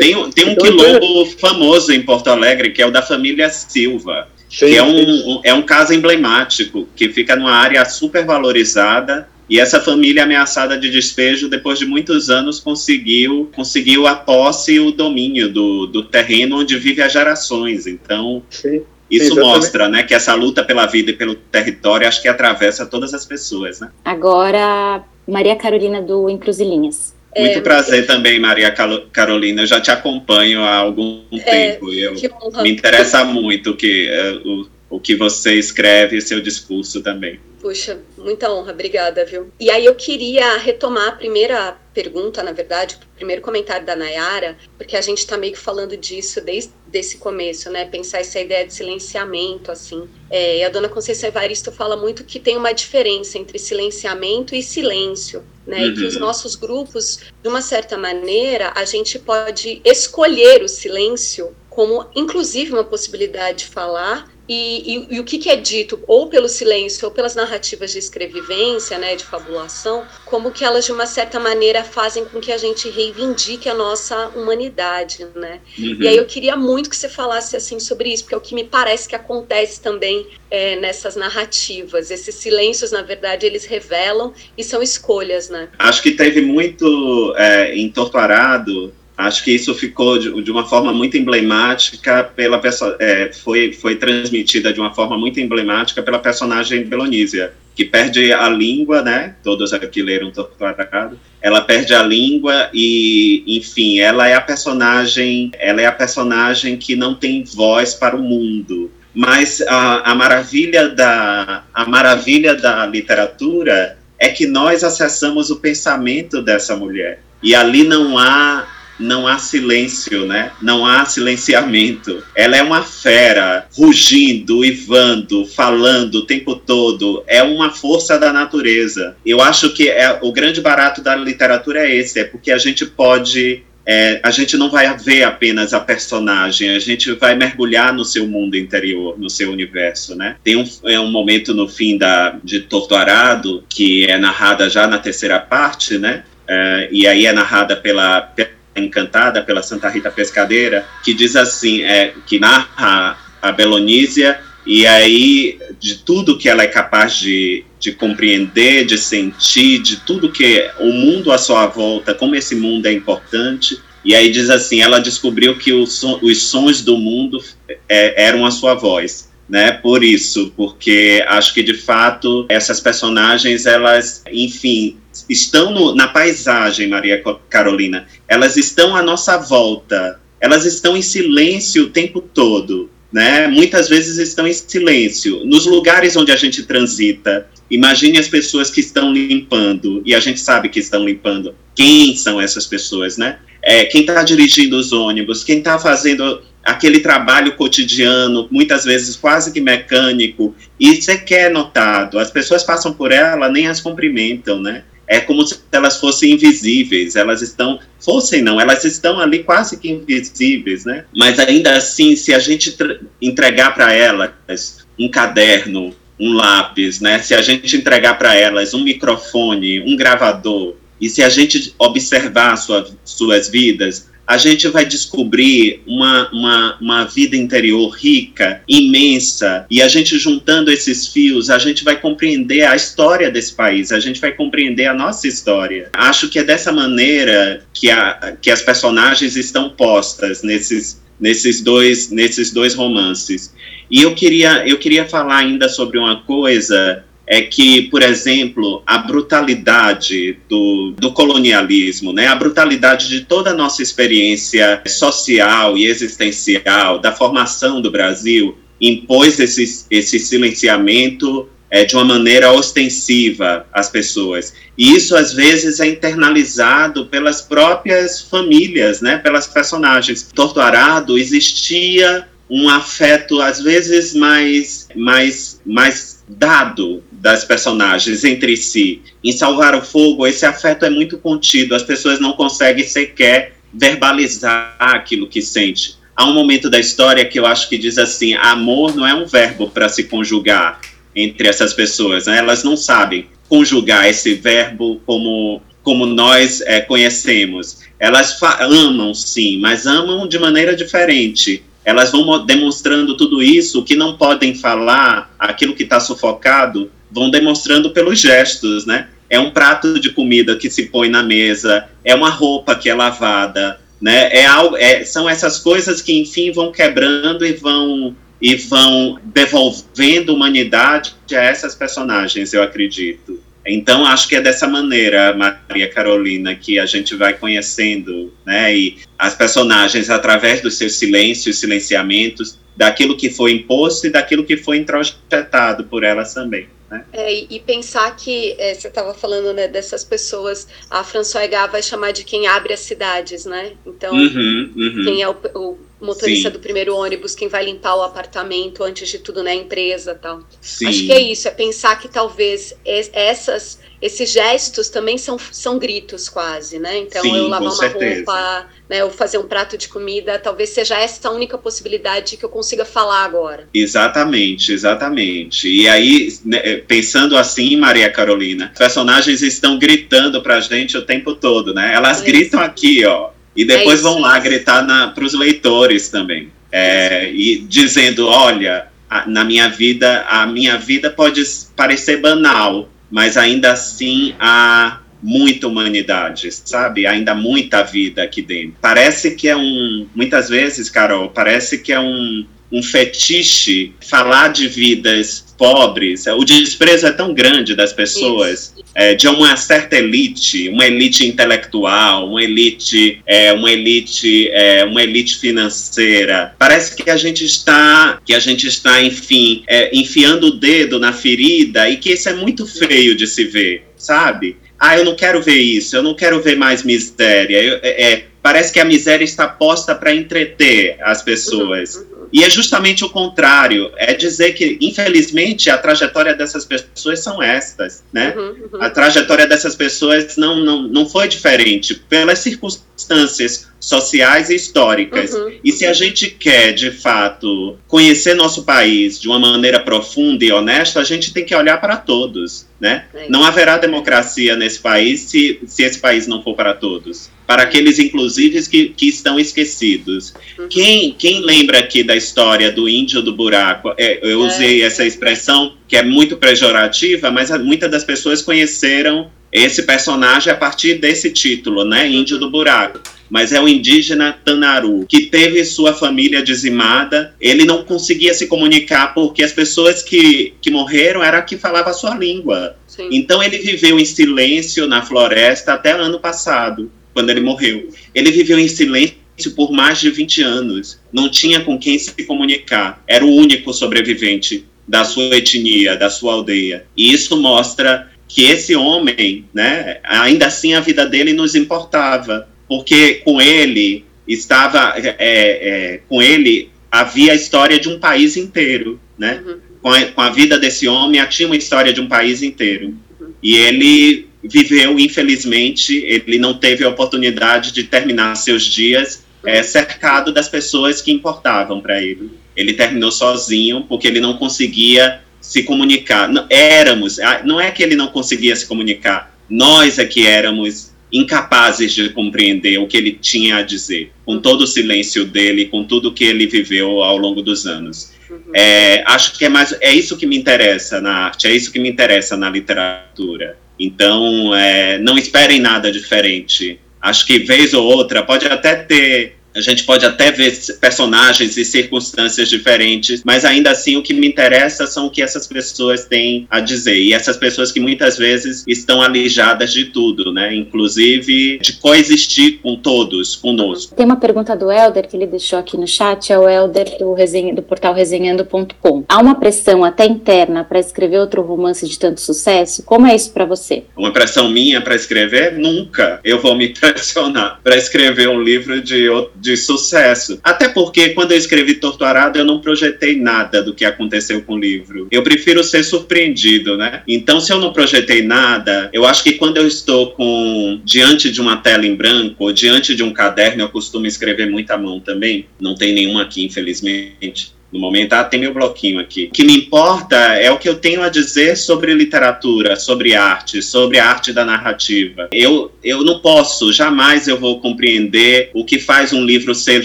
Tem, 0.00 0.30
tem 0.30 0.46
um 0.46 0.50
então, 0.52 0.56
quilombo 0.56 1.22
é... 1.22 1.26
famoso 1.38 1.92
em 1.92 2.00
Porto 2.02 2.28
Alegre, 2.28 2.70
que 2.70 2.80
é 2.80 2.86
o 2.86 2.90
da 2.90 3.02
família 3.02 3.50
Silva, 3.50 4.28
sim, 4.48 4.68
que 4.68 4.76
é 4.76 4.82
um, 4.82 4.98
um, 4.98 5.40
é 5.44 5.52
um 5.52 5.62
caso 5.62 5.92
emblemático, 5.92 6.88
que 6.96 7.10
fica 7.10 7.36
numa 7.36 7.52
área 7.52 7.84
super 7.84 8.24
valorizada, 8.24 9.28
e 9.48 9.60
essa 9.60 9.78
família 9.78 10.22
ameaçada 10.22 10.78
de 10.78 10.90
despejo, 10.90 11.50
depois 11.50 11.78
de 11.78 11.84
muitos 11.84 12.30
anos, 12.30 12.58
conseguiu, 12.60 13.50
conseguiu 13.54 14.06
a 14.06 14.14
posse 14.14 14.72
e 14.72 14.80
o 14.80 14.90
domínio 14.90 15.52
do, 15.52 15.86
do 15.86 16.02
terreno 16.02 16.60
onde 16.60 16.78
vive 16.78 17.02
há 17.02 17.08
gerações. 17.08 17.86
Então, 17.86 18.42
Sim. 18.48 18.82
Isso 19.10 19.38
mostra, 19.38 19.88
né, 19.88 20.02
que 20.02 20.14
essa 20.14 20.34
luta 20.34 20.64
pela 20.64 20.86
vida 20.86 21.10
e 21.10 21.14
pelo 21.14 21.34
território, 21.34 22.08
acho 22.08 22.22
que 22.22 22.26
atravessa 22.26 22.86
todas 22.86 23.12
as 23.12 23.24
pessoas, 23.24 23.78
né? 23.78 23.90
Agora, 24.04 25.04
Maria 25.26 25.56
Carolina 25.56 26.00
do 26.02 26.28
Encruzilhinhas. 26.28 27.14
Muito 27.36 27.58
é, 27.58 27.60
prazer 27.60 28.06
também, 28.06 28.38
Maria 28.38 28.72
Carolina. 29.12 29.62
Eu 29.62 29.66
já 29.66 29.80
te 29.80 29.90
acompanho 29.90 30.62
há 30.62 30.76
algum 30.76 31.20
é, 31.32 31.72
tempo. 31.72 31.92
Eu, 31.92 32.14
me 32.62 32.70
interessa 32.70 33.24
muito 33.24 33.74
que, 33.76 34.08
uh, 34.08 34.48
o, 34.48 34.68
o 34.94 35.00
que 35.00 35.16
você 35.16 35.54
escreve 35.54 36.16
e 36.16 36.22
seu 36.22 36.40
discurso 36.40 37.02
também. 37.02 37.40
Puxa, 37.60 37.98
muita 38.16 38.52
honra, 38.52 38.72
obrigada, 38.72 39.24
viu? 39.24 39.50
E 39.58 39.68
aí 39.68 39.84
eu 39.84 39.94
queria 39.96 40.56
retomar 40.56 41.08
a 41.08 41.12
primeira 41.12 41.76
pergunta, 41.92 42.44
na 42.44 42.52
verdade, 42.52 42.94
o 42.94 43.16
primeiro 43.16 43.42
comentário 43.42 43.84
da 43.84 43.96
Nayara, 43.96 44.56
porque 44.78 44.96
a 44.96 45.00
gente 45.00 45.18
está 45.18 45.36
meio 45.36 45.54
que 45.54 45.58
falando 45.58 45.96
disso 45.96 46.40
desde 46.40 46.70
esse 46.92 47.18
começo, 47.18 47.68
né? 47.70 47.86
Pensar 47.86 48.20
essa 48.20 48.38
ideia 48.38 48.64
de 48.64 48.72
silenciamento, 48.72 49.72
assim. 49.72 50.08
É, 50.30 50.58
e 50.58 50.62
a 50.64 50.68
dona 50.68 50.88
Conceição 50.88 51.28
Evaristo 51.28 51.72
fala 51.72 51.96
muito 51.96 52.22
que 52.22 52.38
tem 52.38 52.56
uma 52.56 52.72
diferença 52.72 53.36
entre 53.36 53.58
silenciamento 53.58 54.54
e 54.54 54.62
silêncio, 54.62 55.42
né? 55.66 55.78
Uhum. 55.78 55.86
E 55.86 55.94
que 55.94 56.04
os 56.04 56.14
uhum. 56.14 56.20
nossos 56.20 56.54
grupos, 56.54 57.18
de 57.42 57.48
uma 57.48 57.62
certa 57.62 57.98
maneira, 57.98 58.72
a 58.76 58.84
gente 58.84 59.18
pode 59.18 59.80
escolher 59.84 60.62
o 60.62 60.68
silêncio 60.68 61.52
como, 61.68 62.06
inclusive, 62.14 62.72
uma 62.72 62.84
possibilidade 62.84 63.58
de 63.58 63.66
falar 63.66 64.32
e, 64.48 64.94
e, 64.94 65.16
e, 65.16 65.20
o 65.20 65.24
que, 65.24 65.38
que, 65.38 65.48
é 65.48 65.56
dito, 65.56 66.02
ou 66.06 66.28
pelo 66.28 66.48
silêncio, 66.48 67.06
ou 67.06 67.10
pelas 67.10 67.34
narrativas 67.34 67.92
de 67.92 67.98
escrevivência, 67.98 68.98
né, 68.98 69.16
de 69.16 69.24
fabulação, 69.24 70.04
como 70.26 70.50
que 70.50 70.64
elas, 70.64 70.84
de 70.84 70.92
uma 70.92 71.06
certa 71.06 71.40
maneira, 71.40 71.82
fazem 71.82 72.24
com 72.26 72.40
que 72.40 72.52
a 72.52 72.58
gente 72.58 72.88
reivindique 72.90 73.68
a 73.68 73.74
nossa 73.74 74.28
humanidade, 74.28 75.26
né? 75.34 75.60
Uhum. 75.78 75.96
E 76.00 76.08
aí 76.08 76.16
eu 76.16 76.26
queria 76.26 76.56
muito 76.56 76.90
que 76.90 76.96
você 76.96 77.08
falasse, 77.08 77.56
assim, 77.56 77.80
sobre 77.80 78.12
isso, 78.12 78.24
porque 78.24 78.34
é 78.34 78.38
o 78.38 78.40
que 78.40 78.54
me 78.54 78.64
parece 78.64 79.08
que 79.08 79.16
acontece 79.16 79.80
também 79.80 80.26
é, 80.50 80.76
nessas 80.76 81.16
narrativas. 81.16 82.10
Esses 82.10 82.34
silêncios, 82.34 82.92
na 82.92 83.02
verdade, 83.02 83.46
eles 83.46 83.64
revelam 83.64 84.32
e 84.58 84.62
são 84.62 84.82
escolhas, 84.82 85.48
né? 85.48 85.68
Acho 85.78 86.02
que 86.02 86.12
teve 86.12 86.42
muito 86.42 87.34
é, 87.36 87.76
entorturado 87.78 88.92
Acho 89.16 89.44
que 89.44 89.52
isso 89.52 89.72
ficou 89.74 90.18
de, 90.18 90.42
de 90.42 90.50
uma 90.50 90.66
forma 90.66 90.92
muito 90.92 91.16
emblemática 91.16 92.24
pela 92.24 92.60
é, 92.98 93.30
foi 93.32 93.72
foi 93.72 93.94
transmitida 93.94 94.72
de 94.72 94.80
uma 94.80 94.92
forma 94.92 95.16
muito 95.16 95.38
emblemática 95.38 96.02
pela 96.02 96.18
personagem 96.18 96.84
Belonísia, 96.84 97.52
que 97.76 97.84
perde 97.84 98.32
a 98.32 98.48
língua, 98.48 99.02
né? 99.02 99.36
Todos 99.42 99.72
aqui 99.72 100.02
leram 100.02 100.32
Torturado. 100.32 101.18
Ela 101.40 101.60
perde 101.60 101.94
a 101.94 102.02
língua 102.02 102.70
e, 102.74 103.44
enfim, 103.46 104.00
ela 104.00 104.28
é 104.28 104.34
a 104.34 104.40
personagem, 104.40 105.52
ela 105.58 105.80
é 105.80 105.86
a 105.86 105.92
personagem 105.92 106.76
que 106.76 106.96
não 106.96 107.14
tem 107.14 107.44
voz 107.44 107.94
para 107.94 108.16
o 108.16 108.22
mundo. 108.22 108.90
Mas 109.14 109.60
a, 109.62 110.10
a 110.10 110.14
maravilha 110.14 110.88
da 110.88 111.62
a 111.72 111.84
maravilha 111.86 112.56
da 112.56 112.84
literatura 112.84 113.96
é 114.18 114.28
que 114.28 114.46
nós 114.46 114.82
acessamos 114.82 115.50
o 115.50 115.60
pensamento 115.60 116.42
dessa 116.42 116.74
mulher. 116.76 117.22
E 117.40 117.54
ali 117.54 117.84
não 117.84 118.18
há 118.18 118.66
não 118.98 119.26
há 119.26 119.38
silêncio, 119.38 120.26
né? 120.26 120.52
Não 120.62 120.86
há 120.86 121.04
silenciamento. 121.04 122.22
Ela 122.34 122.56
é 122.56 122.62
uma 122.62 122.82
fera, 122.82 123.66
rugindo, 123.76 124.58
uivando, 124.58 125.46
falando 125.46 126.16
o 126.16 126.26
tempo 126.26 126.56
todo. 126.56 127.24
É 127.26 127.42
uma 127.42 127.70
força 127.70 128.18
da 128.18 128.32
natureza. 128.32 129.16
Eu 129.24 129.40
acho 129.40 129.72
que 129.72 129.88
é, 129.88 130.18
o 130.22 130.32
grande 130.32 130.60
barato 130.60 131.02
da 131.02 131.14
literatura 131.16 131.80
é 131.80 131.94
esse, 131.94 132.20
é 132.20 132.24
porque 132.24 132.50
a 132.50 132.58
gente 132.58 132.86
pode 132.86 133.62
é, 133.86 134.18
a 134.22 134.30
gente 134.30 134.56
não 134.56 134.70
vai 134.70 134.96
ver 134.96 135.24
apenas 135.24 135.74
a 135.74 135.80
personagem, 135.80 136.70
a 136.70 136.78
gente 136.78 137.12
vai 137.12 137.34
mergulhar 137.34 137.92
no 137.92 138.04
seu 138.04 138.26
mundo 138.26 138.56
interior, 138.56 139.18
no 139.18 139.28
seu 139.28 139.50
universo, 139.50 140.16
né? 140.16 140.36
Tem 140.42 140.56
um, 140.56 140.64
é 140.84 140.98
um 140.98 141.10
momento 141.10 141.52
no 141.52 141.68
fim 141.68 141.98
da, 141.98 142.38
de 142.42 142.60
Torturado, 142.60 143.62
que 143.68 144.06
é 144.06 144.16
narrada 144.16 144.70
já 144.70 144.86
na 144.86 144.98
terceira 144.98 145.38
parte, 145.38 145.98
né? 145.98 146.24
É, 146.48 146.88
e 146.90 147.06
aí 147.06 147.26
é 147.26 147.32
narrada 147.32 147.76
pela, 147.76 148.22
pela 148.22 148.48
encantada 148.76 149.42
pela 149.42 149.62
Santa 149.62 149.88
Rita 149.88 150.10
Pescadeira, 150.10 150.86
que 151.04 151.14
diz 151.14 151.36
assim, 151.36 151.82
é, 151.82 152.14
que 152.26 152.38
narra 152.38 153.18
a 153.40 153.52
Belonísia 153.52 154.40
e 154.66 154.86
aí 154.86 155.58
de 155.78 155.96
tudo 155.96 156.38
que 156.38 156.48
ela 156.48 156.62
é 156.62 156.66
capaz 156.66 157.16
de, 157.16 157.64
de 157.78 157.92
compreender, 157.92 158.86
de 158.86 158.96
sentir, 158.96 159.80
de 159.80 159.96
tudo 159.98 160.32
que 160.32 160.70
o 160.80 160.90
mundo 160.90 161.30
à 161.30 161.38
sua 161.38 161.66
volta, 161.66 162.14
como 162.14 162.34
esse 162.34 162.54
mundo 162.54 162.86
é 162.86 162.92
importante. 162.92 163.78
E 164.04 164.14
aí 164.14 164.30
diz 164.30 164.50
assim, 164.50 164.80
ela 164.80 164.98
descobriu 164.98 165.58
que 165.58 165.86
son, 165.86 166.18
os 166.22 166.42
sons 166.42 166.80
do 166.82 166.96
mundo 166.96 167.42
é, 167.88 168.24
eram 168.24 168.46
a 168.46 168.50
sua 168.50 168.74
voz 168.74 169.33
né? 169.48 169.72
Por 169.72 170.02
isso, 170.02 170.52
porque 170.56 171.24
acho 171.28 171.52
que 171.54 171.62
de 171.62 171.74
fato 171.74 172.46
essas 172.48 172.80
personagens, 172.80 173.66
elas, 173.66 174.22
enfim, 174.30 174.96
estão 175.28 175.70
no, 175.70 175.94
na 175.94 176.08
paisagem, 176.08 176.88
Maria 176.88 177.22
Carolina. 177.48 178.06
Elas 178.28 178.56
estão 178.56 178.96
à 178.96 179.02
nossa 179.02 179.36
volta. 179.38 180.20
Elas 180.40 180.64
estão 180.64 180.96
em 180.96 181.02
silêncio 181.02 181.84
o 181.84 181.90
tempo 181.90 182.20
todo. 182.20 182.90
Né? 183.12 183.46
Muitas 183.46 183.88
vezes 183.88 184.18
estão 184.18 184.46
em 184.46 184.52
silêncio. 184.52 185.44
Nos 185.44 185.66
lugares 185.66 186.16
onde 186.16 186.32
a 186.32 186.36
gente 186.36 186.64
transita, 186.64 187.48
Imagine 187.70 188.18
as 188.18 188.28
pessoas 188.28 188.70
que 188.70 188.80
estão 188.80 189.12
limpando, 189.12 190.02
e 190.04 190.14
a 190.14 190.20
gente 190.20 190.38
sabe 190.38 190.68
que 190.68 190.78
estão 190.78 191.04
limpando. 191.04 191.54
Quem 191.74 192.16
são 192.16 192.40
essas 192.40 192.66
pessoas, 192.66 193.16
né? 193.16 193.38
É, 193.62 193.84
quem 193.86 194.02
está 194.02 194.22
dirigindo 194.22 194.76
os 194.76 194.92
ônibus, 194.92 195.42
quem 195.42 195.58
está 195.58 195.78
fazendo 195.78 196.42
aquele 196.64 197.00
trabalho 197.00 197.56
cotidiano, 197.56 198.48
muitas 198.50 198.84
vezes 198.84 199.16
quase 199.16 199.52
que 199.52 199.60
mecânico, 199.60 200.54
e 200.78 201.00
sequer 201.00 201.50
notado. 201.50 202.18
As 202.18 202.30
pessoas 202.30 202.62
passam 202.62 202.92
por 202.92 203.12
ela, 203.12 203.48
nem 203.48 203.66
as 203.66 203.80
cumprimentam, 203.80 204.60
né? 204.60 204.84
É 205.06 205.20
como 205.20 205.46
se 205.46 205.60
elas 205.70 206.00
fossem 206.00 206.32
invisíveis, 206.32 207.14
elas 207.14 207.42
estão, 207.42 207.78
fossem 208.00 208.40
não, 208.40 208.58
elas 208.58 208.84
estão 208.84 209.20
ali 209.20 209.44
quase 209.44 209.76
que 209.76 209.90
invisíveis, 209.90 210.86
né? 210.86 211.04
Mas 211.14 211.38
ainda 211.38 211.76
assim, 211.76 212.16
se 212.16 212.32
a 212.32 212.38
gente 212.38 212.74
entregar 213.20 213.74
para 213.74 213.92
elas 213.92 214.86
um 214.98 215.10
caderno, 215.10 215.94
um 216.18 216.32
lápis, 216.32 217.00
né? 217.00 217.18
Se 217.18 217.34
a 217.34 217.42
gente 217.42 217.76
entregar 217.76 218.16
para 218.16 218.34
elas 218.34 218.72
um 218.72 218.82
microfone, 218.82 219.80
um 219.80 219.94
gravador, 219.96 220.74
e 221.00 221.08
se 221.10 221.22
a 221.22 221.28
gente 221.28 221.74
observar 221.78 222.56
sua, 222.56 222.86
suas 223.04 223.48
vidas, 223.48 224.08
a 224.26 224.36
gente 224.38 224.68
vai 224.68 224.84
descobrir 224.84 225.82
uma, 225.86 226.30
uma, 226.32 226.78
uma 226.80 227.04
vida 227.04 227.36
interior 227.36 227.90
rica, 227.90 228.62
imensa, 228.68 229.66
e 229.70 229.82
a 229.82 229.88
gente 229.88 230.18
juntando 230.18 230.70
esses 230.70 231.06
fios, 231.06 231.50
a 231.50 231.58
gente 231.58 231.84
vai 231.84 232.00
compreender 232.00 232.62
a 232.62 232.74
história 232.74 233.30
desse 233.30 233.52
país, 233.52 233.92
a 233.92 234.00
gente 234.00 234.20
vai 234.20 234.32
compreender 234.32 234.86
a 234.86 234.94
nossa 234.94 235.28
história. 235.28 235.90
Acho 235.92 236.28
que 236.28 236.38
é 236.38 236.44
dessa 236.44 236.72
maneira 236.72 237.62
que, 237.72 237.90
a, 237.90 238.36
que 238.40 238.50
as 238.50 238.62
personagens 238.62 239.36
estão 239.36 239.70
postas 239.70 240.42
nesses, 240.42 241.02
nesses, 241.20 241.60
dois, 241.60 242.10
nesses 242.10 242.50
dois 242.50 242.74
romances. 242.74 243.54
E 243.90 244.02
eu 244.02 244.14
queria, 244.14 244.66
eu 244.66 244.78
queria 244.78 245.04
falar 245.04 245.38
ainda 245.38 245.68
sobre 245.68 245.98
uma 245.98 246.22
coisa 246.22 247.04
é 247.26 247.40
que, 247.42 247.82
por 247.82 248.02
exemplo, 248.02 248.82
a 248.86 248.98
brutalidade 248.98 250.38
do, 250.48 250.94
do 250.98 251.12
colonialismo, 251.12 252.12
né, 252.12 252.26
a 252.26 252.34
brutalidade 252.34 253.08
de 253.08 253.22
toda 253.22 253.50
a 253.50 253.54
nossa 253.54 253.82
experiência 253.82 254.82
social 254.86 255.76
e 255.76 255.86
existencial, 255.86 256.98
da 256.98 257.12
formação 257.12 257.80
do 257.80 257.90
Brasil, 257.90 258.58
impôs 258.80 259.40
esse, 259.40 259.86
esse 259.90 260.18
silenciamento 260.18 261.48
é, 261.70 261.84
de 261.84 261.96
uma 261.96 262.04
maneira 262.04 262.52
ostensiva 262.52 263.66
às 263.72 263.88
pessoas. 263.88 264.52
E 264.76 264.94
isso, 264.94 265.16
às 265.16 265.32
vezes, 265.32 265.80
é 265.80 265.86
internalizado 265.88 267.06
pelas 267.06 267.40
próprias 267.40 268.20
famílias, 268.20 269.00
né, 269.00 269.18
pelas 269.18 269.46
personagens. 269.46 270.28
Torturado 270.34 271.18
existia 271.18 272.28
um 272.48 272.68
afeto, 272.68 273.40
às 273.40 273.60
vezes, 273.60 274.14
mais, 274.14 274.88
mais, 274.94 275.60
mais 275.64 276.22
dado 276.28 277.02
das 277.24 277.42
personagens 277.42 278.22
entre 278.22 278.54
si. 278.54 279.00
Em 279.24 279.32
Salvar 279.32 279.74
o 279.74 279.80
Fogo, 279.80 280.26
esse 280.26 280.44
afeto 280.44 280.84
é 280.84 280.90
muito 280.90 281.16
contido, 281.16 281.74
as 281.74 281.82
pessoas 281.82 282.20
não 282.20 282.34
conseguem 282.34 282.86
sequer 282.86 283.54
verbalizar 283.72 284.76
aquilo 284.78 285.26
que 285.26 285.40
sente. 285.40 285.94
Há 286.14 286.26
um 286.26 286.34
momento 286.34 286.68
da 286.68 286.78
história 286.78 287.24
que 287.24 287.38
eu 287.38 287.46
acho 287.46 287.70
que 287.70 287.78
diz 287.78 287.96
assim: 287.96 288.34
amor 288.34 288.94
não 288.94 289.06
é 289.06 289.14
um 289.14 289.24
verbo 289.24 289.70
para 289.70 289.88
se 289.88 290.04
conjugar 290.04 290.78
entre 291.16 291.48
essas 291.48 291.72
pessoas, 291.72 292.26
né? 292.26 292.36
elas 292.36 292.62
não 292.62 292.76
sabem 292.76 293.26
conjugar 293.48 294.06
esse 294.06 294.34
verbo 294.34 295.00
como 295.06 295.62
como 295.82 296.04
nós 296.04 296.60
é, 296.60 296.82
conhecemos. 296.82 297.78
Elas 297.98 298.38
amam, 298.60 299.14
sim, 299.14 299.58
mas 299.60 299.86
amam 299.86 300.28
de 300.28 300.38
maneira 300.38 300.76
diferente 300.76 301.62
elas 301.84 302.10
vão 302.10 302.44
demonstrando 302.46 303.16
tudo 303.16 303.42
isso, 303.42 303.84
que 303.84 303.94
não 303.94 304.16
podem 304.16 304.54
falar, 304.54 305.34
aquilo 305.38 305.74
que 305.74 305.82
está 305.82 306.00
sufocado, 306.00 306.90
vão 307.14 307.30
demonstrando 307.30 307.90
pelos 307.90 308.18
gestos, 308.18 308.84
né? 308.84 309.08
É 309.30 309.38
um 309.38 309.50
prato 309.50 309.98
de 310.00 310.10
comida 310.10 310.56
que 310.56 310.68
se 310.68 310.86
põe 310.86 311.08
na 311.08 311.22
mesa, 311.22 311.88
é 312.04 312.14
uma 312.14 312.28
roupa 312.28 312.74
que 312.74 312.90
é 312.90 312.94
lavada, 312.94 313.80
né? 314.00 314.28
É 314.32 314.44
algo, 314.44 314.76
é, 314.76 315.04
são 315.04 315.28
essas 315.28 315.58
coisas 315.58 316.02
que 316.02 316.20
enfim 316.20 316.50
vão 316.52 316.72
quebrando 316.72 317.46
e 317.46 317.52
vão 317.52 318.14
e 318.42 318.56
vão 318.56 319.18
devolvendo 319.24 320.34
humanidade 320.34 321.14
a 321.32 321.36
essas 321.36 321.74
personagens, 321.74 322.52
eu 322.52 322.62
acredito. 322.62 323.40
Então, 323.66 324.04
acho 324.04 324.28
que 324.28 324.36
é 324.36 324.42
dessa 324.42 324.68
maneira, 324.68 325.34
Maria 325.34 325.88
Carolina, 325.88 326.54
que 326.54 326.78
a 326.78 326.84
gente 326.84 327.14
vai 327.14 327.32
conhecendo, 327.32 328.30
né, 328.44 328.76
e 328.76 328.98
as 329.18 329.34
personagens 329.34 330.10
através 330.10 330.60
dos 330.60 330.76
seus 330.76 330.96
silêncios, 330.96 331.58
silenciamentos, 331.58 332.58
daquilo 332.76 333.16
que 333.16 333.30
foi 333.30 333.52
imposto 333.52 334.06
e 334.06 334.10
daquilo 334.10 334.44
que 334.44 334.58
foi 334.58 334.76
introjetado 334.76 335.84
por 335.84 336.04
elas 336.04 336.34
também. 336.34 336.66
Né? 336.94 337.04
É, 337.12 337.34
e, 337.34 337.58
pensar 337.60 338.14
que 338.16 338.54
é, 338.58 338.72
você 338.72 338.86
estava 338.86 339.12
falando 339.12 339.52
né, 339.52 339.66
dessas 339.66 340.04
pessoas, 340.04 340.68
a 340.88 341.02
François 341.02 341.50
Gá 341.50 341.66
vai 341.66 341.82
chamar 341.82 342.12
de 342.12 342.22
quem 342.22 342.46
abre 342.46 342.72
as 342.72 342.80
cidades, 342.80 343.44
né? 343.44 343.72
Então, 343.84 344.14
uhum, 344.14 344.72
uhum. 344.76 345.04
quem 345.04 345.20
é 345.20 345.28
o, 345.28 345.36
o 345.54 345.78
motorista 346.00 346.48
Sim. 346.48 346.52
do 346.52 346.60
primeiro 346.60 346.94
ônibus, 346.94 347.34
quem 347.34 347.48
vai 347.48 347.64
limpar 347.64 347.96
o 347.96 348.02
apartamento, 348.02 348.84
antes 348.84 349.08
de 349.08 349.18
tudo, 349.18 349.42
né, 349.42 349.52
a 349.52 349.56
empresa 349.56 350.14
tal. 350.14 350.40
Sim. 350.60 350.86
Acho 350.86 351.06
que 351.06 351.12
é 351.12 351.20
isso, 351.20 351.48
é 351.48 351.50
pensar 351.50 351.98
que 351.98 352.08
talvez 352.08 352.76
essas 352.84 353.80
esses 354.04 354.30
gestos 354.30 354.90
também 354.90 355.16
são, 355.16 355.38
são 355.50 355.78
gritos 355.78 356.28
quase, 356.28 356.78
né? 356.78 356.98
Então 356.98 357.22
Sim, 357.22 357.38
eu 357.38 357.48
lavar 357.48 357.68
uma 357.68 357.74
certeza. 357.74 358.16
roupa, 358.16 358.66
né, 358.86 359.00
eu 359.00 359.10
fazer 359.10 359.38
um 359.38 359.46
prato 359.46 359.78
de 359.78 359.88
comida, 359.88 360.38
talvez 360.38 360.68
seja 360.68 360.98
essa 360.98 361.26
a 361.26 361.32
única 361.32 361.56
possibilidade 361.56 362.36
que 362.36 362.44
eu 362.44 362.50
consiga 362.50 362.84
falar 362.84 363.24
agora. 363.24 363.66
Exatamente, 363.72 364.74
exatamente. 364.74 365.70
E 365.70 365.88
aí, 365.88 366.36
né, 366.44 366.76
pensando 366.86 367.34
assim, 367.34 367.76
Maria 367.76 368.10
Carolina, 368.10 368.70
personagens 368.76 369.40
estão 369.40 369.78
gritando 369.78 370.42
pra 370.42 370.60
gente 370.60 370.98
o 370.98 371.02
tempo 371.02 371.34
todo, 371.34 371.72
né? 371.72 371.94
Elas 371.94 372.20
é 372.20 372.26
gritam 372.26 372.60
aqui, 372.60 373.06
ó, 373.06 373.30
e 373.56 373.64
depois 373.64 374.00
é 374.00 374.02
vão 374.02 374.20
lá 374.20 374.38
gritar 374.38 374.84
para 375.14 375.24
os 375.24 375.32
leitores 375.32 376.10
também. 376.10 376.52
É, 376.70 377.32
e 377.32 377.56
dizendo, 377.56 378.26
olha, 378.26 378.88
na 379.26 379.44
minha 379.44 379.68
vida, 379.68 380.26
a 380.28 380.46
minha 380.46 380.76
vida 380.76 381.08
pode 381.08 381.42
parecer 381.74 382.18
banal, 382.18 382.90
mas 383.14 383.36
ainda 383.36 383.70
assim 383.70 384.34
há 384.40 384.98
muita 385.22 385.68
humanidade, 385.68 386.50
sabe? 386.50 387.06
Ainda 387.06 387.32
muita 387.32 387.84
vida 387.84 388.24
aqui 388.24 388.42
dentro. 388.42 388.74
Parece 388.80 389.36
que 389.36 389.48
é 389.48 389.56
um, 389.56 390.08
muitas 390.12 390.48
vezes, 390.48 390.90
Carol, 390.90 391.28
parece 391.28 391.78
que 391.78 391.92
é 391.92 392.00
um, 392.00 392.44
um 392.74 392.82
fetiche 392.82 393.92
falar 394.00 394.48
de 394.48 394.66
vidas 394.66 395.54
pobres. 395.56 396.26
O 396.26 396.44
desprezo 396.44 397.06
é 397.06 397.12
tão 397.12 397.32
grande 397.32 397.76
das 397.76 397.92
pessoas, 397.92 398.74
é, 398.92 399.14
de 399.14 399.28
uma 399.28 399.56
certa 399.56 399.96
elite, 399.96 400.68
uma 400.68 400.84
elite 400.84 401.24
intelectual, 401.24 402.28
uma 402.28 402.42
elite, 402.42 403.22
é, 403.24 403.52
uma 403.52 403.70
elite, 403.70 404.50
é, 404.50 404.84
uma 404.84 405.04
elite 405.04 405.38
financeira. 405.38 406.52
Parece 406.58 406.96
que 406.96 407.08
a 407.08 407.16
gente 407.16 407.44
está, 407.44 408.20
que 408.26 408.34
a 408.34 408.40
gente 408.40 408.66
está, 408.66 409.00
enfim, 409.00 409.62
é, 409.68 409.96
enfiando 409.96 410.48
o 410.48 410.58
dedo 410.58 410.98
na 410.98 411.12
ferida 411.12 411.88
e 411.88 411.96
que 411.96 412.12
isso 412.12 412.28
é 412.28 412.34
muito 412.34 412.66
feio 412.66 413.14
de 413.14 413.28
se 413.28 413.44
ver, 413.44 413.86
sabe? 413.96 414.56
Ah, 414.80 414.98
eu 414.98 415.04
não 415.04 415.14
quero 415.14 415.40
ver 415.40 415.60
isso, 415.60 415.94
eu 415.94 416.02
não 416.02 416.14
quero 416.14 416.42
ver 416.42 416.56
mais 416.56 416.82
miséria. 416.82 417.62
Eu, 417.62 417.78
é, 417.82 418.12
é 418.12 418.24
parece 418.42 418.70
que 418.70 418.78
a 418.78 418.84
miséria 418.84 419.24
está 419.24 419.48
posta 419.48 419.94
para 419.94 420.14
entreter 420.14 420.98
as 421.00 421.22
pessoas. 421.22 421.94
Uhum, 421.94 422.02
uhum. 422.02 422.23
E 422.34 422.42
é 422.42 422.50
justamente 422.50 423.04
o 423.04 423.08
contrário, 423.08 423.92
é 423.96 424.12
dizer 424.12 424.54
que, 424.54 424.76
infelizmente, 424.80 425.70
a 425.70 425.78
trajetória 425.78 426.34
dessas 426.34 426.64
pessoas 426.64 427.20
são 427.20 427.40
estas, 427.40 428.02
né? 428.12 428.34
Uhum, 428.36 428.56
uhum. 428.72 428.82
a 428.82 428.90
trajetória 428.90 429.46
dessas 429.46 429.76
pessoas 429.76 430.36
não, 430.36 430.56
não, 430.56 430.82
não 430.82 431.08
foi 431.08 431.28
diferente, 431.28 431.94
pelas 431.94 432.40
circunstâncias 432.40 433.68
sociais 433.78 434.50
e 434.50 434.56
históricas. 434.56 435.32
Uhum. 435.32 435.52
E 435.62 435.70
se 435.70 435.86
a 435.86 435.92
gente 435.92 436.28
quer, 436.28 436.72
de 436.72 436.90
fato, 436.90 437.78
conhecer 437.86 438.34
nosso 438.34 438.64
país 438.64 439.20
de 439.20 439.28
uma 439.28 439.38
maneira 439.38 439.78
profunda 439.78 440.44
e 440.44 440.50
honesta, 440.50 440.98
a 440.98 441.04
gente 441.04 441.32
tem 441.32 441.44
que 441.44 441.54
olhar 441.54 441.80
para 441.80 441.96
todos, 441.96 442.66
né? 442.80 443.06
É 443.14 443.28
não 443.28 443.44
haverá 443.44 443.78
democracia 443.78 444.56
nesse 444.56 444.80
país 444.80 445.20
se, 445.20 445.60
se 445.66 445.82
esse 445.82 445.98
país 445.98 446.26
não 446.26 446.42
for 446.42 446.54
para 446.54 446.74
todos 446.74 447.30
para 447.46 447.62
aqueles, 447.62 447.98
inclusive, 447.98 448.66
que, 448.68 448.88
que 448.88 449.06
estão 449.06 449.38
esquecidos. 449.38 450.34
Uhum. 450.58 450.68
Quem, 450.68 451.12
quem 451.12 451.40
lembra 451.40 451.78
aqui 451.78 452.02
da 452.02 452.16
história 452.16 452.72
do 452.72 452.88
índio 452.88 453.22
do 453.22 453.34
buraco? 453.34 453.92
É, 453.98 454.18
eu 454.22 454.42
é. 454.42 454.46
usei 454.46 454.82
é. 454.82 454.86
essa 454.86 455.04
expressão 455.04 455.76
que 455.86 455.96
é 455.96 456.02
muito 456.02 456.36
pejorativa, 456.36 457.30
mas 457.30 457.50
muitas 457.62 457.90
das 457.90 458.04
pessoas 458.04 458.40
conheceram 458.40 459.30
esse 459.52 459.82
personagem 459.82 460.52
a 460.52 460.56
partir 460.56 460.94
desse 460.94 461.30
título, 461.30 461.84
né? 461.84 462.08
Índio 462.08 462.38
do 462.38 462.50
buraco 462.50 463.00
mas 463.34 463.50
é 463.50 463.60
o 463.60 463.66
indígena 463.66 464.32
Tanaru, 464.44 465.04
que 465.08 465.22
teve 465.22 465.64
sua 465.64 465.92
família 465.92 466.40
dizimada. 466.40 467.34
Ele 467.40 467.64
não 467.64 467.82
conseguia 467.82 468.32
se 468.32 468.46
comunicar 468.46 469.12
porque 469.12 469.42
as 469.42 469.52
pessoas 469.52 470.04
que, 470.04 470.54
que 470.62 470.70
morreram 470.70 471.20
eram 471.20 471.44
que 471.44 471.58
falavam 471.58 471.90
a 471.90 471.94
sua 471.94 472.16
língua. 472.16 472.76
Sim. 472.86 473.08
Então 473.10 473.42
ele 473.42 473.58
viveu 473.58 473.98
em 473.98 474.04
silêncio 474.04 474.86
na 474.86 475.02
floresta 475.02 475.72
até 475.72 475.90
ano 475.90 476.20
passado 476.20 476.92
quando 477.12 477.28
ele 477.28 477.40
morreu. 477.40 477.88
Ele 478.14 478.30
viveu 478.30 478.56
em 478.56 478.68
silêncio 478.68 479.16
por 479.56 479.72
mais 479.72 480.00
de 480.00 480.10
20 480.10 480.40
anos. 480.40 481.00
Não 481.12 481.28
tinha 481.28 481.58
com 481.58 481.76
quem 481.76 481.98
se 481.98 482.12
comunicar. 482.24 483.02
Era 483.04 483.24
o 483.24 483.34
único 483.34 483.72
sobrevivente. 483.74 484.64
da 484.86 485.02
sua 485.02 485.36
etnia, 485.36 485.96
da 485.96 486.08
sua 486.08 486.34
aldeia. 486.34 486.84
E 486.96 487.12
isso 487.12 487.36
mostra 487.40 488.10
que 488.28 488.44
esse 488.44 488.76
homem, 488.76 489.46
né, 489.52 489.98
ainda 490.04 490.46
assim 490.46 490.74
a 490.74 490.80
vida 490.80 491.06
dele 491.06 491.32
nos 491.32 491.54
importava, 491.54 492.48
porque 492.68 493.14
com 493.24 493.40
ele 493.40 494.04
estava, 494.26 494.94
é, 494.96 495.16
é, 495.18 496.00
com 496.08 496.22
ele 496.22 496.70
havia 496.90 497.32
a 497.32 497.34
história 497.34 497.78
de 497.78 497.88
um 497.88 497.98
país 497.98 498.36
inteiro, 498.36 499.00
né? 499.18 499.42
Uhum. 499.44 499.58
Com, 499.82 499.90
a, 499.90 500.02
com, 500.06 500.20
a, 500.20 500.30
vida 500.30 500.58
desse 500.58 500.88
homem, 500.88 501.24
tinha 501.28 501.46
uma 501.46 501.56
história 501.56 501.92
de 501.92 502.00
um 502.00 502.08
país 502.08 502.42
inteiro. 502.42 502.94
Uhum. 503.20 503.32
E 503.42 503.56
ele 503.56 504.28
viveu, 504.42 504.98
infelizmente, 504.98 505.96
ele 506.06 506.38
não 506.38 506.54
teve 506.54 506.84
a 506.84 506.88
oportunidade 506.88 507.72
de 507.72 507.84
terminar 507.84 508.34
seus 508.36 508.64
dias 508.64 509.24
é, 509.44 509.62
cercado 509.62 510.32
das 510.32 510.48
pessoas 510.48 511.02
que 511.02 511.12
importavam 511.12 511.80
para 511.80 512.02
ele. 512.02 512.30
Ele 512.56 512.72
terminou 512.72 513.10
sozinho 513.10 513.84
porque 513.88 514.06
ele 514.06 514.20
não 514.20 514.36
conseguia 514.36 515.20
se 515.40 515.62
comunicar. 515.62 516.28
Não, 516.28 516.46
éramos, 516.48 517.18
não 517.44 517.60
é 517.60 517.70
que 517.70 517.82
ele 517.82 517.96
não 517.96 518.06
conseguia 518.08 518.56
se 518.56 518.66
comunicar, 518.66 519.34
nós 519.48 519.98
é 519.98 520.06
que 520.06 520.26
éramos 520.26 520.93
incapazes 521.12 521.92
de 521.92 522.08
compreender 522.10 522.78
o 522.78 522.86
que 522.86 522.96
ele 522.96 523.12
tinha 523.12 523.56
a 523.56 523.62
dizer, 523.62 524.10
com 524.24 524.38
todo 524.38 524.62
o 524.62 524.66
silêncio 524.66 525.24
dele, 525.24 525.66
com 525.66 525.84
tudo 525.84 526.12
que 526.12 526.24
ele 526.24 526.46
viveu 526.46 527.02
ao 527.02 527.16
longo 527.16 527.40
dos 527.42 527.66
anos. 527.66 528.12
Uhum. 528.28 528.52
É, 528.54 529.04
acho 529.06 529.38
que 529.38 529.44
é 529.44 529.48
mais, 529.48 529.76
é 529.80 529.92
isso 529.92 530.16
que 530.16 530.26
me 530.26 530.36
interessa 530.36 531.00
na 531.00 531.26
arte, 531.26 531.46
é 531.46 531.54
isso 531.54 531.72
que 531.72 531.78
me 531.78 531.88
interessa 531.88 532.36
na 532.36 532.50
literatura. 532.50 533.56
Então, 533.78 534.54
é, 534.54 534.98
não 534.98 535.16
esperem 535.18 535.60
nada 535.60 535.90
diferente. 535.90 536.78
Acho 537.00 537.26
que 537.26 537.40
vez 537.40 537.74
ou 537.74 537.84
outra 537.84 538.22
pode 538.22 538.46
até 538.46 538.76
ter 538.76 539.36
a 539.54 539.60
gente 539.60 539.84
pode 539.84 540.04
até 540.04 540.32
ver 540.32 540.52
personagens 540.80 541.56
e 541.56 541.64
circunstâncias 541.64 542.48
diferentes, 542.48 543.22
mas 543.24 543.44
ainda 543.44 543.70
assim 543.70 543.96
o 543.96 544.02
que 544.02 544.12
me 544.12 544.26
interessa 544.26 544.86
são 544.86 545.06
o 545.06 545.10
que 545.10 545.22
essas 545.22 545.46
pessoas 545.46 546.04
têm 546.04 546.46
a 546.50 546.60
dizer. 546.60 546.96
E 546.96 547.12
essas 547.12 547.36
pessoas 547.36 547.70
que 547.70 547.80
muitas 547.80 548.18
vezes 548.18 548.64
estão 548.66 549.00
alijadas 549.00 549.72
de 549.72 549.86
tudo, 549.86 550.32
né? 550.32 550.54
Inclusive 550.54 551.58
de 551.58 551.72
coexistir 551.74 552.58
com 552.60 552.76
todos, 552.76 553.36
conosco. 553.36 553.94
Tem 553.94 554.04
uma 554.04 554.16
pergunta 554.16 554.56
do 554.56 554.70
Helder 554.70 555.08
que 555.08 555.16
ele 555.16 555.26
deixou 555.26 555.58
aqui 555.58 555.76
no 555.76 555.86
chat, 555.86 556.32
é 556.32 556.38
o 556.38 556.48
Helder 556.48 556.98
do, 556.98 557.12
resenha, 557.14 557.54
do 557.54 557.62
portal 557.62 557.94
resenhando.com. 557.94 559.04
Há 559.08 559.20
uma 559.20 559.36
pressão 559.36 559.84
até 559.84 560.04
interna 560.04 560.64
para 560.64 560.80
escrever 560.80 561.18
outro 561.18 561.42
romance 561.42 561.88
de 561.88 561.98
tanto 561.98 562.20
sucesso? 562.20 562.82
Como 562.82 563.06
é 563.06 563.14
isso 563.14 563.32
para 563.32 563.44
você? 563.44 563.84
Uma 563.96 564.12
pressão 564.12 564.48
minha 564.48 564.80
para 564.80 564.94
escrever? 564.94 565.52
Nunca 565.58 566.20
eu 566.24 566.40
vou 566.40 566.56
me 566.56 566.68
pressionar 566.74 567.60
para 567.62 567.76
escrever 567.76 568.28
um 568.28 568.42
livro 568.42 568.80
de 568.82 569.08
outro 569.08 569.43
de 569.44 569.58
sucesso. 569.58 570.40
Até 570.42 570.68
porque 570.68 571.10
quando 571.10 571.32
eu 571.32 571.38
escrevi 571.38 571.74
Torturado, 571.74 572.38
eu 572.38 572.44
não 572.46 572.60
projetei 572.60 573.20
nada 573.20 573.62
do 573.62 573.74
que 573.74 573.84
aconteceu 573.84 574.40
com 574.42 574.54
o 574.54 574.58
livro. 574.58 575.06
Eu 575.10 575.22
prefiro 575.22 575.62
ser 575.62 575.84
surpreendido, 575.84 576.78
né? 576.78 577.02
Então, 577.06 577.40
se 577.40 577.52
eu 577.52 577.60
não 577.60 577.70
projetei 577.70 578.22
nada, 578.22 578.88
eu 578.92 579.04
acho 579.04 579.22
que 579.22 579.34
quando 579.34 579.58
eu 579.58 579.66
estou 579.66 580.12
com 580.12 580.80
diante 580.82 581.30
de 581.30 581.42
uma 581.42 581.58
tela 581.58 581.86
em 581.86 581.94
branco 581.94 582.44
ou 582.44 582.52
diante 582.52 582.94
de 582.94 583.02
um 583.02 583.12
caderno, 583.12 583.62
eu 583.62 583.68
costumo 583.68 584.06
escrever 584.06 584.50
muita 584.50 584.78
mão 584.78 584.98
também. 584.98 585.46
Não 585.60 585.74
tem 585.74 585.92
nenhuma 585.92 586.22
aqui, 586.22 586.44
infelizmente 586.44 587.53
no 587.74 587.80
momento. 587.80 588.12
Ah, 588.12 588.22
tem 588.22 588.38
meu 588.38 588.54
bloquinho 588.54 589.00
aqui. 589.00 589.24
O 589.24 589.30
que 589.30 589.44
me 589.44 589.56
importa 589.56 590.16
é 590.16 590.50
o 590.50 590.58
que 590.58 590.68
eu 590.68 590.76
tenho 590.76 591.02
a 591.02 591.08
dizer 591.08 591.56
sobre 591.56 591.92
literatura, 591.92 592.76
sobre 592.76 593.16
arte, 593.16 593.60
sobre 593.60 593.98
a 593.98 594.08
arte 594.08 594.32
da 594.32 594.44
narrativa. 594.44 595.28
Eu, 595.32 595.72
eu 595.82 596.04
não 596.04 596.20
posso, 596.20 596.72
jamais 596.72 597.26
eu 597.26 597.36
vou 597.36 597.60
compreender 597.60 598.50
o 598.54 598.64
que 598.64 598.78
faz 598.78 599.12
um 599.12 599.24
livro 599.24 599.54
ser 599.54 599.84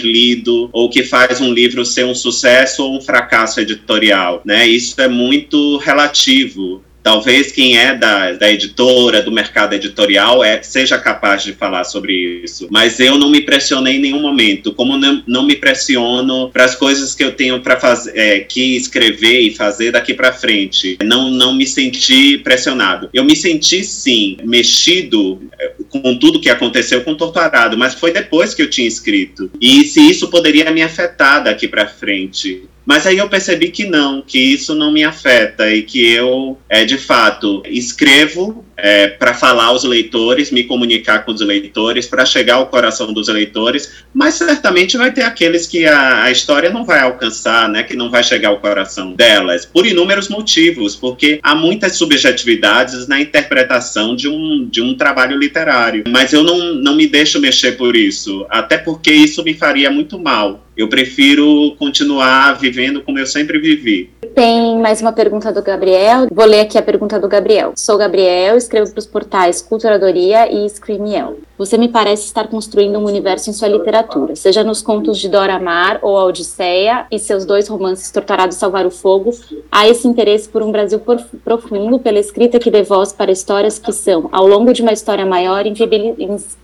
lido, 0.00 0.70
ou 0.72 0.86
o 0.86 0.90
que 0.90 1.02
faz 1.02 1.40
um 1.40 1.52
livro 1.52 1.84
ser 1.84 2.04
um 2.04 2.14
sucesso 2.14 2.84
ou 2.84 2.96
um 2.96 3.00
fracasso 3.00 3.60
editorial, 3.60 4.40
né? 4.44 4.66
Isso 4.66 5.00
é 5.00 5.08
muito 5.08 5.76
relativo. 5.78 6.84
Talvez 7.02 7.52
quem 7.52 7.78
é 7.78 7.94
da, 7.94 8.32
da 8.32 8.50
editora, 8.50 9.22
do 9.22 9.32
mercado 9.32 9.74
editorial, 9.74 10.44
é, 10.44 10.62
seja 10.62 10.98
capaz 10.98 11.42
de 11.42 11.52
falar 11.52 11.84
sobre 11.84 12.42
isso. 12.44 12.68
Mas 12.70 13.00
eu 13.00 13.18
não 13.18 13.30
me 13.30 13.40
pressionei 13.40 13.96
em 13.96 14.00
nenhum 14.00 14.20
momento. 14.20 14.72
Como 14.72 14.96
não, 14.96 15.22
não 15.26 15.42
me 15.44 15.56
pressiono 15.56 16.50
para 16.50 16.64
as 16.64 16.74
coisas 16.74 17.14
que 17.14 17.24
eu 17.24 17.32
tenho 17.32 17.60
para 17.60 17.78
fazer, 17.78 18.16
é, 18.16 18.40
que 18.40 18.76
escrever 18.76 19.40
e 19.40 19.54
fazer 19.54 19.92
daqui 19.92 20.14
para 20.14 20.32
frente. 20.32 20.98
Não, 21.02 21.30
não 21.30 21.54
me 21.54 21.66
senti 21.66 22.38
pressionado. 22.38 23.08
Eu 23.12 23.24
me 23.24 23.34
senti, 23.34 23.82
sim, 23.84 24.36
mexido 24.44 25.40
é, 25.58 25.72
com 25.88 26.16
tudo 26.16 26.40
que 26.40 26.50
aconteceu 26.50 27.02
com 27.02 27.14
Torturado, 27.14 27.76
mas 27.76 27.94
foi 27.94 28.12
depois 28.12 28.54
que 28.54 28.62
eu 28.62 28.70
tinha 28.70 28.86
escrito. 28.86 29.50
E 29.60 29.84
se 29.84 30.00
isso 30.00 30.28
poderia 30.28 30.70
me 30.70 30.82
afetar 30.82 31.42
daqui 31.42 31.66
para 31.66 31.86
frente. 31.86 32.62
Mas 32.90 33.06
aí 33.06 33.18
eu 33.18 33.28
percebi 33.28 33.70
que 33.70 33.84
não, 33.84 34.20
que 34.20 34.36
isso 34.36 34.74
não 34.74 34.90
me 34.90 35.04
afeta 35.04 35.72
e 35.72 35.80
que 35.84 36.12
eu, 36.12 36.58
é, 36.68 36.84
de 36.84 36.98
fato, 36.98 37.62
escrevo 37.64 38.64
é, 38.82 39.08
para 39.08 39.34
falar 39.34 39.66
aos 39.66 39.84
leitores, 39.84 40.50
me 40.50 40.64
comunicar 40.64 41.24
com 41.24 41.32
os 41.32 41.40
leitores, 41.40 42.06
para 42.06 42.24
chegar 42.24 42.54
ao 42.54 42.66
coração 42.66 43.12
dos 43.12 43.28
leitores, 43.28 44.04
mas 44.12 44.34
certamente 44.34 44.96
vai 44.96 45.12
ter 45.12 45.22
aqueles 45.22 45.66
que 45.66 45.86
a, 45.86 46.24
a, 46.24 46.30
história 46.30 46.70
não 46.70 46.84
vai 46.84 47.00
alcançar, 47.00 47.68
né, 47.68 47.82
que 47.82 47.96
não 47.96 48.10
vai 48.10 48.22
chegar 48.22 48.48
ao 48.48 48.58
coração 48.58 49.12
delas, 49.12 49.64
por 49.64 49.86
inúmeros 49.86 50.28
motivos, 50.28 50.96
porque 50.96 51.38
há 51.42 51.54
muitas 51.54 51.96
subjetividades 51.96 53.06
na 53.06 53.20
interpretação 53.20 54.16
de 54.16 54.28
um, 54.28 54.66
de 54.68 54.80
um 54.82 54.94
trabalho 54.94 55.36
literário. 55.36 56.04
Mas 56.08 56.32
eu 56.32 56.42
não, 56.42 56.74
não 56.74 56.94
me 56.94 57.06
deixo 57.06 57.40
mexer 57.40 57.72
por 57.72 57.96
isso, 57.96 58.46
até 58.48 58.78
porque 58.78 59.12
isso 59.12 59.42
me 59.42 59.54
faria 59.54 59.90
muito 59.90 60.18
mal. 60.18 60.64
Eu 60.76 60.88
prefiro 60.88 61.74
continuar 61.78 62.58
vivendo 62.58 63.02
como 63.02 63.18
eu 63.18 63.26
sempre 63.26 63.58
vivi. 63.58 64.08
Tem 64.34 64.78
mais 64.78 65.02
uma 65.02 65.12
pergunta 65.12 65.52
do 65.52 65.62
Gabriel. 65.62 66.26
Vou 66.32 66.46
ler 66.46 66.60
aqui 66.60 66.78
a 66.78 66.82
pergunta 66.82 67.18
do 67.18 67.28
Gabriel. 67.28 67.72
Sou 67.76 67.98
Gabriel, 67.98 68.56
escrevo 68.70 68.92
para 68.92 69.00
os 69.00 69.06
portais 69.06 69.60
Culturadoria 69.60 70.50
e 70.50 70.68
Screamiel. 70.68 71.38
Você 71.58 71.76
me 71.76 71.88
parece 71.88 72.24
estar 72.24 72.46
construindo 72.48 72.98
um 72.98 73.04
universo 73.04 73.50
em 73.50 73.52
sua 73.52 73.68
literatura, 73.68 74.34
seja 74.34 74.64
nos 74.64 74.80
contos 74.80 75.18
de 75.18 75.28
Dora 75.28 75.58
Maar 75.58 75.98
ou 76.00 76.16
a 76.16 76.24
Odisseia 76.24 77.04
e 77.10 77.18
seus 77.18 77.44
dois 77.44 77.68
romances 77.68 78.10
Torturado 78.10 78.54
Salvar 78.54 78.86
o 78.86 78.90
Fogo, 78.90 79.34
há 79.70 79.86
esse 79.86 80.08
interesse 80.08 80.48
por 80.48 80.62
um 80.62 80.72
Brasil 80.72 81.02
profundo, 81.44 81.98
pela 81.98 82.18
escrita 82.18 82.58
que 82.58 82.70
dê 82.70 82.82
voz 82.82 83.12
para 83.12 83.30
histórias 83.30 83.78
que 83.78 83.92
são, 83.92 84.30
ao 84.32 84.46
longo 84.46 84.72
de 84.72 84.80
uma 84.80 84.92
história 84.92 85.26
maior, 85.26 85.64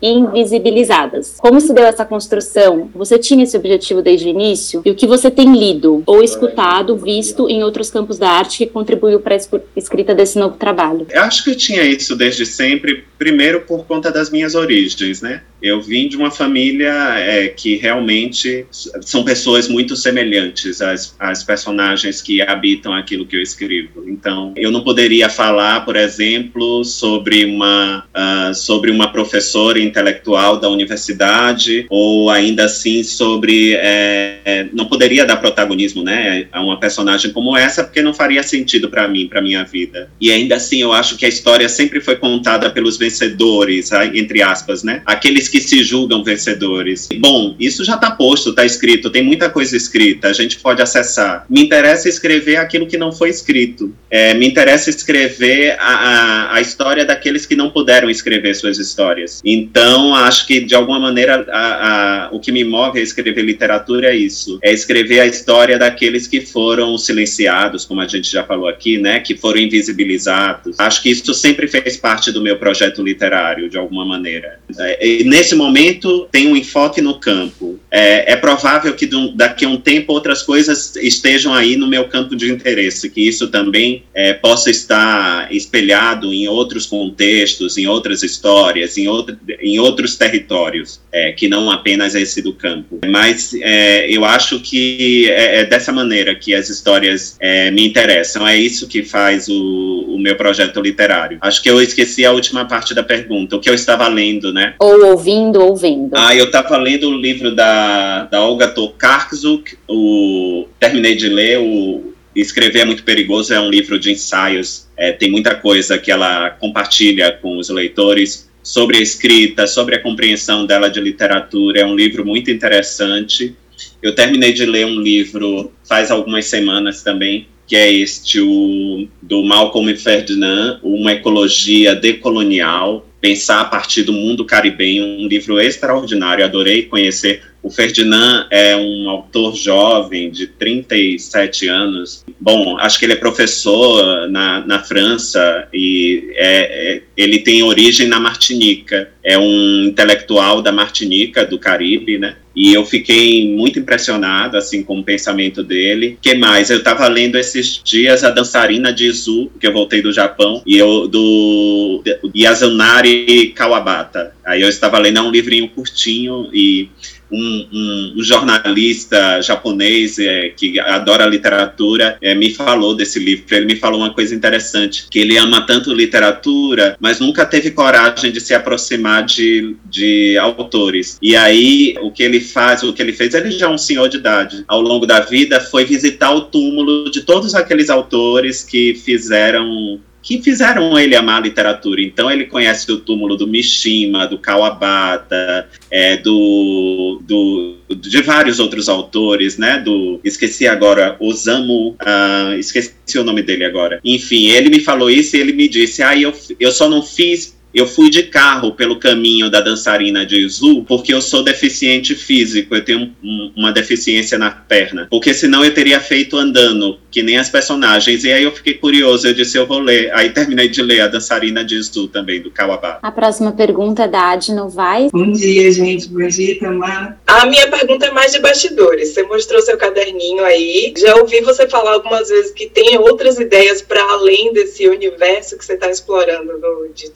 invisibilizadas. 0.01 1.37
Como 1.39 1.61
se 1.61 1.75
deu 1.75 1.85
essa 1.85 2.07
construção? 2.07 2.89
Você 2.95 3.19
tinha 3.19 3.45
esse 3.45 3.57
objetivo 3.57 4.01
desde 4.01 4.29
o 4.29 4.31
início? 4.31 4.81
E 4.85 4.91
o 4.91 4.95
que 4.95 5.07
você 5.07 5.31
tem 5.31 5.55
lido 5.55 6.03
ou 6.07 6.23
escutado, 6.23 6.97
visto 6.97 7.51
em 7.51 7.63
outros 7.63 7.91
campos 7.91 8.17
da 8.19 8.31
arte 8.31 8.65
que 8.65 8.67
contribuiu 8.73 9.21
para 9.21 9.35
a 9.35 9.39
escrita 9.77 10.15
desse 10.15 10.39
novo 10.39 10.57
trabalho? 10.57 11.07
Eu 11.11 11.21
acho 11.23 11.45
que 11.45 11.51
eu 11.51 11.57
tinha 11.57 11.83
isso 11.87 12.17
desde 12.17 12.45
sempre, 12.45 13.05
primeiro 13.19 13.63
por 13.63 13.87
conta 13.87 14.11
das 14.11 14.31
minhas 14.31 14.55
origens 14.55 14.87
né? 15.23 15.43
Eu 15.61 15.81
vim 15.81 16.09
de 16.09 16.17
uma 16.17 16.31
família 16.31 16.93
é, 17.19 17.49
que 17.49 17.77
realmente 17.77 18.67
são 18.71 19.25
pessoas 19.25 19.69
muito 19.69 19.97
semelhantes 19.97 20.83
às, 20.83 21.17
às 21.19 21.43
personagens 21.43 22.21
que 22.21 22.43
habitam 22.43 22.93
aquilo 22.93 23.27
que 23.27 23.37
eu 23.37 23.43
escrevo. 23.43 24.05
Então, 24.07 24.53
eu 24.57 24.71
não 24.71 24.83
poderia 24.83 25.29
falar, 25.29 25.85
por 25.85 25.97
exemplo, 25.97 26.85
sobre 26.85 27.45
uma, 27.45 28.05
uh, 28.15 28.55
sobre 28.55 28.91
uma 28.91 29.11
professora 29.11 29.81
intelectual 29.81 30.61
da 30.61 30.69
universidade, 30.69 31.87
ou 31.89 32.31
ainda 32.31 32.67
assim 32.67 33.03
sobre. 33.03 33.75
É, 33.77 34.41
é, 34.45 34.67
não 34.73 34.87
poderia 34.87 35.25
dar 35.25 35.37
protagonismo 35.37 36.03
né, 36.03 36.49
a 36.53 36.63
uma 36.63 36.79
personagem 36.79 37.33
como 37.33 37.57
essa, 37.57 37.83
porque 37.83 38.03
não 38.03 38.13
faria 38.13 38.43
sentido 38.43 38.91
para 38.91 39.09
mim, 39.09 39.27
para 39.27 39.41
minha 39.41 39.65
vida. 39.65 40.11
E 40.21 40.31
ainda 40.31 40.57
assim, 40.57 40.83
eu 40.83 40.93
acho 40.93 41.17
que 41.17 41.25
a 41.25 41.29
história 41.29 41.69
sempre 41.77 42.01
foi 42.01 42.17
contada 42.17 42.71
pelos 42.71 42.97
vencedores, 42.97 43.91
entre 44.15 44.43
aspas, 44.43 44.83
né? 44.83 45.03
Aqueles 45.05 45.49
que 45.49 45.61
se 45.61 45.83
julgam 45.83 46.25
vencedores. 46.25 47.09
Bom, 47.19 47.55
isso 47.61 47.85
já 47.85 47.95
está 47.95 48.11
posto, 48.11 48.51
está 48.51 48.65
escrito, 48.65 49.11
tem 49.11 49.23
muita 49.23 49.51
coisa 49.51 49.77
escrita, 49.77 50.29
a 50.29 50.33
gente 50.33 50.59
pode 50.59 50.83
acessar. 50.83 51.45
Me 51.49 51.63
interessa 51.63 52.09
escrever 52.09 52.57
aquilo 52.57 52.87
que 52.87 52.97
não 52.97 53.13
foi 53.13 53.31
escrito. 53.31 53.95
É, 54.11 54.35
me 54.35 54.47
interessa 54.47 54.91
escrever 54.91 55.77
a, 55.79 55.87
a, 55.87 56.55
a, 56.57 56.61
história 56.61 57.05
daqueles 57.05 57.45
que 57.45 57.57
não 57.57 57.71
puderam 57.71 58.09
escrever 58.09 58.55
suas 58.55 58.79
histórias. 58.79 59.41
Então, 59.45 60.15
acho 60.15 60.47
que 60.47 60.61
de 60.61 60.75
alguma 60.75 60.99
maneira 60.99 61.47
a, 61.51 62.29
o 62.33 62.41
que 62.41 62.53
me 62.53 62.65
move 62.65 62.99
a 62.99 63.03
escrever 63.03 63.43
literatura 63.43 64.09
é 64.09 64.17
isso: 64.17 64.59
é 64.63 64.73
escrever 64.73 65.21
a 65.21 65.27
história 65.27 65.79
daqueles 65.79 66.27
que 66.27 66.41
foram 66.41 66.97
silenciados, 66.97 67.85
como 67.85 68.01
a 68.01 68.09
gente 68.09 68.31
já 68.31 68.45
falou 68.45 68.69
aqui, 68.69 68.99
né? 68.99 69.21
Que 69.21 69.37
foram 69.37 69.61
invisibilizados. 69.61 70.79
Acho 70.79 71.03
que 71.03 71.11
isso 71.11 71.35
sempre 71.35 71.66
fez 71.69 71.97
parte 71.97 72.33
do 72.33 72.43
meu 72.43 72.59
projeto 72.59 73.03
literário, 73.03 73.69
de 73.69 73.77
alguma 73.77 74.05
maneira. 74.05 74.59
É, 74.79 75.23
nesse 75.25 75.55
momento 75.55 76.29
tem 76.31 76.47
um 76.49 76.57
enfoque 76.57 77.01
no 77.01 77.19
campo. 77.19 77.79
é, 77.91 78.33
é 78.33 78.37
provável 78.37 78.93
que 78.95 79.09
daqui 79.35 79.65
a 79.65 79.69
um 79.69 79.77
tempo 79.77 80.13
outras 80.13 80.43
coisas 80.43 80.97
estejam 80.97 81.55
aí 81.55 81.77
no 81.77 81.87
meu 81.87 82.09
campo 82.09 82.37
de 82.37 82.51
interesse, 82.51 83.09
que 83.11 83.27
isso 83.27 83.49
também 83.49 84.03
é, 84.15 84.33
possa 84.35 84.71
estar 84.71 85.53
espelhado 85.53 86.33
em 86.33 86.47
outros 86.49 86.87
contextos, 86.87 87.79
em 87.79 87.87
outras 87.87 88.23
histórias, 88.23 88.99
em, 88.99 89.09
outro, 89.09 89.37
em 89.61 89.79
outros 89.79 90.17
territórios, 90.17 91.01
é, 91.13 91.33
que 91.33 91.49
não 91.49 91.71
apenas 91.71 92.15
esse 92.15 92.43
do 92.43 92.53
campo. 92.53 93.01
Mas 93.09 93.55
é, 93.55 94.11
eu 94.11 94.25
acho 94.25 94.61
que 94.61 95.31
é, 95.31 95.61
é, 95.61 95.65
dessa 95.65 95.93
maneira 95.93 96.35
que 96.35 96.55
as 96.55 96.69
histórias 96.69 97.39
me 97.73 97.87
interessam, 97.87 98.47
é 98.47 98.57
isso 98.57 98.89
que 98.89 99.03
faz 99.03 99.49
o, 99.49 100.07
o 100.09 100.19
meu 100.19 100.37
projeto 100.37 100.81
literário. 100.81 101.39
Acho 101.41 101.56
que 101.63 101.71
eu 101.71 101.81
esqueci 101.81 102.25
a 102.25 102.33
última 102.33 102.65
parte 102.65 102.95
da 102.95 103.03
pergunta, 103.03 103.57
o 103.57 103.61
que 103.61 103.69
eu 103.69 103.75
estava 103.75 104.09
lendo, 104.09 104.53
né? 104.53 104.75
Ou 104.79 105.07
ouvindo 105.07 105.61
ou 105.61 105.77
vendo. 105.77 106.13
Ah, 106.15 106.35
eu 106.35 106.47
estava 106.47 106.77
lendo 106.77 107.09
o 107.09 107.17
livro 107.17 107.55
da, 107.55 108.25
da 108.25 108.41
Olga 108.43 108.69
Tokarczuk, 108.69 109.77
o 109.89 110.67
terminei 110.79 111.15
de 111.15 111.29
ler 111.29 111.59
o 111.59 112.13
Escrever 112.37 112.83
é 112.83 112.85
muito 112.85 113.03
perigoso 113.03 113.55
é 113.55 113.59
um 113.59 113.71
livro 113.71 113.99
de 113.99 114.13
ensaios, 114.13 114.87
é, 114.95 115.11
tem 115.11 115.31
muita 115.31 115.55
coisa 115.55 115.97
que 115.97 116.13
ela 116.13 116.51
compartilha 116.51 117.33
com 117.33 117.57
os 117.57 117.71
leitores 117.71 118.51
sobre 118.63 118.99
a 118.99 119.01
escrita, 119.01 119.67
sobre 119.67 119.95
a 119.95 120.03
compreensão 120.03 120.67
dela 120.67 120.91
de 120.91 121.01
literatura. 121.01 121.81
É 121.81 121.87
um 121.87 121.95
livro 121.95 122.27
muito 122.27 122.51
interessante. 122.51 123.55
Eu 124.03 124.15
terminei 124.15 124.53
de 124.53 124.67
ler 124.67 124.85
um 124.85 125.01
livro 125.01 125.73
faz 125.89 126.11
algumas 126.11 126.47
semanas 126.47 127.03
também, 127.03 127.47
que 127.67 127.75
é 127.75 127.93
este 127.93 128.41
o, 128.41 129.09
do 129.21 129.43
Malcolm 129.43 129.95
Ferdinand, 129.97 130.79
Uma 130.83 131.13
Ecologia 131.13 131.95
Decolonial, 131.95 133.07
pensar 133.21 133.61
a 133.61 133.65
partir 133.65 134.05
do 134.05 134.13
mundo 134.13 134.45
caribenho, 134.45 135.05
um 135.05 135.27
livro 135.27 135.61
extraordinário, 135.61 136.45
adorei 136.45 136.85
conhecer 136.85 137.43
o 137.67 137.71
Ferdinand 137.71 138.47
é 138.49 138.77
um 138.77 139.11
autor 139.11 139.57
jovem, 139.57 140.31
de 140.31 140.47
37 140.47 141.67
anos. 141.67 142.25
Bom, 142.41 142.79
acho 142.79 142.97
que 142.97 143.05
ele 143.05 143.15
é 143.15 143.17
professor 143.17 144.31
na, 144.31 144.65
na 144.65 144.79
França 144.85 145.67
e 145.75 146.31
é, 146.37 146.95
é, 146.95 147.03
ele 147.17 147.41
tem 147.41 147.65
origem 147.65 148.07
na 148.07 148.21
Martinica. 148.21 149.11
É 149.21 149.37
um 149.37 149.87
intelectual 149.87 150.63
da 150.63 150.71
Martinica, 150.71 151.45
do 151.45 151.59
Caribe, 151.59 152.19
né? 152.19 152.37
E 152.55 152.73
eu 152.73 152.87
fiquei 152.87 153.53
muito 153.55 153.79
impressionado, 153.79 154.57
assim, 154.57 154.83
com 154.83 155.01
o 155.01 155.05
pensamento 155.05 155.63
dele. 155.63 156.17
que 156.23 156.35
mais? 156.35 156.71
Eu 156.71 156.79
estava 156.79 157.07
lendo 157.07 157.37
esses 157.37 157.83
dias 157.85 158.25
a 158.25 158.31
dançarina 158.31 158.93
de 158.93 159.07
Izu, 159.07 159.51
que 159.61 159.67
eu 159.67 159.73
voltei 159.73 160.01
do 160.01 160.11
Japão, 160.11 160.63
e 160.65 160.79
eu, 160.79 161.07
do 161.07 162.03
Yasunari 162.35 163.53
Kawabata. 163.55 164.33
Aí 164.43 164.63
eu 164.63 164.69
estava 164.69 164.99
lendo, 164.99 165.19
é 165.19 165.23
um 165.23 165.31
livrinho 165.31 165.69
curtinho 165.69 166.49
e 166.51 166.89
um, 167.31 167.69
um, 167.73 168.15
um, 168.17 168.23
jornalista 168.23 169.41
japonês 169.41 170.19
é, 170.19 170.51
que 170.51 170.79
adora 170.79 171.27
literatura 171.27 172.17
é, 172.21 172.35
me 172.35 172.55
falou 172.55 172.95
desse 172.95 173.19
livro. 173.19 173.45
Ele 173.51 173.67
me 173.67 173.77
falou 173.77 174.01
uma 174.01 174.13
coisa 174.13 174.35
interessante, 174.35 175.07
que 175.11 175.19
ele 175.19 175.37
ama 175.37 175.67
tanto 175.67 175.93
literatura, 175.93 176.97
mas 177.01 177.21
nunca 177.21 177.45
teve 177.45 177.71
coragem 177.71 178.31
de 178.31 178.41
se 178.41 178.55
aproximar 178.55 179.25
de, 179.25 179.77
de 179.85 180.37
autores. 180.39 181.19
E 181.21 181.35
aí, 181.35 181.97
o 182.01 182.11
que 182.11 182.23
ele 182.23 182.41
faz, 182.41 182.83
o 182.83 182.93
que 182.93 183.03
ele 183.03 183.13
fez, 183.13 183.35
ele 183.35 183.51
já 183.51 183.67
é 183.67 183.69
um 183.69 183.79
senhor 183.79 184.09
de 184.09 184.19
idade. 184.19 184.65
Ao 184.69 184.81
longo 184.81 185.07
da 185.07 185.21
vida, 185.21 185.61
foi 185.61 185.85
visitar 185.85 186.33
o 186.33 186.43
túmulo 186.43 187.11
de 187.11 187.23
todos 187.23 187.55
aqueles 187.55 187.91
autores 187.91 188.63
que 188.63 188.95
fizeram 188.95 190.01
que 190.27 190.43
fizeram 190.43 190.99
ele 190.99 191.15
amar 191.15 191.37
a 191.37 191.45
literatura. 191.45 192.03
Então 192.03 192.29
ele 192.29 192.47
conhece 192.47 192.91
o 192.91 192.99
túmulo 192.99 193.37
do 193.37 193.47
Mishima, 193.47 194.27
do 194.27 194.37
Kawabata, 194.37 195.69
é, 195.89 196.17
do, 196.17 197.23
do, 197.23 197.77
de 197.95 198.23
vários 198.23 198.59
outros 198.59 198.89
autores, 198.89 199.57
né? 199.57 199.79
Do 199.79 200.19
esqueci 200.25 200.67
agora 200.67 201.17
Osamu, 201.21 201.91
uh, 201.91 202.59
esqueci 202.59 202.93
o 203.17 203.23
nome 203.23 203.41
dele 203.41 203.65
agora. 203.65 204.01
Enfim, 204.05 204.49
ele 204.49 204.69
me 204.69 204.81
falou 204.81 205.09
isso 205.09 205.37
e 205.37 205.41
ele 205.41 205.53
me 205.53 205.69
disse: 205.69 206.03
ah, 206.03 206.19
eu, 206.19 206.35
eu 206.59 206.73
só 206.73 206.89
não 206.89 207.05
fiz 207.05 207.56
eu 207.77 207.87
fui 207.87 208.09
de 208.09 208.23
carro 208.23 208.73
pelo 208.73 208.99
caminho 208.99 209.51
da 209.51 209.61
dançarina 209.61 210.25
de 210.25 210.39
Izu 210.39 210.83
porque 210.85 211.13
eu 211.13 211.21
sou 211.21 211.45
deficiente 211.45 212.15
físico, 212.15 212.75
eu 212.75 212.83
tenho 212.83 213.13
um, 213.23 213.53
uma 213.55 213.71
deficiência 213.71 214.39
na 214.39 214.51
perna. 214.51 215.07
Porque 215.11 215.35
senão 215.35 215.63
eu 215.63 215.75
teria 215.75 216.01
feito 216.01 216.39
andando, 216.39 216.99
que 217.11 217.23
nem 217.23 217.37
as 217.37 217.51
personagens. 217.51 218.25
E 218.25 218.33
aí 218.33 218.45
eu 218.45 218.53
fiquei 218.53 218.75
curioso, 218.75 219.29
eu 219.29 219.35
disse, 219.35 219.59
eu 219.59 219.67
vou 219.67 219.79
ler. 219.79 220.11
Aí 220.15 220.31
terminei 220.31 220.71
de 220.71 220.83
ler 220.83 221.03
a 221.03 221.09
dançarina 221.09 221.63
de 221.63 221.77
Izu 221.77 222.09
também, 222.09 222.41
do 222.41 222.51
Kawabá. 222.51 222.99
A 223.03 223.13
próxima 223.13 223.53
pergunta 223.53 224.05
é 224.05 224.09
da 224.09 224.31
Adno 224.31 224.71
Vai. 224.71 225.11
Bom 225.13 225.31
dia, 225.33 225.71
gente. 225.71 226.09
Bom 226.09 226.27
dia, 226.27 226.59
Tamar. 226.59 227.21
A 227.27 227.45
minha 227.45 227.69
pergunta 227.69 228.07
é 228.07 228.11
mais 228.11 228.33
de 228.33 228.39
bastidores. 228.39 229.11
Você 229.11 229.23
mostrou 229.25 229.61
seu 229.61 229.77
caderninho 229.77 230.43
aí. 230.45 230.95
Já 230.97 231.15
ouvi 231.17 231.43
você 231.43 231.69
falar 231.69 231.93
algumas 231.93 232.31
vezes 232.31 232.53
que 232.53 232.67
tem 232.67 232.97
outras 232.97 233.39
ideias 233.39 233.83
para 233.83 234.03
além 234.13 234.55
desse 234.55 234.89
universo 234.89 235.59
que 235.59 235.65
você 235.65 235.75
está 235.75 235.91
explorando 235.91 236.59
do, 236.59 236.89
de 236.95 237.11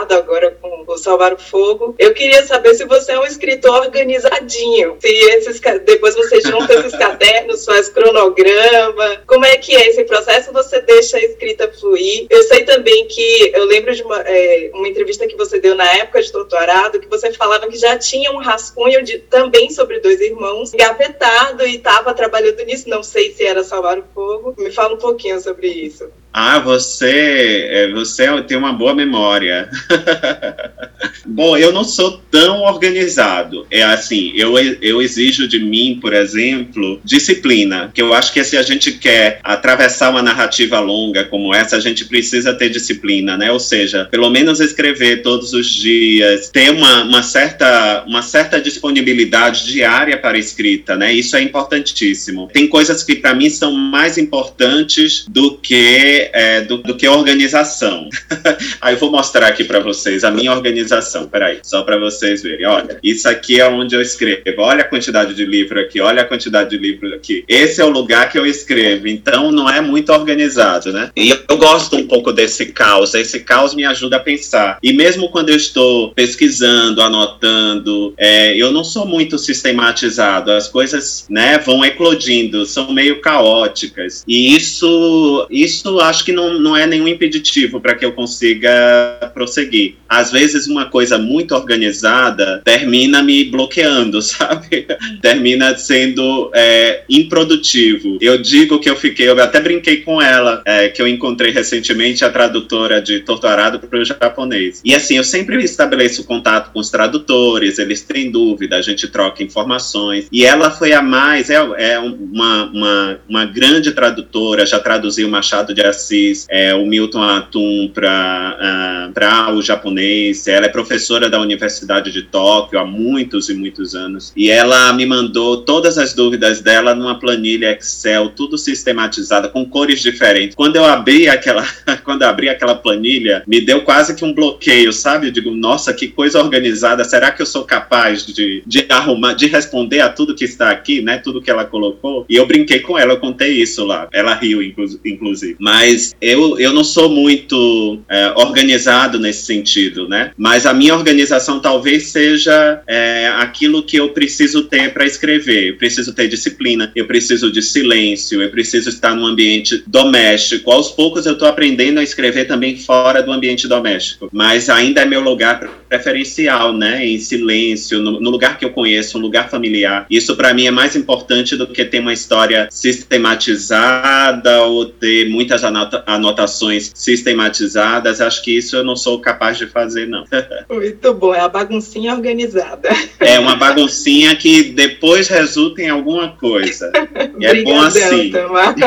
Torturado 0.00 0.14
agora 0.14 0.56
com 0.60 0.84
o 0.86 0.98
Salvar 0.98 1.34
o 1.34 1.38
Fogo. 1.38 1.94
Eu 1.98 2.14
queria 2.14 2.44
saber 2.44 2.74
se 2.74 2.84
você 2.84 3.12
é 3.12 3.20
um 3.20 3.24
escritor 3.24 3.80
organizadinho, 3.80 4.96
se 5.00 5.08
esses 5.08 5.60
depois 5.84 6.14
você 6.14 6.40
junta 6.40 6.74
esses 6.74 6.92
cadernos, 6.96 7.64
faz 7.64 7.88
cronograma, 7.88 9.22
como 9.26 9.44
é 9.44 9.56
que 9.56 9.74
é 9.74 9.88
esse 9.88 10.04
processo? 10.04 10.52
Você 10.52 10.80
deixa 10.80 11.16
a 11.16 11.22
escrita 11.22 11.70
fluir? 11.72 12.26
Eu 12.30 12.42
sei 12.44 12.64
também 12.64 13.06
que 13.06 13.52
eu 13.54 13.64
lembro 13.64 13.94
de 13.94 14.02
uma, 14.02 14.20
é, 14.20 14.70
uma 14.74 14.88
entrevista 14.88 15.26
que 15.26 15.36
você 15.36 15.58
deu 15.58 15.74
na 15.74 15.90
época 15.96 16.22
de 16.22 16.32
doutorado, 16.32 17.00
que 17.00 17.08
você 17.08 17.32
falava 17.32 17.68
que 17.68 17.76
já 17.76 17.98
tinha 17.98 18.30
um 18.32 18.38
rascunho 18.38 19.02
de, 19.02 19.18
também 19.18 19.70
sobre 19.70 20.00
dois 20.00 20.20
irmãos, 20.20 20.72
gavetado 20.72 21.66
e 21.66 21.76
estava 21.76 22.14
trabalhando 22.14 22.64
nisso. 22.64 22.88
Não 22.88 23.02
sei 23.02 23.32
se 23.32 23.44
era 23.44 23.64
Salvar 23.64 23.98
o 23.98 24.04
Fogo. 24.14 24.54
Me 24.58 24.70
fala 24.70 24.94
um 24.94 24.98
pouquinho 24.98 25.40
sobre 25.40 25.68
isso. 25.68 26.10
Ah, 26.32 26.58
você, 26.58 27.66
é, 27.70 27.90
você 27.90 28.26
tem 28.42 28.56
uma 28.56 28.72
boa 28.72 28.94
memória. 28.94 29.68
Bom, 31.26 31.56
eu 31.56 31.72
não 31.72 31.84
sou 31.84 32.20
tão 32.30 32.62
organizado. 32.62 33.66
É 33.70 33.82
assim, 33.82 34.32
eu, 34.34 34.56
eu 34.80 35.02
exijo 35.02 35.48
de 35.48 35.58
mim, 35.58 35.98
por 36.00 36.12
exemplo, 36.12 37.00
disciplina. 37.04 37.90
Que 37.92 38.02
eu 38.02 38.14
acho 38.14 38.32
que 38.32 38.42
se 38.44 38.56
a 38.56 38.62
gente 38.62 38.92
quer 38.92 39.40
atravessar 39.42 40.10
uma 40.10 40.22
narrativa 40.22 40.78
longa 40.78 41.24
como 41.24 41.54
essa, 41.54 41.76
a 41.76 41.80
gente 41.80 42.04
precisa 42.04 42.54
ter 42.54 42.68
disciplina, 42.68 43.36
né? 43.36 43.50
Ou 43.50 43.60
seja, 43.60 44.06
pelo 44.10 44.30
menos 44.30 44.60
escrever 44.60 45.22
todos 45.22 45.52
os 45.52 45.66
dias, 45.66 46.48
ter 46.50 46.70
uma, 46.70 47.04
uma 47.04 47.22
certa, 47.22 48.04
uma 48.06 48.22
certa 48.22 48.60
disponibilidade 48.60 49.66
diária 49.66 50.16
para 50.16 50.36
a 50.36 50.40
escrita, 50.40 50.96
né? 50.96 51.12
Isso 51.12 51.36
é 51.36 51.42
importantíssimo. 51.42 52.48
Tem 52.52 52.68
coisas 52.68 53.02
que 53.02 53.16
para 53.16 53.34
mim 53.34 53.50
são 53.50 53.72
mais 53.72 54.16
importantes 54.16 55.24
do 55.28 55.56
que 55.56 56.19
é, 56.32 56.60
do, 56.62 56.78
do, 56.78 56.96
que 56.96 57.08
organização. 57.08 58.08
Aí 58.80 58.94
eu 58.94 58.98
vou 58.98 59.10
mostrar 59.10 59.46
aqui 59.46 59.64
para 59.64 59.80
vocês 59.80 60.24
a 60.24 60.30
minha 60.30 60.52
organização. 60.52 61.28
Peraí, 61.28 61.60
só 61.62 61.82
para 61.82 61.98
vocês 61.98 62.42
verem. 62.42 62.66
Olha, 62.66 62.98
isso 63.02 63.28
aqui 63.28 63.60
é 63.60 63.68
onde 63.68 63.94
eu 63.94 64.00
escrevo. 64.00 64.42
Olha 64.58 64.82
a 64.82 64.88
quantidade 64.88 65.34
de 65.34 65.44
livro 65.44 65.80
aqui, 65.80 66.00
olha 66.00 66.22
a 66.22 66.24
quantidade 66.24 66.70
de 66.70 66.78
livro 66.78 67.14
aqui. 67.14 67.44
Esse 67.48 67.80
é 67.80 67.84
o 67.84 67.90
lugar 67.90 68.30
que 68.30 68.38
eu 68.38 68.46
escrevo. 68.46 69.08
Então 69.08 69.50
não 69.50 69.68
é 69.68 69.80
muito 69.80 70.12
organizado, 70.12 70.92
né? 70.92 71.10
E 71.16 71.30
eu, 71.30 71.60
gosto 71.60 71.96
um 71.96 72.06
pouco 72.06 72.32
desse 72.32 72.66
caos. 72.66 73.14
Esse 73.14 73.40
caos 73.40 73.74
me 73.74 73.84
ajuda 73.84 74.16
a 74.16 74.20
pensar. 74.20 74.78
E 74.82 74.92
mesmo 74.92 75.28
quando 75.28 75.50
eu 75.50 75.56
estou 75.56 76.10
pesquisando, 76.12 77.02
anotando, 77.02 78.14
é, 78.16 78.56
eu 78.56 78.72
não 78.72 78.82
sou 78.82 79.06
muito 79.06 79.38
sistematizado. 79.38 80.50
As 80.50 80.68
coisas, 80.68 81.26
né, 81.28 81.58
vão 81.58 81.84
eclodindo, 81.84 82.64
são 82.64 82.92
meio 82.92 83.20
caóticas. 83.20 84.24
E 84.26 84.56
isso, 84.56 85.46
isso 85.50 86.00
acho 86.10 86.24
que 86.24 86.32
não, 86.32 86.58
não 86.58 86.76
é 86.76 86.86
nenhum 86.86 87.08
impeditivo 87.08 87.80
para 87.80 87.94
que 87.94 88.04
eu 88.04 88.12
consiga 88.12 89.30
prosseguir. 89.32 89.94
Às 90.08 90.30
vezes, 90.30 90.66
uma 90.66 90.86
coisa 90.86 91.16
muito 91.16 91.54
organizada 91.54 92.60
termina 92.64 93.22
me 93.22 93.44
bloqueando, 93.44 94.20
sabe? 94.22 94.86
termina 95.22 95.76
sendo 95.76 96.50
é, 96.54 97.04
improdutivo. 97.08 98.18
Eu 98.20 98.38
digo 98.38 98.78
que 98.78 98.90
eu 98.90 98.96
fiquei, 98.96 99.28
eu 99.28 99.40
até 99.40 99.60
brinquei 99.60 99.98
com 99.98 100.20
ela, 100.20 100.62
é, 100.64 100.88
que 100.88 101.00
eu 101.00 101.06
encontrei 101.08 101.52
recentemente 101.52 102.24
a 102.24 102.30
tradutora 102.30 103.00
de 103.00 103.20
Torturado 103.20 103.78
para 103.78 103.98
o 103.98 104.04
japonês. 104.04 104.80
E 104.84 104.94
assim, 104.94 105.16
eu 105.16 105.24
sempre 105.24 105.62
estabeleço 105.62 106.24
contato 106.24 106.72
com 106.72 106.80
os 106.80 106.90
tradutores, 106.90 107.78
eles 107.78 108.02
têm 108.02 108.30
dúvida, 108.30 108.76
a 108.76 108.82
gente 108.82 109.06
troca 109.08 109.42
informações. 109.42 110.26
E 110.32 110.44
ela 110.44 110.70
foi 110.70 110.92
a 110.92 111.00
mais, 111.00 111.50
é, 111.50 111.54
é 111.78 111.98
uma, 111.98 112.64
uma, 112.64 113.18
uma 113.28 113.44
grande 113.44 113.92
tradutora, 113.92 114.66
já 114.66 114.80
traduziu 114.80 115.28
Machado 115.28 115.72
de 115.72 115.82
Assis, 115.82 115.99
é, 116.48 116.74
o 116.74 116.86
Milton 116.86 117.22
Atum 117.22 117.90
para 117.92 119.08
uh, 119.08 119.12
para 119.12 119.52
o 119.54 119.62
japonês. 119.62 120.46
Ela 120.46 120.66
é 120.66 120.68
professora 120.68 121.28
da 121.28 121.40
Universidade 121.40 122.12
de 122.12 122.22
Tóquio 122.22 122.78
há 122.78 122.86
muitos 122.86 123.48
e 123.48 123.54
muitos 123.54 123.94
anos. 123.94 124.32
E 124.36 124.50
ela 124.50 124.92
me 124.92 125.06
mandou 125.06 125.62
todas 125.62 125.98
as 125.98 126.14
dúvidas 126.14 126.60
dela 126.60 126.94
numa 126.94 127.18
planilha 127.18 127.72
Excel, 127.72 128.30
tudo 128.30 128.56
sistematizada, 128.56 129.48
com 129.48 129.64
cores 129.64 130.00
diferentes. 130.00 130.54
Quando 130.54 130.76
eu 130.76 130.84
abri 130.84 131.28
aquela, 131.28 131.66
quando 132.04 132.22
abri 132.22 132.48
aquela 132.48 132.74
planilha, 132.74 133.42
me 133.46 133.60
deu 133.60 133.82
quase 133.82 134.14
que 134.14 134.24
um 134.24 134.32
bloqueio, 134.32 134.92
sabe? 134.92 135.28
Eu 135.28 135.32
digo, 135.32 135.50
nossa, 135.50 135.92
que 135.92 136.08
coisa 136.08 136.42
organizada. 136.42 137.04
Será 137.04 137.30
que 137.30 137.42
eu 137.42 137.46
sou 137.46 137.64
capaz 137.64 138.24
de, 138.24 138.62
de 138.66 138.86
arrumar, 138.88 139.34
de 139.34 139.46
responder 139.46 140.00
a 140.00 140.08
tudo 140.08 140.34
que 140.34 140.44
está 140.44 140.70
aqui, 140.70 141.00
né? 141.00 141.18
Tudo 141.18 141.42
que 141.42 141.50
ela 141.50 141.64
colocou? 141.64 142.24
E 142.28 142.36
eu 142.36 142.46
brinquei 142.46 142.80
com 142.80 142.98
ela, 142.98 143.12
eu 143.12 143.18
contei 143.18 143.60
isso 143.60 143.84
lá. 143.84 144.08
Ela 144.12 144.34
riu, 144.34 144.62
inclusive. 144.62 145.56
Mas 145.58 145.89
eu, 146.20 146.58
eu 146.58 146.72
não 146.72 146.84
sou 146.84 147.08
muito 147.08 148.00
é, 148.08 148.32
organizado 148.36 149.18
nesse 149.18 149.44
sentido, 149.44 150.08
né? 150.08 150.32
Mas 150.36 150.66
a 150.66 150.72
minha 150.72 150.94
organização 150.94 151.60
talvez 151.60 152.08
seja 152.08 152.82
é, 152.86 153.28
aquilo 153.38 153.82
que 153.82 153.96
eu 153.96 154.10
preciso 154.10 154.64
ter 154.64 154.92
para 154.92 155.06
escrever. 155.06 155.70
Eu 155.70 155.76
preciso 155.76 156.14
ter 156.14 156.28
disciplina, 156.28 156.90
eu 156.94 157.06
preciso 157.06 157.50
de 157.50 157.62
silêncio, 157.62 158.42
eu 158.42 158.50
preciso 158.50 158.88
estar 158.88 159.14
num 159.14 159.26
ambiente 159.26 159.82
doméstico. 159.86 160.70
Aos 160.70 160.90
poucos 160.90 161.26
eu 161.26 161.32
estou 161.34 161.48
aprendendo 161.48 161.98
a 161.98 162.02
escrever 162.02 162.46
também 162.46 162.76
fora 162.76 163.22
do 163.22 163.32
ambiente 163.32 163.68
doméstico, 163.68 164.28
mas 164.32 164.68
ainda 164.68 165.02
é 165.02 165.04
meu 165.04 165.20
lugar 165.20 165.60
preferencial, 165.88 166.76
né? 166.76 167.06
Em 167.06 167.18
silêncio, 167.18 168.00
no, 168.00 168.20
no 168.20 168.30
lugar 168.30 168.58
que 168.58 168.64
eu 168.64 168.70
conheço, 168.70 169.18
um 169.18 169.20
lugar 169.20 169.50
familiar. 169.50 170.06
Isso 170.10 170.36
para 170.36 170.54
mim 170.54 170.66
é 170.66 170.70
mais 170.70 170.94
importante 170.96 171.56
do 171.56 171.66
que 171.66 171.84
ter 171.84 172.00
uma 172.00 172.12
história 172.12 172.68
sistematizada 172.70 174.62
ou 174.62 174.86
ter 174.86 175.28
muitas 175.28 175.64
anota 175.80 176.04
anotações 176.06 176.90
sistematizadas. 176.94 178.20
Acho 178.20 178.42
que 178.42 178.56
isso 178.56 178.76
eu 178.76 178.84
não 178.84 178.96
sou 178.96 179.20
capaz 179.20 179.58
de 179.58 179.66
fazer, 179.66 180.06
não. 180.06 180.24
Muito 180.70 181.14
bom, 181.14 181.34
é 181.34 181.40
a 181.40 181.48
baguncinha 181.48 182.12
organizada. 182.12 182.88
É 183.18 183.38
uma 183.38 183.56
baguncinha 183.56 184.34
que 184.36 184.70
depois 184.72 185.28
resulta 185.28 185.82
em 185.82 185.88
alguma 185.88 186.36
coisa. 186.36 186.90
E 187.38 187.46
é 187.46 187.62
bom 187.62 187.80
assim. 187.80 188.32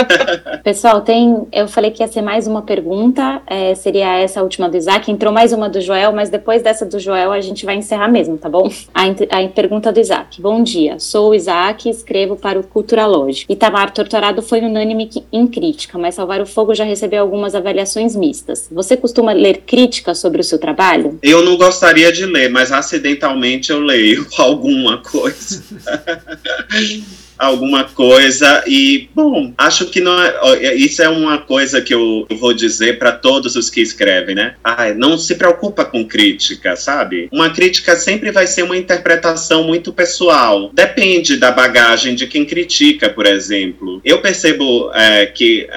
Pessoal, 0.63 1.01
tem. 1.01 1.47
Eu 1.51 1.67
falei 1.67 1.91
que 1.91 2.03
ia 2.03 2.07
ser 2.07 2.21
mais 2.21 2.45
uma 2.45 2.61
pergunta, 2.61 3.41
é, 3.47 3.73
seria 3.73 4.19
essa 4.19 4.39
a 4.39 4.43
última 4.43 4.69
do 4.69 4.77
Isaac. 4.77 5.11
Entrou 5.11 5.33
mais 5.33 5.51
uma 5.53 5.67
do 5.69 5.81
Joel, 5.81 6.11
mas 6.11 6.29
depois 6.29 6.61
dessa 6.61 6.85
do 6.85 6.99
Joel 6.99 7.31
a 7.31 7.41
gente 7.41 7.65
vai 7.65 7.75
encerrar 7.75 8.07
mesmo, 8.09 8.37
tá 8.37 8.49
bom? 8.49 8.69
A, 8.93 9.05
a 9.07 9.47
pergunta 9.49 9.91
do 9.91 9.99
Isaac. 9.99 10.41
Bom 10.41 10.61
dia, 10.61 10.99
sou 10.99 11.31
o 11.31 11.33
Isaac 11.33 11.87
e 11.87 11.91
escrevo 11.91 12.35
para 12.35 12.59
o 12.59 12.63
Culturalógico. 12.63 13.51
Itamar 13.51 13.91
Torturado 13.91 14.41
foi 14.41 14.61
unânime 14.61 15.09
em 15.31 15.47
crítica, 15.47 15.97
mas 15.97 16.15
Salvar 16.15 16.41
o 16.41 16.45
Fogo 16.45 16.75
já 16.75 16.82
recebeu 16.83 17.21
algumas 17.21 17.55
avaliações 17.55 18.15
mistas. 18.15 18.67
Você 18.71 18.95
costuma 18.95 19.31
ler 19.33 19.63
críticas 19.65 20.19
sobre 20.19 20.41
o 20.41 20.43
seu 20.43 20.59
trabalho? 20.59 21.19
Eu 21.21 21.43
não 21.43 21.57
gostaria 21.57 22.11
de 22.11 22.25
ler, 22.25 22.49
mas 22.49 22.71
acidentalmente 22.71 23.71
eu 23.71 23.79
leio 23.79 24.25
alguma 24.37 24.97
coisa. 24.99 25.63
alguma 27.37 27.85
coisa 27.85 28.63
e 28.67 29.09
bom 29.13 29.53
acho 29.57 29.85
que 29.87 29.99
não 29.99 30.21
é, 30.21 30.35
é 30.61 30.75
isso 30.75 31.01
é 31.01 31.09
uma 31.09 31.37
coisa 31.37 31.81
que 31.81 31.93
eu 31.93 32.27
vou 32.31 32.53
dizer 32.53 32.99
para 32.99 33.11
todos 33.11 33.55
os 33.55 33.69
que 33.69 33.81
escrevem 33.81 34.35
né? 34.35 34.55
Ai, 34.63 34.93
não 34.93 35.17
se 35.17 35.35
preocupa 35.35 35.85
com 35.85 36.05
crítica 36.05 36.75
sabe? 36.75 37.29
Uma 37.31 37.49
crítica 37.49 37.95
sempre 37.95 38.31
vai 38.31 38.47
ser 38.47 38.63
uma 38.63 38.77
interpretação 38.77 39.63
muito 39.63 39.93
pessoal. 39.93 40.71
Depende 40.73 41.37
da 41.37 41.51
bagagem 41.51 42.15
de 42.15 42.27
quem 42.27 42.45
critica 42.45 43.09
por 43.09 43.25
exemplo. 43.25 44.01
Eu 44.03 44.19
percebo 44.19 44.91
é, 44.93 45.25
que 45.25 45.67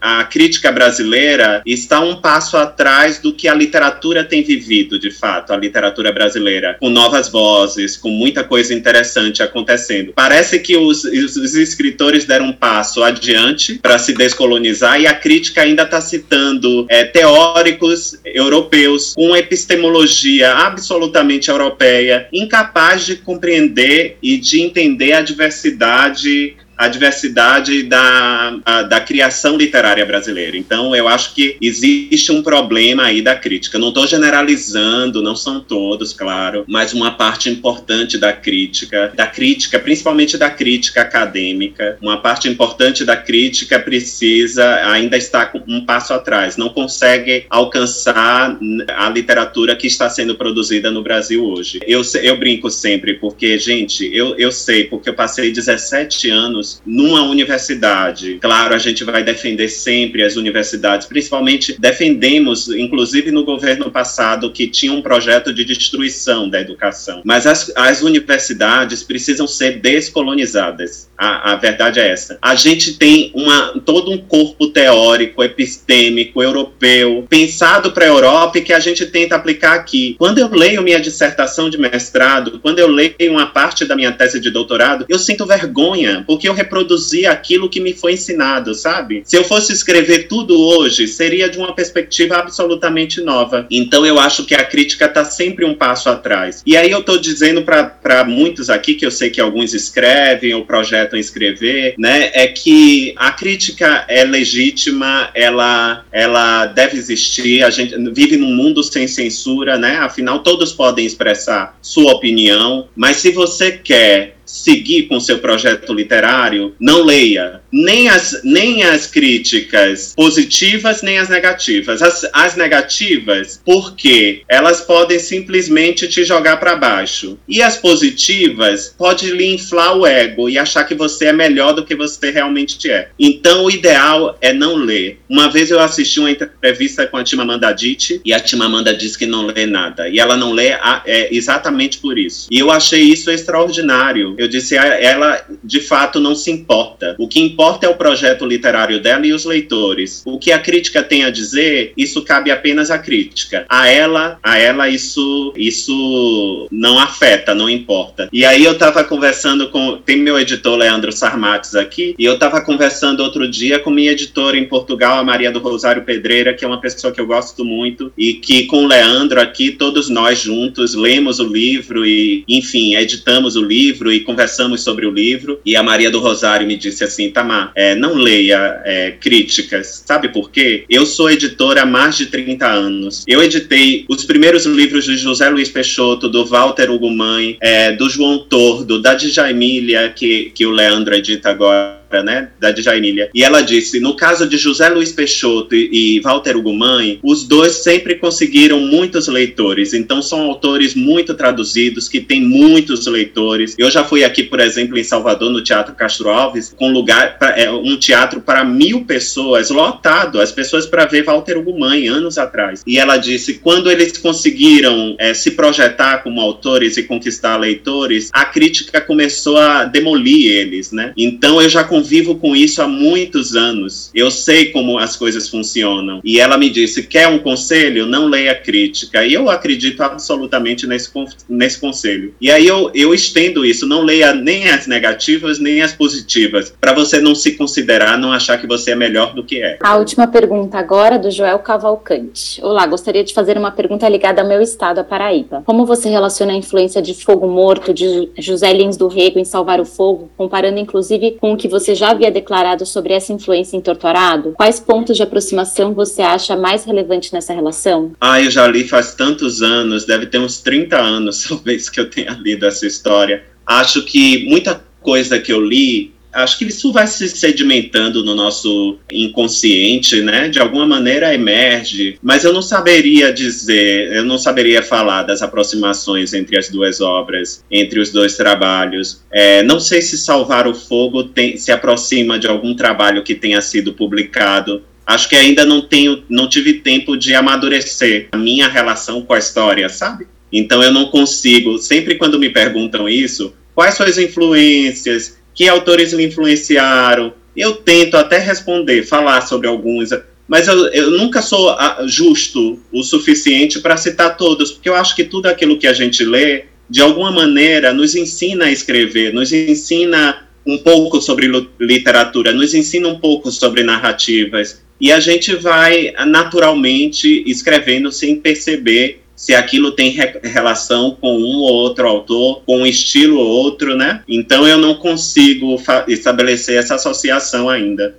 a 0.00 0.24
crítica 0.24 0.70
brasileira 0.70 1.62
está 1.66 2.00
um 2.00 2.16
passo 2.16 2.56
atrás 2.56 3.18
do 3.18 3.32
que 3.32 3.48
a 3.48 3.54
literatura 3.54 4.24
tem 4.24 4.42
vivido 4.42 4.98
de 4.98 5.10
fato 5.10 5.52
a 5.52 5.56
literatura 5.56 6.12
brasileira. 6.12 6.76
Com 6.80 6.90
novas 6.90 7.28
vozes 7.28 7.96
com 7.96 8.10
muita 8.10 8.44
coisa 8.44 8.74
interessante 8.74 9.42
acontecendo. 9.42 10.12
Parece 10.14 10.58
que 10.58 10.76
os 10.76 10.83
os, 10.86 11.04
os 11.04 11.54
escritores 11.54 12.24
deram 12.24 12.46
um 12.46 12.52
passo 12.52 13.02
adiante 13.02 13.78
para 13.82 13.98
se 13.98 14.12
descolonizar 14.12 15.00
e 15.00 15.06
a 15.06 15.14
crítica 15.14 15.62
ainda 15.62 15.82
está 15.82 16.00
citando 16.00 16.86
é, 16.88 17.04
teóricos 17.04 18.18
europeus 18.24 19.14
com 19.14 19.36
epistemologia 19.36 20.52
absolutamente 20.52 21.50
europeia, 21.50 22.28
incapaz 22.32 23.04
de 23.04 23.16
compreender 23.16 24.18
e 24.22 24.36
de 24.36 24.60
entender 24.60 25.12
a 25.12 25.22
diversidade 25.22 26.56
a 26.76 26.88
diversidade 26.88 27.82
da, 27.84 28.58
a, 28.64 28.82
da 28.82 29.00
criação 29.00 29.56
literária 29.56 30.04
brasileira. 30.04 30.56
Então, 30.56 30.94
eu 30.94 31.08
acho 31.08 31.34
que 31.34 31.56
existe 31.60 32.32
um 32.32 32.42
problema 32.42 33.04
aí 33.04 33.22
da 33.22 33.34
crítica. 33.34 33.78
Não 33.78 33.88
estou 33.88 34.06
generalizando, 34.06 35.22
não 35.22 35.36
são 35.36 35.60
todos, 35.60 36.12
claro, 36.12 36.64
mas 36.68 36.92
uma 36.92 37.12
parte 37.12 37.48
importante 37.48 38.18
da 38.18 38.32
crítica, 38.32 39.12
da 39.14 39.26
crítica, 39.26 39.78
principalmente 39.78 40.36
da 40.36 40.50
crítica 40.50 41.02
acadêmica, 41.02 41.98
uma 42.00 42.16
parte 42.16 42.48
importante 42.48 43.04
da 43.04 43.16
crítica 43.16 43.78
precisa 43.78 44.64
ainda 44.86 45.16
estar 45.16 45.52
um 45.68 45.84
passo 45.84 46.12
atrás, 46.12 46.56
não 46.56 46.68
consegue 46.68 47.46
alcançar 47.48 48.58
a 48.96 49.08
literatura 49.10 49.76
que 49.76 49.86
está 49.86 50.08
sendo 50.08 50.34
produzida 50.34 50.90
no 50.90 51.02
Brasil 51.02 51.44
hoje. 51.44 51.80
Eu, 51.86 52.02
eu 52.22 52.36
brinco 52.36 52.70
sempre, 52.70 53.14
porque, 53.14 53.58
gente, 53.58 54.08
eu, 54.14 54.36
eu 54.36 54.50
sei, 54.50 54.84
porque 54.84 55.08
eu 55.08 55.14
passei 55.14 55.52
17 55.52 56.30
anos 56.30 56.63
numa 56.84 57.22
universidade. 57.22 58.38
Claro, 58.40 58.74
a 58.74 58.78
gente 58.78 59.04
vai 59.04 59.22
defender 59.22 59.68
sempre 59.68 60.22
as 60.22 60.36
universidades, 60.36 61.06
principalmente 61.06 61.78
defendemos, 61.78 62.68
inclusive 62.68 63.30
no 63.30 63.44
governo 63.44 63.90
passado, 63.90 64.50
que 64.50 64.66
tinha 64.66 64.92
um 64.92 65.02
projeto 65.02 65.52
de 65.52 65.64
destruição 65.64 66.48
da 66.48 66.60
educação. 66.60 67.22
Mas 67.24 67.46
as, 67.46 67.72
as 67.76 68.02
universidades 68.02 69.02
precisam 69.02 69.46
ser 69.46 69.80
descolonizadas. 69.80 71.08
A, 71.16 71.52
a 71.52 71.56
verdade 71.56 72.00
é 72.00 72.08
essa. 72.08 72.38
A 72.40 72.54
gente 72.54 72.94
tem 72.94 73.30
uma, 73.34 73.80
todo 73.84 74.10
um 74.10 74.18
corpo 74.18 74.68
teórico, 74.68 75.42
epistêmico, 75.42 76.42
europeu, 76.42 77.26
pensado 77.28 77.92
para 77.92 78.04
a 78.04 78.08
Europa 78.08 78.58
e 78.58 78.62
que 78.62 78.72
a 78.72 78.80
gente 78.80 79.06
tenta 79.06 79.36
aplicar 79.36 79.74
aqui. 79.74 80.16
Quando 80.18 80.38
eu 80.38 80.48
leio 80.50 80.82
minha 80.82 81.00
dissertação 81.00 81.68
de 81.68 81.78
mestrado, 81.78 82.58
quando 82.60 82.78
eu 82.78 82.88
leio 82.88 83.14
uma 83.30 83.46
parte 83.46 83.84
da 83.84 83.96
minha 83.96 84.12
tese 84.12 84.40
de 84.40 84.50
doutorado, 84.50 85.04
eu 85.08 85.18
sinto 85.18 85.46
vergonha, 85.46 86.24
porque 86.26 86.48
eu 86.48 86.53
reproduzir 86.54 87.28
aquilo 87.28 87.68
que 87.68 87.80
me 87.80 87.92
foi 87.92 88.14
ensinado, 88.14 88.74
sabe? 88.74 89.22
Se 89.24 89.36
eu 89.36 89.44
fosse 89.44 89.72
escrever 89.72 90.28
tudo 90.28 90.58
hoje, 90.58 91.06
seria 91.06 91.48
de 91.48 91.58
uma 91.58 91.74
perspectiva 91.74 92.36
absolutamente 92.36 93.20
nova. 93.20 93.66
Então 93.70 94.06
eu 94.06 94.18
acho 94.18 94.44
que 94.44 94.54
a 94.54 94.64
crítica 94.64 95.06
está 95.06 95.24
sempre 95.24 95.64
um 95.64 95.74
passo 95.74 96.08
atrás. 96.08 96.62
E 96.66 96.76
aí 96.76 96.90
eu 96.90 97.00
estou 97.00 97.18
dizendo 97.18 97.62
para 97.62 98.24
muitos 98.24 98.70
aqui, 98.70 98.94
que 98.94 99.04
eu 99.04 99.10
sei 99.10 99.30
que 99.30 99.40
alguns 99.40 99.74
escrevem 99.74 100.54
ou 100.54 100.64
projetam 100.64 101.18
escrever, 101.18 101.94
né, 101.98 102.30
é 102.32 102.46
que 102.46 103.14
a 103.16 103.30
crítica 103.30 104.04
é 104.08 104.24
legítima, 104.24 105.30
ela, 105.34 106.04
ela 106.12 106.66
deve 106.66 106.96
existir, 106.96 107.62
a 107.62 107.70
gente 107.70 107.96
vive 108.12 108.36
num 108.36 108.54
mundo 108.54 108.82
sem 108.82 109.06
censura, 109.06 109.76
né, 109.78 109.96
afinal 109.98 110.40
todos 110.40 110.72
podem 110.72 111.04
expressar 111.04 111.76
sua 111.82 112.12
opinião, 112.12 112.88
mas 112.96 113.18
se 113.18 113.30
você 113.30 113.72
quer 113.72 114.36
seguir 114.44 115.04
com 115.04 115.20
seu 115.20 115.38
projeto 115.38 115.92
literário, 115.92 116.74
não 116.78 117.02
leia 117.02 117.60
nem 117.74 118.08
as, 118.08 118.40
nem 118.44 118.84
as 118.84 119.08
críticas 119.08 120.14
positivas 120.16 121.02
nem 121.02 121.18
as 121.18 121.28
negativas. 121.28 122.02
As, 122.02 122.24
as 122.32 122.54
negativas, 122.56 123.60
porque 123.64 124.42
elas 124.48 124.80
podem 124.80 125.18
simplesmente 125.18 126.06
te 126.08 126.24
jogar 126.24 126.58
para 126.58 126.76
baixo. 126.76 127.36
E 127.48 127.60
as 127.60 127.76
positivas, 127.76 128.94
pode 128.96 129.30
lhe 129.30 129.54
inflar 129.54 129.96
o 129.96 130.06
ego 130.06 130.48
e 130.48 130.56
achar 130.56 130.84
que 130.84 130.94
você 130.94 131.26
é 131.26 131.32
melhor 131.32 131.72
do 131.72 131.84
que 131.84 131.96
você 131.96 132.30
realmente 132.30 132.90
é. 132.90 133.08
Então, 133.18 133.64
o 133.64 133.70
ideal 133.70 134.38
é 134.40 134.52
não 134.52 134.76
ler. 134.76 135.18
Uma 135.28 135.50
vez 135.50 135.70
eu 135.70 135.80
assisti 135.80 136.20
uma 136.20 136.30
entrevista 136.30 137.06
com 137.06 137.16
a 137.16 137.24
Timamanda 137.24 137.68
Adichie 137.68 138.20
e 138.24 138.32
a 138.32 138.40
Timamanda 138.40 138.94
disse 138.94 139.18
que 139.18 139.26
não 139.26 139.46
lê 139.46 139.66
nada. 139.66 140.08
E 140.08 140.20
ela 140.20 140.36
não 140.36 140.52
lê 140.52 140.68
é, 141.04 141.34
exatamente 141.34 141.98
por 141.98 142.18
isso. 142.18 142.46
E 142.50 142.58
eu 142.58 142.70
achei 142.70 143.02
isso 143.02 143.30
extraordinário. 143.30 144.34
Eu 144.38 144.43
disse, 144.48 144.76
ah, 144.76 144.84
ela 145.00 145.44
de 145.62 145.80
fato 145.80 146.20
não 146.20 146.34
se 146.34 146.50
importa. 146.50 147.14
O 147.18 147.28
que 147.28 147.40
importa 147.40 147.86
é 147.86 147.88
o 147.88 147.96
projeto 147.96 148.44
literário 148.44 149.00
dela 149.00 149.26
e 149.26 149.32
os 149.32 149.44
leitores. 149.44 150.22
O 150.24 150.38
que 150.38 150.52
a 150.52 150.58
crítica 150.58 151.02
tem 151.02 151.24
a 151.24 151.30
dizer, 151.30 151.92
isso 151.96 152.22
cabe 152.22 152.50
apenas 152.50 152.90
à 152.90 152.98
crítica. 152.98 153.64
A 153.68 153.88
ela, 153.88 154.38
a 154.42 154.58
ela 154.58 154.88
isso, 154.88 155.52
isso 155.56 156.68
não 156.70 156.98
afeta, 156.98 157.54
não 157.54 157.68
importa. 157.68 158.28
E 158.32 158.44
aí 158.44 158.64
eu 158.64 158.72
estava 158.72 159.04
conversando 159.04 159.68
com, 159.68 159.98
tem 159.98 160.16
meu 160.16 160.38
editor 160.38 160.76
Leandro 160.76 161.12
Sarmates 161.12 161.74
aqui, 161.74 162.14
e 162.18 162.24
eu 162.24 162.34
estava 162.34 162.60
conversando 162.60 163.20
outro 163.20 163.48
dia 163.48 163.78
com 163.78 163.90
minha 163.90 164.12
editora 164.12 164.56
em 164.56 164.66
Portugal, 164.66 165.18
a 165.18 165.24
Maria 165.24 165.50
do 165.50 165.58
Rosário 165.58 166.02
Pedreira, 166.02 166.54
que 166.54 166.64
é 166.64 166.68
uma 166.68 166.80
pessoa 166.80 167.12
que 167.12 167.20
eu 167.20 167.26
gosto 167.26 167.64
muito, 167.64 168.12
e 168.16 168.34
que 168.34 168.64
com 168.66 168.84
o 168.84 168.86
Leandro 168.86 169.40
aqui, 169.40 169.70
todos 169.72 170.08
nós 170.08 170.38
juntos 170.38 170.94
lemos 170.94 171.38
o 171.38 171.46
livro 171.46 172.04
e, 172.06 172.44
enfim, 172.48 172.94
editamos 172.94 173.56
o 173.56 173.62
livro 173.62 174.12
e 174.12 174.20
conversamos 174.24 174.82
sobre 174.82 175.06
o 175.06 175.10
livro 175.10 175.60
e 175.64 175.76
a 175.76 175.82
Maria 175.82 176.10
do 176.10 176.18
Rosário 176.18 176.66
me 176.66 176.76
disse 176.76 177.04
assim, 177.04 177.30
Tamar, 177.30 177.70
é, 177.76 177.94
não 177.94 178.14
leia 178.14 178.82
é, 178.84 179.12
críticas, 179.12 180.02
sabe 180.04 180.28
por 180.28 180.50
quê? 180.50 180.84
Eu 180.90 181.06
sou 181.06 181.30
editora 181.30 181.82
há 181.82 181.86
mais 181.86 182.16
de 182.16 182.26
30 182.26 182.66
anos. 182.66 183.24
Eu 183.26 183.42
editei 183.42 184.04
os 184.08 184.24
primeiros 184.24 184.66
livros 184.66 185.04
de 185.04 185.16
José 185.16 185.48
Luiz 185.48 185.68
Peixoto, 185.68 186.28
do 186.28 186.44
Walter 186.44 186.90
Ugumãe, 186.90 187.56
é, 187.60 187.92
do 187.92 188.08
João 188.08 188.38
Tordo, 188.38 189.00
da 189.00 189.14
Djamília, 189.14 190.08
que, 190.10 190.50
que 190.54 190.66
o 190.66 190.70
Leandro 190.70 191.14
edita 191.14 191.50
agora 191.50 192.03
né, 192.22 192.50
da 192.60 192.70
Djaimília. 192.70 193.30
E 193.34 193.42
ela 193.42 193.60
disse, 193.60 194.00
no 194.00 194.16
caso 194.16 194.48
de 194.48 194.56
José 194.56 194.88
Luiz 194.88 195.12
Peixoto 195.12 195.74
e, 195.74 196.16
e 196.16 196.20
Walter 196.20 196.56
Ugumãe, 196.56 197.18
os 197.22 197.44
dois 197.44 197.72
sempre 197.72 198.16
conseguiram 198.16 198.80
muitos 198.80 199.28
leitores, 199.28 199.94
então 199.94 200.22
são 200.22 200.42
autores 200.42 200.94
muito 200.94 201.34
traduzidos, 201.34 202.08
que 202.08 202.20
têm 202.20 202.40
muitos 202.40 203.06
leitores. 203.06 203.74
Eu 203.78 203.90
já 203.90 204.04
fui 204.04 204.24
aqui, 204.24 204.42
por 204.42 204.60
exemplo, 204.60 204.98
em 204.98 205.04
Salvador, 205.04 205.50
no 205.50 205.62
Teatro 205.62 205.94
Castro 205.94 206.30
Alves, 206.30 206.74
com 206.76 206.90
lugar, 206.90 207.38
pra, 207.38 207.58
é, 207.58 207.70
um 207.70 207.96
teatro 207.96 208.40
para 208.40 208.64
mil 208.64 209.04
pessoas, 209.04 209.70
lotado, 209.70 210.40
as 210.40 210.52
pessoas 210.52 210.86
para 210.86 211.06
ver 211.06 211.24
Walter 211.24 211.58
Ugumãe, 211.58 212.08
anos 212.08 212.38
atrás. 212.38 212.82
E 212.86 212.98
ela 212.98 213.16
disse, 213.16 213.54
quando 213.54 213.90
eles 213.90 214.16
conseguiram 214.18 215.16
é, 215.18 215.34
se 215.34 215.52
projetar 215.52 216.22
como 216.22 216.40
autores 216.40 216.96
e 216.96 217.02
conquistar 217.02 217.56
leitores, 217.56 218.30
a 218.32 218.44
crítica 218.44 219.00
começou 219.00 219.56
a 219.58 219.84
demolir 219.84 220.50
eles, 220.50 220.92
né? 220.92 221.12
Então 221.16 221.60
eu 221.60 221.68
já 221.68 221.84
convivo 222.04 222.34
com 222.34 222.54
isso 222.54 222.82
há 222.82 222.86
muitos 222.86 223.56
anos. 223.56 224.10
Eu 224.14 224.30
sei 224.30 224.66
como 224.66 224.98
as 224.98 225.16
coisas 225.16 225.48
funcionam. 225.48 226.20
E 226.22 226.38
ela 226.38 226.58
me 226.58 226.68
disse: 226.68 227.02
quer 227.02 227.28
um 227.28 227.38
conselho? 227.38 228.06
Não 228.06 228.26
leia 228.26 228.54
crítica. 228.54 229.24
E 229.24 229.32
eu 229.32 229.48
acredito 229.48 230.02
absolutamente 230.02 230.86
nesse, 230.86 231.10
nesse 231.48 231.80
conselho. 231.80 232.34
E 232.38 232.50
aí 232.50 232.66
eu, 232.66 232.90
eu 232.94 233.14
estendo 233.14 233.64
isso: 233.64 233.86
não 233.86 234.02
leia 234.02 234.34
nem 234.34 234.68
as 234.68 234.86
negativas 234.86 235.58
nem 235.58 235.80
as 235.80 235.94
positivas, 235.94 236.74
para 236.78 236.92
você 236.92 237.20
não 237.20 237.34
se 237.34 237.52
considerar, 237.52 238.18
não 238.18 238.32
achar 238.32 238.60
que 238.60 238.66
você 238.66 238.90
é 238.90 238.94
melhor 238.94 239.34
do 239.34 239.42
que 239.42 239.62
é. 239.62 239.78
A 239.80 239.96
última 239.96 240.26
pergunta 240.26 240.78
agora 240.78 241.18
do 241.18 241.30
Joel 241.30 241.58
Cavalcante. 241.60 242.62
Olá, 242.62 242.86
gostaria 242.86 243.24
de 243.24 243.32
fazer 243.32 243.56
uma 243.56 243.70
pergunta 243.70 244.06
ligada 244.08 244.42
ao 244.42 244.48
meu 244.48 244.60
estado, 244.60 244.98
a 244.98 245.04
Paraíba. 245.04 245.62
Como 245.64 245.86
você 245.86 246.10
relaciona 246.10 246.52
a 246.52 246.56
influência 246.56 247.00
de 247.00 247.14
Fogo 247.14 247.48
Morto 247.48 247.94
de 247.94 248.28
José 248.38 248.72
Lins 248.72 248.96
do 248.96 249.08
Rego 249.08 249.38
em 249.38 249.44
Salvar 249.44 249.80
o 249.80 249.84
Fogo, 249.84 250.30
comparando 250.36 250.78
inclusive 250.78 251.38
com 251.40 251.52
o 251.52 251.56
que 251.56 251.68
você 251.68 251.83
já 251.92 252.10
havia 252.10 252.30
declarado 252.30 252.86
sobre 252.86 253.12
essa 253.12 253.32
influência 253.32 253.76
em 253.76 253.80
Torturado? 253.80 254.52
Quais 254.52 254.78
pontos 254.78 255.16
de 255.16 255.24
aproximação 255.24 255.92
você 255.92 256.22
acha 256.22 256.56
mais 256.56 256.84
relevante 256.84 257.32
nessa 257.32 257.52
relação? 257.52 258.12
Ah, 258.20 258.40
eu 258.40 258.48
já 258.48 258.64
li 258.68 258.86
faz 258.86 259.16
tantos 259.16 259.60
anos, 259.60 260.04
deve 260.04 260.26
ter 260.26 260.38
uns 260.38 260.60
30 260.60 260.96
anos, 260.96 261.42
talvez, 261.48 261.90
que 261.90 261.98
eu 261.98 262.08
tenha 262.08 262.30
lido 262.30 262.64
essa 262.64 262.86
história. 262.86 263.42
Acho 263.66 264.04
que 264.04 264.48
muita 264.48 264.84
coisa 265.00 265.40
que 265.40 265.52
eu 265.52 265.60
li 265.60 266.14
acho 266.34 266.58
que 266.58 266.64
isso 266.64 266.92
vai 266.92 267.06
se 267.06 267.28
sedimentando 267.28 268.24
no 268.24 268.34
nosso 268.34 268.98
inconsciente, 269.12 270.20
né? 270.20 270.48
De 270.48 270.58
alguma 270.58 270.86
maneira 270.86 271.34
emerge, 271.34 272.18
mas 272.22 272.44
eu 272.44 272.52
não 272.52 272.62
saberia 272.62 273.32
dizer, 273.32 274.12
eu 274.12 274.24
não 274.24 274.38
saberia 274.38 274.82
falar 274.82 275.22
das 275.22 275.42
aproximações 275.42 276.34
entre 276.34 276.58
as 276.58 276.68
duas 276.68 277.00
obras, 277.00 277.64
entre 277.70 278.00
os 278.00 278.10
dois 278.10 278.36
trabalhos. 278.36 279.22
É, 279.32 279.62
não 279.62 279.78
sei 279.80 280.02
se 280.02 280.18
Salvar 280.18 280.66
o 280.66 280.74
Fogo 280.74 281.24
tem, 281.24 281.56
se 281.56 281.70
aproxima 281.70 282.38
de 282.38 282.46
algum 282.46 282.74
trabalho 282.74 283.22
que 283.22 283.34
tenha 283.34 283.60
sido 283.60 283.92
publicado 283.92 284.82
acho 285.06 285.28
que 285.28 285.36
ainda 285.36 285.64
não 285.64 285.82
tenho, 285.82 286.24
não 286.28 286.48
tive 286.48 286.74
tempo 286.74 287.16
de 287.16 287.34
amadurecer 287.34 288.28
a 288.32 288.38
minha 288.38 288.68
relação 288.68 289.22
com 289.22 289.34
a 289.34 289.38
história, 289.38 289.88
sabe? 289.88 290.26
Então 290.52 290.82
eu 290.82 290.92
não 290.92 291.06
consigo, 291.06 291.78
sempre 291.78 292.14
quando 292.14 292.38
me 292.38 292.48
perguntam 292.48 293.08
isso, 293.08 293.52
quais 293.74 293.94
são 293.94 294.06
as 294.06 294.18
influências, 294.18 295.38
que 295.54 295.68
autores 295.68 296.12
me 296.12 296.26
influenciaram. 296.26 297.32
Eu 297.56 297.76
tento 297.76 298.16
até 298.16 298.38
responder, 298.38 299.04
falar 299.04 299.40
sobre 299.42 299.68
alguns, 299.68 300.10
mas 300.48 300.68
eu, 300.68 300.86
eu 300.88 301.10
nunca 301.12 301.40
sou 301.40 301.70
ah, 301.70 302.04
justo 302.06 302.78
o 302.92 303.02
suficiente 303.02 303.80
para 303.80 303.96
citar 303.96 304.36
todos, 304.36 304.72
porque 304.72 304.88
eu 304.88 304.94
acho 304.94 305.14
que 305.14 305.24
tudo 305.24 305.46
aquilo 305.46 305.78
que 305.78 305.86
a 305.86 305.92
gente 305.92 306.24
lê, 306.24 306.64
de 306.90 307.00
alguma 307.00 307.30
maneira, 307.30 307.92
nos 307.92 308.14
ensina 308.14 308.66
a 308.66 308.72
escrever, 308.72 309.32
nos 309.32 309.52
ensina 309.52 310.46
um 310.66 310.78
pouco 310.78 311.20
sobre 311.20 311.50
literatura, 311.78 312.52
nos 312.52 312.74
ensina 312.74 313.08
um 313.08 313.18
pouco 313.18 313.50
sobre 313.50 313.82
narrativas, 313.82 314.82
e 315.00 315.12
a 315.12 315.20
gente 315.20 315.54
vai 315.54 316.12
naturalmente 316.26 317.42
escrevendo 317.46 318.10
sem 318.10 318.36
perceber 318.36 319.23
se 319.36 319.54
aquilo 319.54 319.92
tem 319.92 320.10
re 320.10 320.40
relação 320.44 321.16
com 321.20 321.36
um 321.36 321.56
ou 321.58 321.72
outro 321.72 322.06
autor, 322.06 322.62
com 322.64 322.78
um 322.78 322.86
estilo 322.86 323.38
ou 323.38 323.46
outro, 323.46 323.96
né? 323.96 324.22
Então 324.28 324.66
eu 324.66 324.78
não 324.78 324.94
consigo 324.94 325.76
estabelecer 326.08 326.78
essa 326.78 326.94
associação 326.94 327.68
ainda. 327.68 328.14